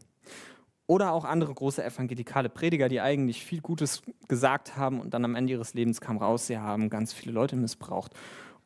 Oder 0.86 1.12
auch 1.12 1.24
andere 1.24 1.54
große 1.54 1.84
evangelikale 1.84 2.48
Prediger, 2.48 2.88
die 2.88 3.00
eigentlich 3.00 3.44
viel 3.44 3.60
Gutes 3.60 4.02
gesagt 4.28 4.76
haben 4.76 5.00
und 5.00 5.14
dann 5.14 5.24
am 5.24 5.34
Ende 5.34 5.52
ihres 5.52 5.74
Lebens 5.74 6.00
kam 6.00 6.18
raus, 6.18 6.46
sie 6.46 6.58
haben 6.58 6.90
ganz 6.90 7.12
viele 7.12 7.32
Leute 7.32 7.56
missbraucht. 7.56 8.12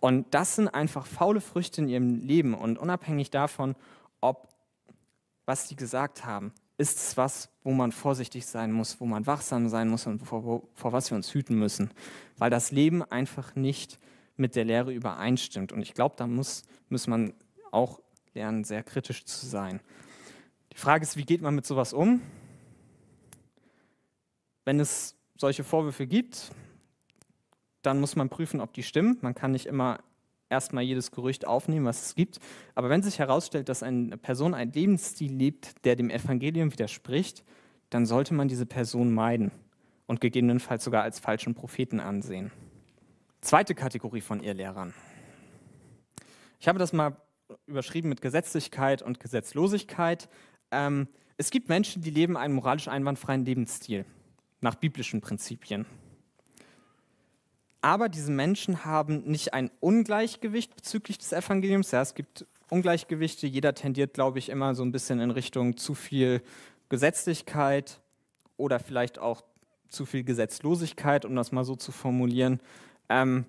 Und 0.01 0.35
das 0.35 0.57
sind 0.57 0.69
einfach 0.69 1.07
faule 1.07 1.41
Früchte 1.41 1.81
in 1.81 1.89
ihrem 1.89 2.21
Leben. 2.21 2.55
Und 2.55 2.79
unabhängig 2.79 3.31
davon, 3.31 3.75
ob 4.21 4.49
was 5.47 5.69
sie 5.69 5.77
gesagt 5.77 6.25
haben, 6.25 6.53
ist 6.77 6.99
es 6.99 7.17
was, 7.17 7.51
wo 7.63 7.73
man 7.73 7.93
vorsichtig 7.93 8.47
sein 8.47 8.73
muss, 8.73 9.01
wo 9.01 9.07
man 9.07 9.27
wachsam 9.27 9.69
sein 9.69 9.89
muss 9.89 10.07
und 10.07 10.21
vor, 10.21 10.63
vor 10.75 10.93
was 10.93 11.11
wir 11.11 11.17
uns 11.17 11.33
hüten 11.33 11.59
müssen. 11.59 11.91
Weil 12.37 12.51
das 12.51 12.73
Leben 12.73 13.03
einfach 13.03 13.55
nicht 13.55 13.99
mit 14.37 14.57
der 14.57 14.65
Lehre 14.65 14.93
übereinstimmt. 14.93 15.73
Und 15.73 15.83
ich 15.83 15.95
glaube, 15.95 16.17
da 16.19 16.27
muss, 16.27 16.65
muss 16.89 17.07
man 17.07 17.35
auch 17.71 18.01
lernen, 18.35 18.65
sehr 18.65 18.83
kritisch 18.83 19.25
zu 19.25 19.47
sein. 19.47 19.81
Die 20.73 20.77
Frage 20.77 21.05
ist, 21.05 21.17
wie 21.17 21.25
geht 21.25 21.41
man 21.41 21.55
mit 21.55 21.67
sowas 21.67 21.93
um? 21.93 22.21
Wenn 24.65 24.81
es 24.81 25.17
solche 25.37 25.63
Vorwürfe 25.63 26.07
gibt, 26.07 26.51
dann 27.83 28.01
muss 28.01 28.17
man 28.17 28.29
prüfen, 28.29 28.61
ob 28.61 28.73
die 28.73 28.83
stimmen. 28.83 29.19
Man 29.21 29.35
kann 29.35 29.53
nicht 29.53 29.67
immer 29.67 30.01
erstmal 30.49 30.85
jedes 30.85 31.11
Gerücht 31.11 31.47
aufnehmen, 31.47 31.87
was 31.87 32.07
es 32.07 32.15
gibt. 32.15 32.39
Aber 32.75 32.89
wenn 32.89 33.03
sich 33.03 33.19
herausstellt, 33.19 33.69
dass 33.69 33.83
eine 33.83 34.17
Person 34.17 34.55
einen 34.55 34.73
Lebensstil 34.73 35.33
lebt, 35.33 35.85
der 35.85 35.97
dem 35.97 36.11
Evangelium 36.11 36.73
widerspricht, 36.73 37.45
dann 37.91 38.07
sollte 38.07 38.35
man 38.35 38.49
diese 38.49 38.67
Person 38.67 39.13
meiden 39.13 39.51
und 40.07 40.21
gegebenenfalls 40.21 40.85
sogar 40.85 41.03
als 41.03 41.19
falschen 41.19 41.55
Propheten 41.55 42.01
ansehen. 42.01 42.51
Zweite 43.41 43.75
Kategorie 43.75 44.21
von 44.21 44.43
Irrlehrern. 44.43 44.95
Ich 46.61 46.69
habe 46.69 46.79
das 46.79 46.93
mal 46.93 47.17
überschrieben 47.67 48.09
mit 48.09 48.21
Gesetzlichkeit 48.21 49.03
und 49.03 49.21
Gesetzlosigkeit. 49.21 50.29
Ähm, 50.71 51.09
es 51.37 51.51
gibt 51.51 51.69
Menschen, 51.69 52.03
die 52.03 52.11
leben 52.11 52.37
einen 52.37 52.55
moralisch 52.55 52.89
einwandfreien 52.89 53.45
Lebensstil 53.45 54.07
nach 54.61 54.77
biblischen 54.77 55.21
Prinzipien. 55.21 55.85
Aber 57.85 58.09
diese 58.09 58.33
Menschen 58.33 58.87
haben 58.87 59.25
nicht 59.25 59.53
ein 59.53 59.71
Ungleichgewicht 59.81 60.75
bezüglich 60.75 61.19
des 61.19 61.35
Evangeliums. 61.35 61.91
Ja, 61.91 62.01
es 62.01 62.15
gibt 62.15 62.47
Ungleichgewichte. 62.71 63.47
Jeder 63.47 63.75
tendiert, 63.75 64.15
glaube 64.15 64.39
ich, 64.39 64.49
immer 64.49 64.75
so 64.75 64.83
ein 64.83 64.91
bisschen 64.91 65.21
in 65.21 65.31
Richtung 65.31 65.77
zu 65.77 65.93
viel 65.93 66.41
Gesetzlichkeit 66.89 68.01
oder 68.57 68.81
vielleicht 68.81 69.19
auch 69.19 69.43
zu 69.91 70.07
viel 70.07 70.25
Gesetzlosigkeit, 70.25 71.27
um 71.27 71.37
das 71.37 71.53
mal 71.53 71.67
so 71.67 71.77
zu 71.77 71.93
formulieren. 71.93 72.59
Ähm, 73.11 73.45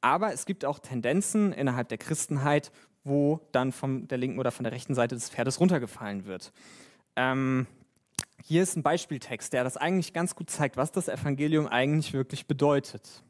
aber 0.00 0.32
es 0.32 0.46
gibt 0.46 0.64
auch 0.64 0.78
Tendenzen 0.78 1.52
innerhalb 1.52 1.88
der 1.88 1.98
Christenheit, 1.98 2.70
wo 3.02 3.40
dann 3.50 3.72
von 3.72 4.06
der 4.06 4.18
linken 4.18 4.38
oder 4.38 4.52
von 4.52 4.62
der 4.62 4.72
rechten 4.72 4.94
Seite 4.94 5.16
des 5.16 5.30
Pferdes 5.30 5.58
runtergefallen 5.58 6.26
wird. 6.26 6.52
Ähm, 7.16 7.66
hier 8.40 8.62
ist 8.62 8.76
ein 8.76 8.84
Beispieltext, 8.84 9.52
der 9.52 9.64
das 9.64 9.76
eigentlich 9.76 10.12
ganz 10.12 10.36
gut 10.36 10.48
zeigt, 10.48 10.76
was 10.76 10.92
das 10.92 11.08
Evangelium 11.08 11.66
eigentlich 11.66 12.12
wirklich 12.12 12.46
bedeutet. 12.46 13.24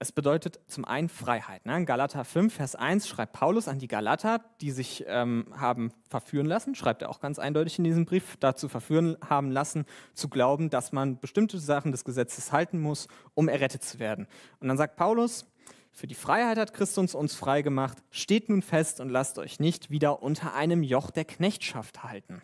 Es 0.00 0.12
bedeutet 0.12 0.60
zum 0.68 0.84
einen 0.84 1.08
Freiheit. 1.08 1.66
Ne? 1.66 1.76
In 1.76 1.84
Galater 1.84 2.24
5, 2.24 2.54
Vers 2.54 2.76
1 2.76 3.08
schreibt 3.08 3.32
Paulus 3.32 3.66
an 3.66 3.80
die 3.80 3.88
Galater, 3.88 4.44
die 4.60 4.70
sich 4.70 5.04
ähm, 5.08 5.46
haben 5.56 5.92
verführen 6.08 6.46
lassen, 6.46 6.76
schreibt 6.76 7.02
er 7.02 7.10
auch 7.10 7.18
ganz 7.18 7.40
eindeutig 7.40 7.78
in 7.78 7.84
diesem 7.84 8.04
Brief, 8.04 8.36
dazu 8.38 8.68
verführen 8.68 9.16
haben 9.28 9.50
lassen, 9.50 9.86
zu 10.14 10.28
glauben, 10.28 10.70
dass 10.70 10.92
man 10.92 11.18
bestimmte 11.18 11.58
Sachen 11.58 11.90
des 11.90 12.04
Gesetzes 12.04 12.52
halten 12.52 12.78
muss, 12.78 13.08
um 13.34 13.48
errettet 13.48 13.82
zu 13.82 13.98
werden. 13.98 14.28
Und 14.60 14.68
dann 14.68 14.76
sagt 14.76 14.94
Paulus, 14.94 15.46
für 15.90 16.06
die 16.06 16.14
Freiheit 16.14 16.58
hat 16.58 16.74
Christus 16.74 17.16
uns 17.16 17.34
frei 17.34 17.62
gemacht, 17.62 17.98
steht 18.12 18.50
nun 18.50 18.62
fest 18.62 19.00
und 19.00 19.08
lasst 19.08 19.36
euch 19.40 19.58
nicht 19.58 19.90
wieder 19.90 20.22
unter 20.22 20.54
einem 20.54 20.84
Joch 20.84 21.10
der 21.10 21.24
Knechtschaft 21.24 22.04
halten. 22.04 22.40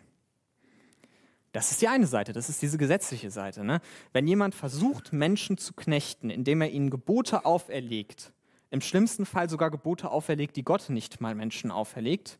Das 1.55 1.71
ist 1.71 1.81
die 1.81 1.87
eine 1.87 2.05
Seite, 2.05 2.33
das 2.33 2.49
ist 2.49 2.61
diese 2.61 2.77
gesetzliche 2.77 3.31
Seite. 3.31 3.63
Ne? 3.63 3.79
Wenn 4.11 4.27
jemand 4.27 4.53
versucht, 4.53 5.13
Menschen 5.13 5.57
zu 5.57 5.71
knechten, 5.71 6.29
indem 6.29 6.59
er 6.59 6.69
ihnen 6.69 6.89
Gebote 6.89 7.45
auferlegt, 7.45 8.33
im 8.71 8.81
schlimmsten 8.81 9.25
Fall 9.25 9.49
sogar 9.49 9.71
Gebote 9.71 10.11
auferlegt, 10.11 10.57
die 10.57 10.63
Gott 10.63 10.89
nicht 10.89 11.21
mal 11.21 11.33
Menschen 11.33 11.71
auferlegt, 11.71 12.39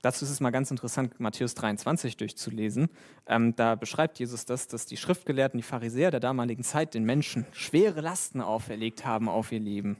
dazu 0.00 0.24
ist 0.24 0.30
es 0.30 0.40
mal 0.40 0.52
ganz 0.52 0.70
interessant, 0.70 1.20
Matthäus 1.20 1.54
23 1.54 2.16
durchzulesen. 2.16 2.88
Ähm, 3.26 3.54
da 3.56 3.74
beschreibt 3.74 4.18
Jesus 4.18 4.46
das, 4.46 4.68
dass 4.68 4.86
die 4.86 4.96
Schriftgelehrten, 4.96 5.58
die 5.58 5.62
Pharisäer 5.62 6.10
der 6.10 6.20
damaligen 6.20 6.64
Zeit 6.64 6.94
den 6.94 7.04
Menschen 7.04 7.44
schwere 7.52 8.00
Lasten 8.00 8.40
auferlegt 8.40 9.04
haben 9.04 9.28
auf 9.28 9.52
ihr 9.52 9.60
Leben. 9.60 9.98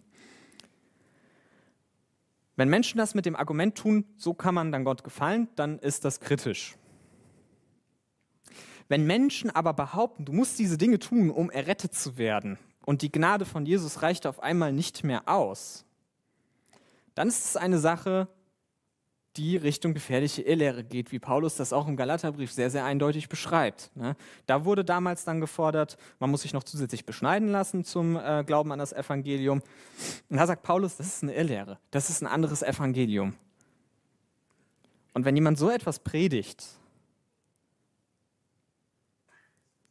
Wenn 2.56 2.70
Menschen 2.70 2.96
das 2.96 3.14
mit 3.14 3.26
dem 3.26 3.36
Argument 3.36 3.74
tun, 3.74 4.06
so 4.16 4.32
kann 4.32 4.54
man 4.54 4.72
dann 4.72 4.84
Gott 4.84 5.04
gefallen, 5.04 5.48
dann 5.56 5.78
ist 5.78 6.06
das 6.06 6.20
kritisch. 6.20 6.78
Wenn 8.88 9.06
Menschen 9.06 9.50
aber 9.50 9.72
behaupten, 9.72 10.24
du 10.24 10.32
musst 10.32 10.58
diese 10.58 10.78
Dinge 10.78 10.98
tun, 10.98 11.30
um 11.30 11.50
errettet 11.50 11.94
zu 11.94 12.18
werden, 12.18 12.58
und 12.86 13.02
die 13.02 13.10
Gnade 13.10 13.44
von 13.44 13.64
Jesus 13.64 14.02
reicht 14.02 14.26
auf 14.26 14.42
einmal 14.42 14.72
nicht 14.72 15.04
mehr 15.04 15.22
aus, 15.26 15.84
dann 17.14 17.28
ist 17.28 17.44
es 17.44 17.56
eine 17.56 17.78
Sache, 17.78 18.28
die 19.36 19.56
Richtung 19.56 19.94
gefährliche 19.94 20.42
Irrlehre 20.42 20.84
geht, 20.84 21.10
wie 21.10 21.18
Paulus 21.18 21.56
das 21.56 21.72
auch 21.72 21.88
im 21.88 21.96
Galaterbrief 21.96 22.52
sehr, 22.52 22.70
sehr 22.70 22.84
eindeutig 22.84 23.28
beschreibt. 23.28 23.90
Ne? 23.96 24.16
Da 24.46 24.64
wurde 24.64 24.84
damals 24.84 25.24
dann 25.24 25.40
gefordert, 25.40 25.96
man 26.20 26.30
muss 26.30 26.42
sich 26.42 26.52
noch 26.52 26.62
zusätzlich 26.62 27.04
beschneiden 27.04 27.48
lassen 27.48 27.84
zum 27.84 28.16
äh, 28.16 28.44
Glauben 28.44 28.70
an 28.70 28.78
das 28.78 28.92
Evangelium. 28.92 29.60
Und 30.28 30.36
da 30.36 30.46
sagt 30.46 30.62
Paulus, 30.62 30.96
das 30.96 31.06
ist 31.06 31.22
eine 31.24 31.34
Irrlehre, 31.34 31.78
das 31.90 32.10
ist 32.10 32.22
ein 32.22 32.28
anderes 32.28 32.62
Evangelium. 32.62 33.34
Und 35.14 35.24
wenn 35.24 35.34
jemand 35.34 35.58
so 35.58 35.70
etwas 35.70 35.98
predigt, 35.98 36.64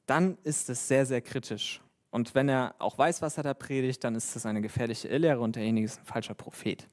dann 0.05 0.37
ist 0.43 0.69
es 0.69 0.87
sehr, 0.87 1.05
sehr 1.05 1.21
kritisch. 1.21 1.81
Und 2.11 2.35
wenn 2.35 2.47
er 2.47 2.75
auch 2.77 2.97
weiß, 2.97 3.21
was 3.21 3.37
er 3.37 3.43
da 3.43 3.53
predigt, 3.53 4.03
dann 4.03 4.15
ist 4.15 4.35
das 4.35 4.45
eine 4.45 4.61
gefährliche 4.61 5.07
Irrlehre 5.07 5.39
und 5.39 5.55
derjenige 5.55 5.85
ist 5.85 5.99
ein 5.99 6.05
falscher 6.05 6.35
Prophet. 6.35 6.87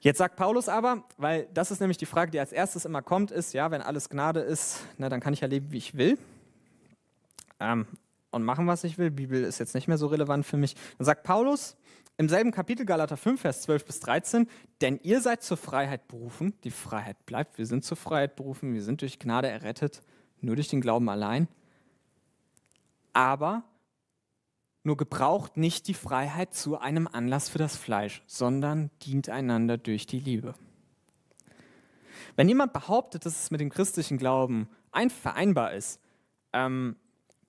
Jetzt 0.00 0.18
sagt 0.18 0.36
Paulus 0.36 0.68
aber, 0.68 1.04
weil 1.16 1.48
das 1.54 1.70
ist 1.70 1.80
nämlich 1.80 1.96
die 1.96 2.04
Frage, 2.04 2.30
die 2.30 2.38
als 2.38 2.52
erstes 2.52 2.84
immer 2.84 3.00
kommt, 3.00 3.30
ist, 3.30 3.54
ja, 3.54 3.70
wenn 3.70 3.80
alles 3.80 4.10
Gnade 4.10 4.40
ist, 4.40 4.80
na, 4.98 5.08
dann 5.08 5.20
kann 5.20 5.32
ich 5.32 5.40
ja 5.40 5.48
leben, 5.48 5.72
wie 5.72 5.78
ich 5.78 5.96
will 5.96 6.18
ähm, 7.60 7.86
und 8.30 8.42
machen, 8.42 8.66
was 8.66 8.84
ich 8.84 8.98
will. 8.98 9.10
Bibel 9.10 9.42
ist 9.42 9.58
jetzt 9.58 9.74
nicht 9.74 9.88
mehr 9.88 9.96
so 9.96 10.08
relevant 10.08 10.44
für 10.44 10.58
mich. 10.58 10.76
Dann 10.98 11.06
sagt 11.06 11.22
Paulus 11.22 11.78
im 12.18 12.28
selben 12.28 12.50
Kapitel 12.50 12.84
Galater 12.84 13.16
5, 13.16 13.40
Vers 13.40 13.62
12 13.62 13.86
bis 13.86 14.00
13, 14.00 14.46
denn 14.82 15.00
ihr 15.02 15.22
seid 15.22 15.42
zur 15.42 15.56
Freiheit 15.56 16.06
berufen, 16.08 16.52
die 16.64 16.70
Freiheit 16.70 17.24
bleibt, 17.24 17.56
wir 17.56 17.64
sind 17.64 17.84
zur 17.84 17.96
Freiheit 17.96 18.36
berufen, 18.36 18.74
wir 18.74 18.82
sind 18.82 19.00
durch 19.00 19.18
Gnade 19.18 19.48
errettet 19.48 20.02
nur 20.44 20.56
durch 20.56 20.68
den 20.68 20.80
Glauben 20.80 21.08
allein. 21.08 21.48
Aber 23.12 23.64
nur 24.82 24.96
gebraucht 24.96 25.56
nicht 25.56 25.88
die 25.88 25.94
Freiheit 25.94 26.54
zu 26.54 26.78
einem 26.78 27.08
Anlass 27.08 27.48
für 27.48 27.58
das 27.58 27.76
Fleisch, 27.76 28.22
sondern 28.26 28.90
dient 29.02 29.28
einander 29.28 29.78
durch 29.78 30.06
die 30.06 30.20
Liebe. 30.20 30.54
Wenn 32.36 32.48
jemand 32.48 32.72
behauptet, 32.72 33.24
dass 33.24 33.44
es 33.44 33.50
mit 33.50 33.60
dem 33.60 33.70
christlichen 33.70 34.18
Glauben 34.18 34.68
ein 34.92 35.10
vereinbar 35.10 35.72
ist, 35.72 36.00
ähm, 36.52 36.96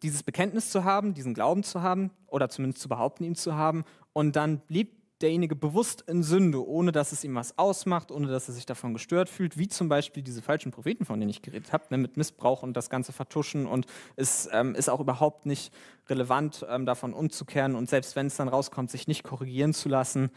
dieses 0.01 0.23
Bekenntnis 0.23 0.69
zu 0.69 0.83
haben, 0.83 1.13
diesen 1.13 1.33
Glauben 1.33 1.63
zu 1.63 1.81
haben 1.81 2.11
oder 2.27 2.49
zumindest 2.49 2.81
zu 2.81 2.89
behaupten, 2.89 3.23
ihn 3.23 3.35
zu 3.35 3.55
haben, 3.55 3.83
und 4.13 4.35
dann 4.37 4.61
lebt 4.69 4.95
derjenige 5.21 5.55
bewusst 5.55 6.03
in 6.07 6.23
Sünde, 6.23 6.65
ohne 6.65 6.91
dass 6.91 7.11
es 7.11 7.23
ihm 7.23 7.35
was 7.35 7.57
ausmacht, 7.57 8.11
ohne 8.11 8.27
dass 8.27 8.47
er 8.49 8.53
sich 8.53 8.65
davon 8.65 8.93
gestört 8.93 9.29
fühlt, 9.29 9.57
wie 9.57 9.67
zum 9.67 9.87
Beispiel 9.87 10.23
diese 10.23 10.41
falschen 10.41 10.71
Propheten, 10.71 11.05
von 11.05 11.19
denen 11.19 11.29
ich 11.29 11.41
geredet 11.41 11.71
habe, 11.71 11.85
ne, 11.89 11.97
mit 11.97 12.17
Missbrauch 12.17 12.63
und 12.63 12.75
das 12.75 12.89
Ganze 12.89 13.13
vertuschen 13.13 13.65
und 13.65 13.85
es 14.17 14.49
ähm, 14.51 14.75
ist 14.75 14.89
auch 14.89 14.99
überhaupt 14.99 15.45
nicht 15.45 15.73
relevant, 16.09 16.65
ähm, 16.69 16.85
davon 16.85 17.13
umzukehren 17.13 17.75
und 17.75 17.89
selbst 17.89 18.15
wenn 18.15 18.27
es 18.27 18.35
dann 18.35 18.49
rauskommt, 18.49 18.91
sich 18.91 19.07
nicht 19.07 19.23
korrigieren 19.23 19.73
zu 19.73 19.87
lassen. 19.87 20.31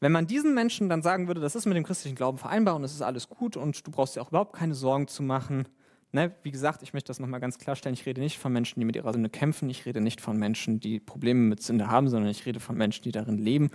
Wenn 0.00 0.12
man 0.12 0.26
diesen 0.26 0.52
Menschen 0.52 0.88
dann 0.88 1.02
sagen 1.02 1.28
würde, 1.28 1.40
das 1.40 1.54
ist 1.54 1.64
mit 1.64 1.76
dem 1.76 1.84
christlichen 1.84 2.16
Glauben 2.16 2.36
vereinbar 2.36 2.76
und 2.76 2.84
es 2.84 2.92
ist 2.92 3.02
alles 3.02 3.28
gut 3.28 3.56
und 3.56 3.86
du 3.86 3.90
brauchst 3.90 4.16
dir 4.16 4.22
auch 4.22 4.28
überhaupt 4.28 4.54
keine 4.54 4.74
Sorgen 4.74 5.08
zu 5.08 5.22
machen, 5.22 5.66
Ne, 6.14 6.30
wie 6.42 6.50
gesagt, 6.50 6.82
ich 6.82 6.92
möchte 6.92 7.08
das 7.08 7.20
nochmal 7.20 7.40
ganz 7.40 7.56
klarstellen, 7.56 7.94
ich 7.94 8.04
rede 8.04 8.20
nicht 8.20 8.38
von 8.38 8.52
Menschen, 8.52 8.78
die 8.78 8.84
mit 8.84 8.96
ihrer 8.96 9.14
Sünde 9.14 9.30
kämpfen, 9.30 9.70
ich 9.70 9.86
rede 9.86 10.02
nicht 10.02 10.20
von 10.20 10.36
Menschen, 10.36 10.78
die 10.78 11.00
Probleme 11.00 11.40
mit 11.40 11.62
Sünde 11.62 11.88
haben, 11.88 12.10
sondern 12.10 12.30
ich 12.30 12.44
rede 12.44 12.60
von 12.60 12.76
Menschen, 12.76 13.02
die 13.04 13.12
darin 13.12 13.38
leben 13.38 13.70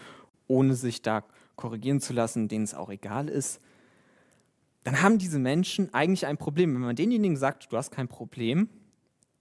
ohne 0.48 0.76
sich 0.76 1.02
da 1.02 1.24
korrigieren 1.56 2.02
zu 2.02 2.14
lassen, 2.14 2.48
denen 2.48 2.64
es 2.64 2.74
auch 2.74 2.90
egal 2.90 3.30
ist, 3.30 3.62
dann 4.84 5.02
haben 5.02 5.18
diese 5.18 5.40
Menschen 5.40 5.94
eigentlich 5.94 6.26
ein 6.26 6.38
Problem. 6.38 6.74
Wenn 6.74 6.82
man 6.82 6.96
denjenigen 6.96 7.36
sagt, 7.36 7.72
du 7.72 7.78
hast 7.78 7.92
kein 7.92 8.08
Problem, 8.08 8.70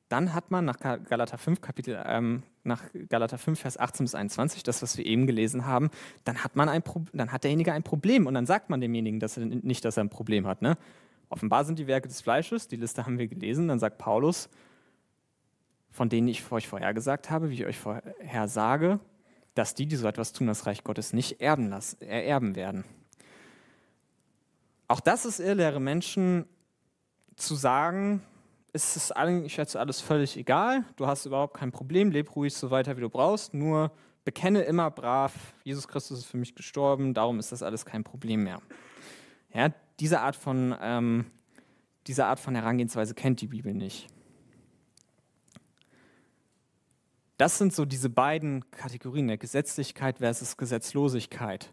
dann 0.09 0.35
hat 0.35 0.51
man 0.51 0.65
nach 0.65 0.79
Galater 0.79 1.39
5, 1.39 1.61
Kapitel, 1.61 2.03
ähm, 2.07 2.43
nach 2.65 2.83
Galater 3.09 3.39
5, 3.39 3.59
Vers 3.59 3.79
18 3.79 4.05
bis 4.05 4.15
21, 4.15 4.63
das, 4.63 4.83
was 4.83 4.97
wir 4.97 5.07
eben 5.07 5.27
gelesen 5.27 5.67
haben, 5.67 5.91
dann 6.25 6.43
hat, 6.43 6.57
man 6.57 6.69
ein 6.69 6.83
dann 7.13 7.33
hat 7.33 7.45
derjenige 7.45 7.73
ein 7.73 7.83
Problem 7.83 8.27
und 8.27 8.35
dann 8.35 8.47
sagt 8.47 8.71
man 8.71 8.81
demjenigen 8.81 9.21
dass 9.21 9.37
er 9.37 9.47
nicht, 9.47 9.85
dass 9.85 9.97
er 9.97 10.05
ein 10.05 10.11
Problem 10.11 10.47
hat. 10.47 10.63
Ne? 10.63 10.77
Offenbar 11.29 11.65
sind 11.65 11.79
die 11.79 11.87
Werke 11.87 12.09
des 12.09 12.21
Fleisches, 12.21 12.69
die 12.69 12.77
Liste 12.77 13.05
haben 13.05 13.19
wir 13.19 13.27
gelesen, 13.27 13.69
dann 13.69 13.79
sagt 13.79 13.99
Paulus, 13.99 14.49
von 15.91 16.09
denen 16.09 16.29
ich 16.29 16.51
euch 16.53 16.69
vorher 16.69 16.95
gesagt 16.95 17.31
habe, 17.31 17.51
wie 17.51 17.55
ich 17.55 17.67
euch 17.67 17.79
vorher 17.79 18.49
sage, 18.49 19.01
dass 19.57 19.75
die, 19.75 19.87
die 19.87 19.97
so 19.97 20.07
etwas 20.07 20.33
tun, 20.33 20.47
das 20.47 20.67
Reich 20.67 20.85
Gottes 20.85 21.13
nicht 21.13 21.41
erben, 21.41 21.69
lassen, 21.69 22.01
erben 22.03 22.55
werden. 22.55 22.85
Auch 24.87 25.01
das 25.01 25.25
ist 25.25 25.41
Irrlehre. 25.41 25.81
Menschen, 25.81 26.47
zu 27.37 27.55
sagen, 27.55 28.23
ist 28.73 28.97
es 28.97 29.13
eigentlich 29.13 29.57
jetzt 29.57 29.77
alles 29.77 30.01
völlig 30.01 30.37
egal, 30.37 30.85
du 30.97 31.07
hast 31.07 31.27
überhaupt 31.27 31.55
kein 31.55 31.73
Problem, 31.73 32.11
leb 32.11 32.35
ruhig 32.35 32.55
so 32.55 32.71
weiter, 32.71 32.97
wie 32.97 33.01
du 33.01 33.09
brauchst, 33.09 33.55
nur 33.55 33.91
bekenne 34.25 34.63
immer 34.63 34.91
brav, 34.91 35.33
Jesus 35.65 35.87
Christus 35.87 36.21
ist 36.21 36.27
für 36.27 36.37
mich 36.37 36.55
gestorben, 36.55 37.15
darum 37.15 37.39
ist 37.39 37.53
das 37.53 37.63
alles 37.63 37.85
kein 37.85 38.05
Problem 38.05 38.45
mehr. 38.45 38.61
Ja, 39.53 39.71
diese 40.01 40.21
Art 40.21 40.37
von, 40.37 40.75
ähm, 40.81 41.27
diese 42.07 42.27
Art 42.27 42.41
von 42.41 42.55
Herangehensweise 42.55 43.15
kennt 43.15 43.41
die 43.41 43.47
Bibel 43.47 43.73
nicht. 43.73 44.09
Das 47.37 47.59
sind 47.59 47.75
so 47.75 47.85
diese 47.85 48.09
beiden 48.09 48.71
Kategorien, 48.71 49.29
der 49.29 49.37
Gesetzlichkeit 49.37 50.19
versus 50.19 50.57
Gesetzlosigkeit. 50.57 51.73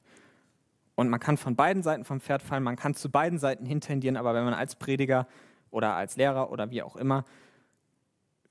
Und 0.96 1.10
man 1.10 1.20
kann 1.20 1.38
von 1.38 1.56
beiden 1.56 1.84
Seiten 1.84 2.04
vom 2.04 2.20
Pferd 2.20 2.44
fallen, 2.44 2.64
man 2.64 2.76
kann 2.76 2.94
zu 2.94 3.10
beiden 3.10 3.40
Seiten 3.40 3.66
hintendieren, 3.66 4.18
aber 4.18 4.34
wenn 4.34 4.44
man 4.44 4.54
als 4.54 4.76
Prediger 4.76 5.28
oder 5.72 5.96
als 5.96 6.18
Lehrer 6.18 6.52
oder 6.52 6.70
wie 6.70 6.84
auch 6.84 6.96
immer 6.96 7.26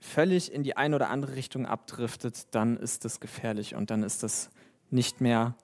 völlig 0.00 0.52
in 0.52 0.64
die 0.64 0.76
eine 0.76 0.96
oder 0.96 1.10
andere 1.10 1.36
Richtung 1.36 1.66
abdriftet, 1.66 2.54
dann 2.54 2.76
ist 2.76 3.04
das 3.04 3.20
gefährlich 3.20 3.74
und 3.74 3.90
dann 3.90 4.02
ist 4.02 4.22
das 4.22 4.50
nicht 4.90 5.20
mehr 5.20 5.54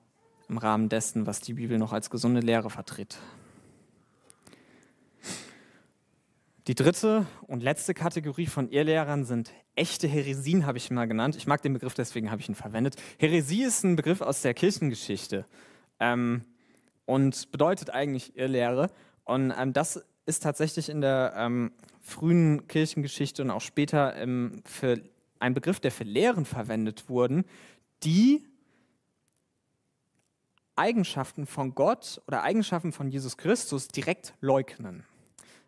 im 0.47 0.57
Rahmen 0.57 0.89
dessen, 0.89 1.27
was 1.27 1.41
die 1.41 1.53
Bibel 1.53 1.77
noch 1.77 1.93
als 1.93 2.09
gesunde 2.09 2.39
Lehre 2.39 2.69
vertritt. 2.69 3.17
Die 6.69 6.75
dritte 6.75 7.25
und 7.47 7.63
letzte 7.63 7.95
Kategorie 7.95 8.45
von 8.45 8.69
Irrlehrern 8.69 9.25
sind 9.25 9.51
echte 9.73 10.07
Heresien, 10.07 10.67
habe 10.67 10.77
ich 10.77 10.91
mal 10.91 11.07
genannt. 11.07 11.35
Ich 11.35 11.47
mag 11.47 11.63
den 11.63 11.73
Begriff, 11.73 11.95
deswegen 11.95 12.29
habe 12.29 12.41
ich 12.41 12.47
ihn 12.47 12.53
verwendet. 12.53 12.95
Heresie 13.17 13.63
ist 13.63 13.83
ein 13.83 13.95
Begriff 13.95 14.21
aus 14.21 14.43
der 14.43 14.53
Kirchengeschichte 14.53 15.47
ähm, 15.99 16.45
und 17.05 17.51
bedeutet 17.51 17.89
eigentlich 17.89 18.37
Irrlehre. 18.37 18.91
Und 19.23 19.51
ähm, 19.57 19.73
das 19.73 20.05
ist 20.27 20.43
tatsächlich 20.43 20.89
in 20.89 21.01
der 21.01 21.33
ähm, 21.37 21.71
frühen 22.01 22.67
Kirchengeschichte 22.67 23.41
und 23.41 23.49
auch 23.49 23.61
später 23.61 24.13
für 24.63 25.01
ein 25.39 25.55
Begriff, 25.55 25.79
der 25.79 25.91
für 25.91 26.03
Lehren 26.03 26.45
verwendet 26.45 27.09
wurden, 27.09 27.45
die 28.03 28.45
Eigenschaften 30.75 31.47
von 31.47 31.73
Gott 31.73 32.21
oder 32.27 32.43
Eigenschaften 32.43 32.91
von 32.91 33.09
Jesus 33.09 33.37
Christus 33.37 33.87
direkt 33.87 34.35
leugnen. 34.39 35.03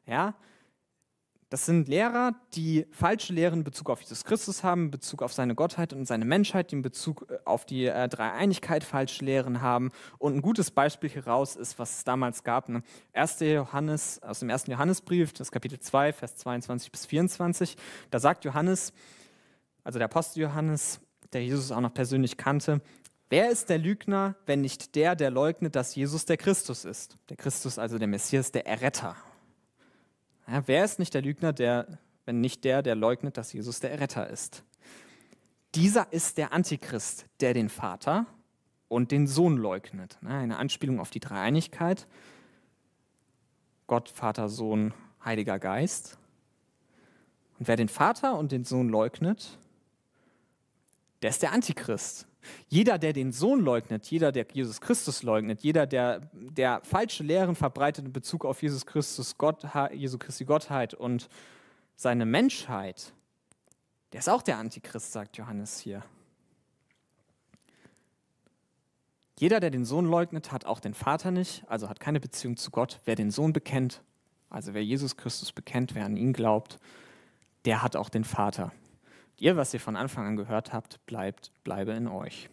Ja, 0.05 0.35
das 1.51 1.65
sind 1.65 1.89
Lehrer, 1.89 2.33
die 2.53 2.87
falsche 2.91 3.33
Lehren 3.33 3.59
in 3.59 3.63
Bezug 3.65 3.89
auf 3.89 3.99
Jesus 3.99 4.23
Christus 4.23 4.63
haben, 4.63 4.85
in 4.85 4.91
Bezug 4.91 5.21
auf 5.21 5.33
seine 5.33 5.53
Gottheit 5.53 5.91
und 5.91 6.05
seine 6.05 6.23
Menschheit, 6.23 6.71
die 6.71 6.77
in 6.77 6.81
Bezug 6.81 7.27
äh, 7.29 7.39
auf 7.43 7.65
die 7.65 7.87
äh, 7.87 8.07
Dreieinigkeit 8.07 8.85
falsche 8.85 9.25
Lehren 9.25 9.61
haben. 9.61 9.91
Und 10.17 10.33
ein 10.33 10.41
gutes 10.41 10.71
Beispiel 10.71 11.09
hieraus 11.09 11.57
ist, 11.57 11.77
was 11.77 11.97
es 11.97 12.03
damals 12.05 12.45
gab. 12.45 12.69
Ne? 12.69 12.83
1. 13.11 13.41
Johannes, 13.41 14.23
aus 14.23 14.39
dem 14.39 14.49
ersten 14.49 14.71
Johannesbrief, 14.71 15.33
das 15.33 15.51
Kapitel 15.51 15.77
2, 15.77 16.13
Vers 16.13 16.37
22 16.37 16.89
bis 16.89 17.05
24. 17.05 17.75
Da 18.11 18.19
sagt 18.19 18.45
Johannes, 18.45 18.93
also 19.83 19.99
der 19.99 20.05
Apostel 20.05 20.43
Johannes, 20.43 21.01
der 21.33 21.43
Jesus 21.43 21.73
auch 21.73 21.81
noch 21.81 21.93
persönlich 21.93 22.37
kannte, 22.37 22.81
Wer 23.29 23.49
ist 23.49 23.69
der 23.69 23.77
Lügner, 23.77 24.35
wenn 24.45 24.59
nicht 24.59 24.93
der, 24.93 25.15
der 25.15 25.31
leugnet, 25.31 25.77
dass 25.77 25.95
Jesus 25.95 26.25
der 26.25 26.35
Christus 26.35 26.83
ist? 26.83 27.17
Der 27.29 27.37
Christus, 27.37 27.79
also 27.79 27.97
der 27.97 28.09
Messias, 28.09 28.51
der 28.51 28.67
Erretter. 28.67 29.15
Ja, 30.47 30.67
wer 30.67 30.83
ist 30.83 30.99
nicht 30.99 31.13
der 31.13 31.21
Lügner, 31.21 31.53
der, 31.53 31.99
wenn 32.25 32.41
nicht 32.41 32.63
der, 32.63 32.81
der 32.81 32.95
leugnet, 32.95 33.37
dass 33.37 33.53
Jesus 33.53 33.79
der 33.79 33.91
Erretter 33.91 34.29
ist? 34.29 34.63
Dieser 35.75 36.11
ist 36.11 36.37
der 36.37 36.51
Antichrist, 36.51 37.25
der 37.39 37.53
den 37.53 37.69
Vater 37.69 38.25
und 38.89 39.11
den 39.11 39.27
Sohn 39.27 39.57
leugnet. 39.57 40.17
Eine 40.25 40.57
Anspielung 40.57 40.99
auf 40.99 41.11
die 41.11 41.21
Dreieinigkeit. 41.21 42.07
Gott, 43.87 44.09
Vater, 44.09 44.49
Sohn, 44.49 44.93
Heiliger 45.23 45.59
Geist. 45.59 46.17
Und 47.57 47.67
wer 47.67 47.77
den 47.77 47.89
Vater 47.89 48.37
und 48.37 48.51
den 48.51 48.65
Sohn 48.65 48.89
leugnet, 48.89 49.57
der 51.21 51.29
ist 51.29 51.41
der 51.41 51.53
Antichrist. 51.53 52.27
Jeder, 52.67 52.97
der 52.97 53.13
den 53.13 53.31
Sohn 53.31 53.61
leugnet, 53.61 54.07
jeder, 54.07 54.31
der 54.31 54.45
Jesus 54.51 54.81
Christus 54.81 55.23
leugnet, 55.23 55.61
jeder, 55.61 55.85
der, 55.85 56.21
der 56.33 56.81
falsche 56.83 57.23
Lehren 57.23 57.55
verbreitet 57.55 58.05
in 58.05 58.13
Bezug 58.13 58.45
auf 58.45 58.61
Jesus 58.61 58.85
Christus, 58.85 59.37
Gott, 59.37 59.63
Jesu 59.93 60.17
Christi 60.17 60.45
Gottheit 60.45 60.93
und 60.93 61.29
seine 61.95 62.25
Menschheit, 62.25 63.13
der 64.13 64.19
ist 64.19 64.29
auch 64.29 64.41
der 64.41 64.57
Antichrist, 64.57 65.11
sagt 65.11 65.37
Johannes 65.37 65.79
hier. 65.79 66.03
Jeder, 69.39 69.59
der 69.59 69.71
den 69.71 69.85
Sohn 69.85 70.05
leugnet, 70.05 70.51
hat 70.51 70.65
auch 70.65 70.79
den 70.79 70.93
Vater 70.93 71.31
nicht, 71.31 71.63
also 71.67 71.89
hat 71.89 71.99
keine 71.99 72.19
Beziehung 72.19 72.57
zu 72.57 72.69
Gott. 72.69 72.99
Wer 73.05 73.15
den 73.15 73.31
Sohn 73.31 73.53
bekennt, 73.53 74.03
also 74.49 74.73
wer 74.73 74.83
Jesus 74.83 75.17
Christus 75.17 75.51
bekennt, 75.51 75.95
wer 75.95 76.05
an 76.05 76.17
ihn 76.17 76.33
glaubt, 76.33 76.77
der 77.65 77.81
hat 77.81 77.95
auch 77.95 78.09
den 78.09 78.23
Vater 78.23 78.71
ihr, 79.41 79.57
was 79.57 79.73
ihr 79.73 79.79
von 79.79 79.95
Anfang 79.95 80.27
an 80.27 80.35
gehört 80.35 80.71
habt, 80.71 81.03
bleibt, 81.05 81.51
bleibe 81.63 81.91
in 81.91 82.07
euch. 82.07 82.49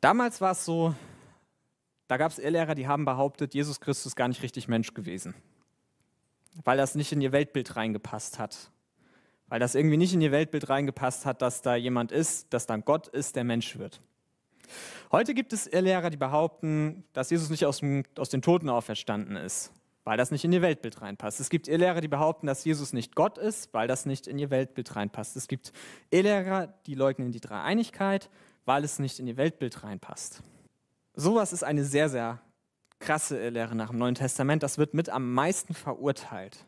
Damals 0.00 0.40
war 0.40 0.52
es 0.52 0.64
so, 0.64 0.94
da 2.08 2.16
gab 2.16 2.32
es 2.32 2.38
Irrlehrer, 2.38 2.74
die 2.74 2.88
haben 2.88 3.04
behauptet, 3.04 3.54
Jesus 3.54 3.80
Christus 3.80 4.16
gar 4.16 4.28
nicht 4.28 4.42
richtig 4.42 4.68
Mensch 4.68 4.92
gewesen, 4.92 5.34
weil 6.64 6.76
das 6.76 6.96
nicht 6.96 7.12
in 7.12 7.20
ihr 7.20 7.32
Weltbild 7.32 7.76
reingepasst 7.76 8.38
hat. 8.38 8.70
Weil 9.46 9.60
das 9.60 9.74
irgendwie 9.74 9.96
nicht 9.96 10.12
in 10.12 10.20
ihr 10.20 10.32
Weltbild 10.32 10.68
reingepasst 10.68 11.24
hat, 11.24 11.40
dass 11.40 11.62
da 11.62 11.76
jemand 11.76 12.10
ist, 12.10 12.52
dass 12.52 12.66
dann 12.66 12.84
Gott 12.84 13.08
ist, 13.08 13.36
der 13.36 13.44
Mensch 13.44 13.78
wird. 13.78 14.00
Heute 15.12 15.34
gibt 15.34 15.52
es 15.52 15.66
Irrlehrer, 15.66 16.10
die 16.10 16.16
behaupten, 16.16 17.04
dass 17.12 17.30
Jesus 17.30 17.50
nicht 17.50 17.64
aus, 17.64 17.78
dem, 17.78 18.02
aus 18.18 18.30
den 18.30 18.42
Toten 18.42 18.68
auferstanden 18.68 19.36
ist, 19.36 19.72
weil 20.04 20.18
das 20.18 20.30
nicht 20.30 20.44
in 20.44 20.52
ihr 20.52 20.62
Weltbild 20.62 21.00
reinpasst. 21.00 21.40
Es 21.40 21.48
gibt 21.48 21.66
Irrlehrer, 21.66 22.00
die 22.00 22.08
behaupten, 22.08 22.46
dass 22.46 22.64
Jesus 22.64 22.92
nicht 22.92 23.14
Gott 23.14 23.38
ist, 23.38 23.72
weil 23.72 23.88
das 23.88 24.06
nicht 24.06 24.26
in 24.26 24.38
ihr 24.38 24.50
Weltbild 24.50 24.94
reinpasst. 24.94 25.36
Es 25.36 25.48
gibt 25.48 25.72
Irrlehrer, 26.10 26.68
die 26.86 26.94
leugnen 26.94 27.32
die 27.32 27.40
Dreieinigkeit, 27.40 28.30
weil 28.66 28.84
es 28.84 28.98
nicht 28.98 29.18
in 29.18 29.26
ihr 29.26 29.36
Weltbild 29.36 29.82
reinpasst. 29.82 30.42
Sowas 31.14 31.52
ist 31.52 31.64
eine 31.64 31.84
sehr, 31.84 32.08
sehr 32.08 32.40
krasse 32.98 33.38
Irrlehre 33.38 33.74
nach 33.74 33.90
dem 33.90 33.98
Neuen 33.98 34.14
Testament. 34.14 34.62
Das 34.62 34.78
wird 34.78 34.94
mit 34.94 35.08
am 35.08 35.32
meisten 35.32 35.74
verurteilt. 35.74 36.66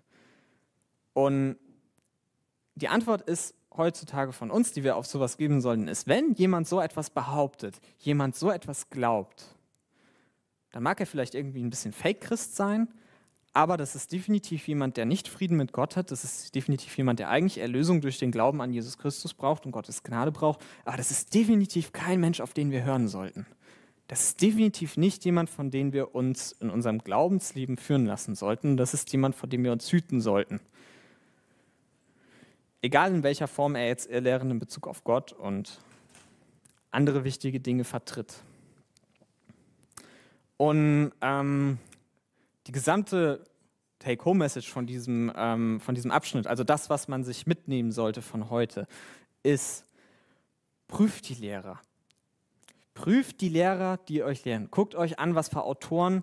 Und 1.12 1.56
die 2.74 2.88
Antwort 2.88 3.22
ist 3.22 3.54
heutzutage 3.76 4.32
von 4.32 4.50
uns, 4.50 4.72
die 4.72 4.84
wir 4.84 4.96
auf 4.96 5.06
sowas 5.06 5.36
geben 5.36 5.60
sollen, 5.60 5.88
ist, 5.88 6.06
wenn 6.06 6.32
jemand 6.32 6.66
so 6.68 6.80
etwas 6.80 7.10
behauptet, 7.10 7.80
jemand 7.98 8.36
so 8.36 8.50
etwas 8.50 8.88
glaubt, 8.88 9.44
dann 10.72 10.82
mag 10.82 11.00
er 11.00 11.06
vielleicht 11.06 11.34
irgendwie 11.34 11.62
ein 11.62 11.70
bisschen 11.70 11.92
Fake-Christ 11.92 12.56
sein, 12.56 12.88
aber 13.56 13.78
das 13.78 13.94
ist 13.94 14.12
definitiv 14.12 14.68
jemand, 14.68 14.98
der 14.98 15.06
nicht 15.06 15.28
Frieden 15.28 15.56
mit 15.56 15.72
Gott 15.72 15.96
hat. 15.96 16.10
Das 16.10 16.24
ist 16.24 16.54
definitiv 16.54 16.94
jemand, 16.98 17.20
der 17.20 17.30
eigentlich 17.30 17.56
Erlösung 17.56 18.02
durch 18.02 18.18
den 18.18 18.30
Glauben 18.30 18.60
an 18.60 18.70
Jesus 18.70 18.98
Christus 18.98 19.32
braucht 19.32 19.64
und 19.64 19.72
Gottes 19.72 20.02
Gnade 20.02 20.30
braucht. 20.30 20.60
Aber 20.84 20.98
das 20.98 21.10
ist 21.10 21.32
definitiv 21.32 21.94
kein 21.94 22.20
Mensch, 22.20 22.40
auf 22.40 22.52
den 22.52 22.70
wir 22.70 22.84
hören 22.84 23.08
sollten. 23.08 23.46
Das 24.08 24.24
ist 24.24 24.42
definitiv 24.42 24.98
nicht 24.98 25.24
jemand, 25.24 25.48
von 25.48 25.70
dem 25.70 25.94
wir 25.94 26.14
uns 26.14 26.52
in 26.52 26.68
unserem 26.68 26.98
Glaubensleben 26.98 27.78
führen 27.78 28.04
lassen 28.04 28.34
sollten. 28.34 28.76
Das 28.76 28.92
ist 28.92 29.10
jemand, 29.12 29.34
vor 29.34 29.48
dem 29.48 29.64
wir 29.64 29.72
uns 29.72 29.90
hüten 29.90 30.20
sollten. 30.20 30.60
Egal 32.82 33.14
in 33.14 33.22
welcher 33.22 33.48
Form 33.48 33.74
er 33.74 33.86
jetzt 33.86 34.10
Irrlehren 34.10 34.50
in 34.50 34.58
Bezug 34.58 34.86
auf 34.86 35.02
Gott 35.02 35.32
und 35.32 35.80
andere 36.90 37.24
wichtige 37.24 37.58
Dinge 37.58 37.84
vertritt. 37.84 38.34
Und 40.58 41.12
ähm, 41.22 41.78
die 42.66 42.72
gesamte 42.72 43.44
Take-Home-Message 43.98 44.70
von, 44.70 44.86
diesem, 44.86 45.32
ähm, 45.36 45.80
von 45.80 45.94
diesem 45.94 46.10
Abschnitt, 46.10 46.46
also 46.46 46.64
das, 46.64 46.90
was 46.90 47.08
man 47.08 47.24
sich 47.24 47.46
mitnehmen 47.46 47.92
sollte 47.92 48.22
von 48.22 48.50
heute, 48.50 48.86
ist, 49.42 49.84
prüft 50.88 51.28
die 51.28 51.34
Lehrer. 51.34 51.80
Prüft 52.94 53.40
die 53.40 53.48
Lehrer, 53.48 53.98
die 54.08 54.22
euch 54.22 54.44
lehren. 54.44 54.68
Guckt 54.70 54.94
euch 54.94 55.18
an, 55.18 55.34
was 55.34 55.48
für 55.48 55.62
Autoren, 55.62 56.22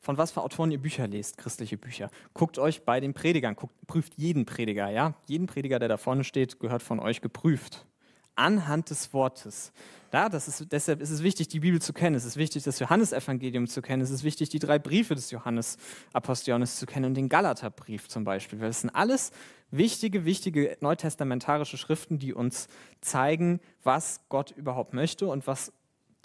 von 0.00 0.18
was 0.18 0.32
für 0.32 0.42
Autoren 0.42 0.70
ihr 0.70 0.80
Bücher 0.80 1.06
lest, 1.06 1.36
christliche 1.38 1.76
Bücher. 1.76 2.10
Guckt 2.34 2.58
euch 2.58 2.84
bei 2.84 3.00
den 3.00 3.14
Predigern, 3.14 3.54
guckt, 3.54 3.74
prüft 3.86 4.14
jeden 4.16 4.46
Prediger, 4.46 4.90
ja? 4.90 5.14
Jeden 5.26 5.46
Prediger, 5.46 5.78
der 5.78 5.88
da 5.88 5.96
vorne 5.96 6.24
steht, 6.24 6.58
gehört 6.58 6.82
von 6.82 7.00
euch 7.00 7.20
geprüft 7.20 7.86
anhand 8.34 8.90
des 8.90 9.12
Wortes. 9.12 9.72
Ja, 10.12 10.28
das 10.28 10.46
ist, 10.46 10.70
deshalb 10.70 11.00
ist 11.00 11.10
es 11.10 11.22
wichtig, 11.22 11.48
die 11.48 11.60
Bibel 11.60 11.80
zu 11.80 11.94
kennen. 11.94 12.14
Es 12.14 12.24
ist 12.24 12.36
wichtig, 12.36 12.62
das 12.64 12.78
Johannesevangelium 12.78 13.66
zu 13.66 13.80
kennen. 13.80 14.02
Es 14.02 14.10
ist 14.10 14.24
wichtig, 14.24 14.50
die 14.50 14.58
drei 14.58 14.78
Briefe 14.78 15.14
des 15.14 15.30
Johannes, 15.30 15.78
Apostel 16.12 16.50
Johannes 16.50 16.76
zu 16.76 16.84
kennen 16.84 17.06
und 17.06 17.14
den 17.14 17.30
Galaterbrief 17.30 18.08
zum 18.08 18.24
Beispiel. 18.24 18.58
Das 18.58 18.82
sind 18.82 18.90
alles 18.90 19.32
wichtige, 19.70 20.26
wichtige 20.26 20.76
neutestamentarische 20.80 21.78
Schriften, 21.78 22.18
die 22.18 22.34
uns 22.34 22.68
zeigen, 23.00 23.60
was 23.82 24.20
Gott 24.28 24.50
überhaupt 24.50 24.92
möchte 24.92 25.28
und 25.28 25.46
was 25.46 25.72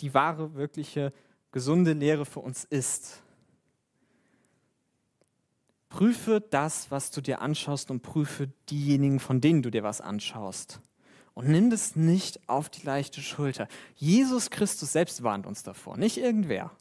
die 0.01 0.14
wahre, 0.14 0.55
wirkliche, 0.55 1.14
gesunde 1.53 1.93
Lehre 1.93 2.26
für 2.26 2.41
uns 2.41 2.66
ist. 2.66 3.24
Prüfe 5.88 6.41
das, 6.41 6.91
was 6.91 7.10
du 7.12 7.22
dir 7.22 7.41
anschaust 7.41 7.89
und 7.89 8.01
prüfe 8.01 8.49
diejenigen, 8.70 9.22
von 9.22 9.39
denen 9.39 9.62
du 9.62 9.72
dir 9.72 9.84
was 9.84 10.01
anschaust 10.01 10.82
und 11.38 11.47
nimm 11.49 11.69
das 11.69 11.95
nicht 11.95 12.49
auf 12.49 12.67
die 12.67 12.81
leichte 12.81 13.21
Schulter. 13.21 13.67
Jesus 13.95 14.49
Christus 14.49 14.91
selbst 14.91 15.21
warnt 15.21 15.45
uns 15.45 15.61
davor, 15.61 15.95
nicht 15.95 16.17
irgendwer. 16.17 16.71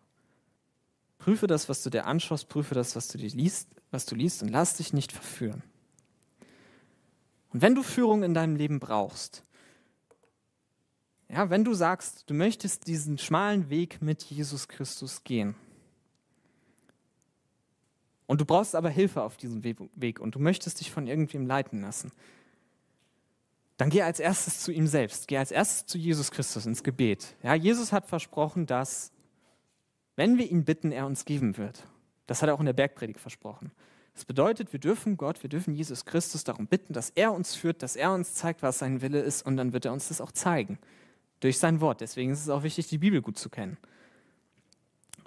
Prüfe 1.19 1.47
das, 1.47 1.69
was 1.69 1.83
du 1.83 1.91
dir 1.91 2.07
anschaust, 2.07 2.49
prüfe 2.49 2.75
das, 2.75 2.97
was 2.97 3.09
du, 3.09 3.19
liest, 3.19 3.69
was 3.91 4.07
du 4.07 4.15
liest 4.15 4.43
und 4.43 4.49
lass 4.49 4.73
dich 4.73 4.95
nicht 4.95 5.13
verführen. 5.13 5.63
Und 7.53 7.61
wenn 7.61 7.75
du 7.75 7.83
Führung 7.83 8.23
in 8.23 8.33
deinem 8.33 8.57
Leben 8.57 8.81
brauchst, 8.81 9.45
ja, 11.29 11.51
wenn 11.51 11.63
du 11.63 11.75
sagst, 11.75 12.25
du 12.31 12.33
möchtest 12.33 12.87
diesen 12.87 13.19
schmalen 13.19 13.69
Weg 13.69 14.01
mit 14.01 14.23
Jesus 14.23 14.69
Christus 14.69 15.23
gehen, 15.23 15.55
und 18.27 18.41
du 18.41 18.47
brauchst 18.47 18.75
aber 18.75 18.89
Hilfe 18.89 19.23
auf 19.23 19.37
diesem 19.37 19.63
Weg 19.63 20.19
und 20.19 20.35
du 20.35 20.39
möchtest 20.39 20.81
dich 20.81 20.91
von 20.91 21.07
irgendwem 21.07 21.47
leiten 21.47 21.83
lassen, 21.83 22.11
dann 23.77 23.91
geh 23.91 24.03
als 24.03 24.21
erstes 24.21 24.61
zu 24.61 24.73
ihm 24.73 24.87
selbst, 24.87 25.29
geh 25.29 25.37
als 25.37 25.51
erstes 25.51 25.87
zu 25.87 25.99
Jesus 25.99 26.31
Christus 26.31 26.67
ins 26.67 26.83
Gebet. 26.83 27.37
Ja, 27.43 27.55
Jesus 27.55 27.93
hat 27.93 28.07
versprochen, 28.07 28.67
dass, 28.67 29.13
wenn 30.17 30.39
wir 30.39 30.51
ihn 30.51 30.65
bitten, 30.65 30.93
er 30.93 31.07
uns 31.07 31.25
geben 31.25 31.57
wird. 31.57 31.87
Das 32.27 32.43
hat 32.43 32.49
er 32.49 32.55
auch 32.55 32.61
in 32.61 32.67
der 32.67 32.73
Bergpredigt 32.73 33.21
versprochen. 33.21 33.73
Das 34.15 34.25
bedeutet, 34.25 34.73
wir 34.73 34.81
dürfen 34.81 35.19
Gott, 35.19 35.43
wir 35.43 35.51
dürfen 35.51 35.75
Jesus 35.75 36.07
Christus 36.07 36.43
darum 36.43 36.67
bitten, 36.67 36.95
dass 36.95 37.11
er 37.11 37.33
uns 37.33 37.55
führt, 37.55 37.83
dass 37.83 37.97
er 37.97 38.13
uns 38.13 38.35
zeigt, 38.35 38.63
was 38.63 38.79
sein 38.79 39.03
Wille 39.03 39.21
ist 39.21 39.45
und 39.45 39.59
dann 39.59 39.75
wird 39.75 39.85
er 39.85 39.93
uns 39.93 40.09
das 40.09 40.23
auch 40.23 40.33
zeigen. 40.33 40.79
Durch 41.41 41.59
sein 41.59 41.83
Wort. 41.83 42.01
Deswegen 42.01 42.33
ist 42.33 42.41
es 42.41 42.49
auch 42.49 42.63
wichtig, 42.63 42.87
die 42.89 42.97
Bibel 42.97 43.21
gut 43.21 43.37
zu 43.37 43.51
kennen. 43.51 43.77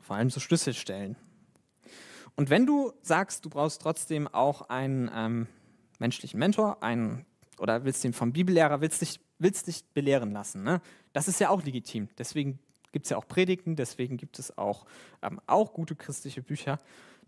Vor 0.01 0.15
allem 0.15 0.31
so 0.31 0.39
Schlüsselstellen. 0.39 1.17
Und 2.35 2.49
wenn 2.49 2.65
du 2.65 2.93
sagst, 3.03 3.45
du 3.45 3.49
brauchst 3.51 3.81
trotzdem 3.81 4.27
auch 4.27 4.69
einen 4.69 5.11
ähm, 5.13 5.47
menschlichen 5.99 6.39
Mentor, 6.39 6.81
einen, 6.81 7.27
oder 7.59 7.83
willst 7.85 8.03
den 8.03 8.13
vom 8.13 8.31
Bibellehrer, 8.31 8.81
willst 8.81 9.01
dich, 9.01 9.19
willst 9.37 9.67
dich 9.67 9.85
belehren 9.93 10.31
lassen, 10.31 10.63
ne? 10.63 10.81
das 11.13 11.27
ist 11.27 11.39
ja 11.39 11.49
auch 11.49 11.63
legitim. 11.63 12.09
Deswegen 12.17 12.59
gibt 12.91 13.05
es 13.05 13.09
ja 13.11 13.17
auch 13.17 13.27
Predigten, 13.27 13.75
deswegen 13.75 14.17
gibt 14.17 14.39
es 14.39 14.57
auch, 14.57 14.85
ähm, 15.21 15.39
auch 15.47 15.73
gute 15.73 15.95
christliche 15.95 16.41
Bücher. 16.41 16.79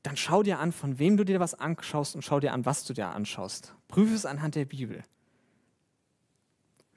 Dann 0.04 0.18
schau 0.18 0.42
dir 0.42 0.60
an, 0.60 0.72
von 0.72 0.98
wem 0.98 1.18
du 1.18 1.24
dir 1.24 1.40
was 1.40 1.54
anschaust 1.54 2.16
und 2.16 2.24
schau 2.24 2.40
dir 2.40 2.54
an, 2.54 2.66
was 2.66 2.86
du 2.86 2.94
dir 2.94 3.10
anschaust. 3.10 3.76
Prüfe 3.88 4.16
es 4.16 4.26
anhand 4.26 4.56
der 4.56 4.66
Bibel. 4.66 5.04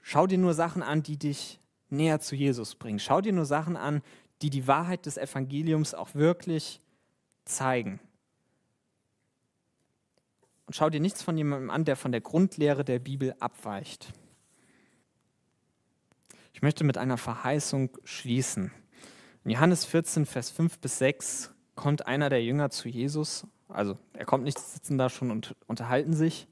Schau 0.01 0.27
dir 0.27 0.37
nur 0.37 0.53
Sachen 0.53 0.83
an, 0.83 1.03
die 1.03 1.17
dich 1.17 1.59
näher 1.89 2.19
zu 2.19 2.35
Jesus 2.35 2.75
bringen. 2.75 2.99
Schau 2.99 3.21
dir 3.21 3.33
nur 3.33 3.45
Sachen 3.45 3.77
an, 3.77 4.01
die 4.41 4.49
die 4.49 4.67
Wahrheit 4.67 5.05
des 5.05 5.17
Evangeliums 5.17 5.93
auch 5.93 6.13
wirklich 6.15 6.81
zeigen. 7.45 7.99
Und 10.65 10.75
schau 10.75 10.89
dir 10.89 10.99
nichts 10.99 11.21
von 11.21 11.37
jemandem 11.37 11.69
an, 11.69 11.85
der 11.85 11.95
von 11.95 12.11
der 12.11 12.21
Grundlehre 12.21 12.83
der 12.83 12.99
Bibel 12.99 13.35
abweicht. 13.39 14.13
Ich 16.53 16.61
möchte 16.61 16.83
mit 16.83 16.97
einer 16.97 17.17
Verheißung 17.17 17.97
schließen. 18.03 18.71
In 19.43 19.51
Johannes 19.51 19.85
14, 19.85 20.25
Vers 20.25 20.49
5 20.49 20.79
bis 20.79 20.97
6 20.97 21.51
kommt 21.75 22.07
einer 22.07 22.29
der 22.29 22.43
Jünger 22.43 22.69
zu 22.69 22.89
Jesus. 22.89 23.45
Also 23.67 23.97
er 24.13 24.25
kommt 24.25 24.43
nicht, 24.43 24.57
sitzen 24.57 24.97
da 24.97 25.09
schon 25.09 25.31
und 25.31 25.55
unterhalten 25.67 26.13
sich. 26.13 26.47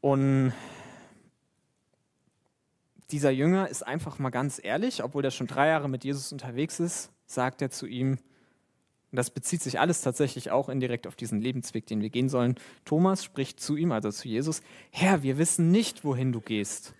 Und 0.00 0.52
dieser 3.10 3.30
Jünger 3.30 3.68
ist 3.68 3.86
einfach 3.86 4.18
mal 4.18 4.30
ganz 4.30 4.60
ehrlich, 4.62 5.02
obwohl 5.02 5.24
er 5.24 5.30
schon 5.30 5.46
drei 5.46 5.68
Jahre 5.68 5.88
mit 5.88 6.04
Jesus 6.04 6.32
unterwegs 6.32 6.80
ist, 6.80 7.12
sagt 7.26 7.62
er 7.62 7.70
zu 7.70 7.86
ihm, 7.86 8.18
das 9.12 9.30
bezieht 9.30 9.62
sich 9.62 9.78
alles 9.80 10.02
tatsächlich 10.02 10.50
auch 10.50 10.68
indirekt 10.68 11.06
auf 11.06 11.16
diesen 11.16 11.40
Lebensweg, 11.40 11.86
den 11.86 12.00
wir 12.00 12.10
gehen 12.10 12.28
sollen. 12.28 12.56
Thomas 12.84 13.24
spricht 13.24 13.60
zu 13.60 13.76
ihm, 13.76 13.92
also 13.92 14.10
zu 14.10 14.28
Jesus, 14.28 14.62
Herr, 14.90 15.22
wir 15.22 15.38
wissen 15.38 15.70
nicht, 15.70 16.04
wohin 16.04 16.32
du 16.32 16.40
gehst. 16.40 16.94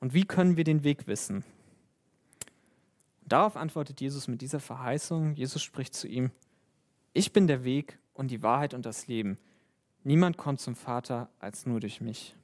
Und 0.00 0.14
wie 0.14 0.24
können 0.24 0.56
wir 0.56 0.64
den 0.64 0.82
Weg 0.82 1.06
wissen? 1.06 1.44
Darauf 3.22 3.56
antwortet 3.56 4.00
Jesus 4.00 4.26
mit 4.28 4.40
dieser 4.40 4.60
Verheißung. 4.60 5.34
Jesus 5.34 5.62
spricht 5.62 5.94
zu 5.94 6.08
ihm, 6.08 6.30
ich 7.12 7.32
bin 7.32 7.46
der 7.46 7.64
Weg 7.64 7.98
und 8.14 8.30
die 8.30 8.42
Wahrheit 8.42 8.74
und 8.74 8.86
das 8.86 9.06
Leben. 9.06 9.38
Niemand 10.02 10.36
kommt 10.36 10.60
zum 10.60 10.74
Vater 10.74 11.28
als 11.38 11.66
nur 11.66 11.80
durch 11.80 12.00
mich. 12.00 12.34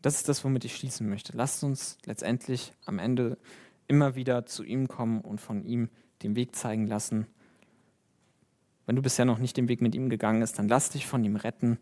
Das 0.00 0.16
ist 0.16 0.28
das, 0.28 0.44
womit 0.44 0.64
ich 0.64 0.76
schließen 0.76 1.08
möchte. 1.08 1.36
Lasst 1.36 1.64
uns 1.64 1.98
letztendlich 2.04 2.72
am 2.84 2.98
Ende 2.98 3.38
immer 3.88 4.14
wieder 4.14 4.46
zu 4.46 4.62
ihm 4.62 4.86
kommen 4.86 5.20
und 5.20 5.40
von 5.40 5.64
ihm 5.64 5.90
den 6.24 6.36
Weg 6.36 6.56
zeigen 6.56 6.86
lassen. 6.86 7.26
Wenn 8.86 8.96
du 8.96 9.02
bisher 9.02 9.24
noch 9.24 9.38
nicht 9.38 9.56
den 9.56 9.68
Weg 9.68 9.80
mit 9.80 9.94
ihm 9.94 10.08
gegangen 10.08 10.40
bist, 10.40 10.58
dann 10.58 10.68
lass 10.68 10.90
dich 10.90 11.06
von 11.06 11.24
ihm 11.24 11.36
retten. 11.36 11.78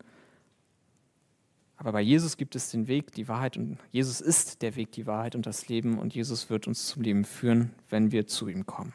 Aber 1.76 1.92
bei 1.92 2.00
Jesus 2.00 2.36
gibt 2.36 2.54
es 2.54 2.70
den 2.70 2.86
Weg, 2.86 3.12
die 3.12 3.26
Wahrheit 3.26 3.56
und 3.56 3.78
Jesus 3.90 4.20
ist 4.20 4.62
der 4.62 4.76
Weg, 4.76 4.92
die 4.92 5.06
Wahrheit 5.06 5.34
und 5.34 5.46
das 5.46 5.68
Leben 5.68 5.98
und 5.98 6.14
Jesus 6.14 6.48
wird 6.48 6.68
uns 6.68 6.86
zum 6.86 7.02
Leben 7.02 7.24
führen, 7.24 7.72
wenn 7.88 8.12
wir 8.12 8.26
zu 8.26 8.48
ihm 8.48 8.66
kommen. 8.66 8.92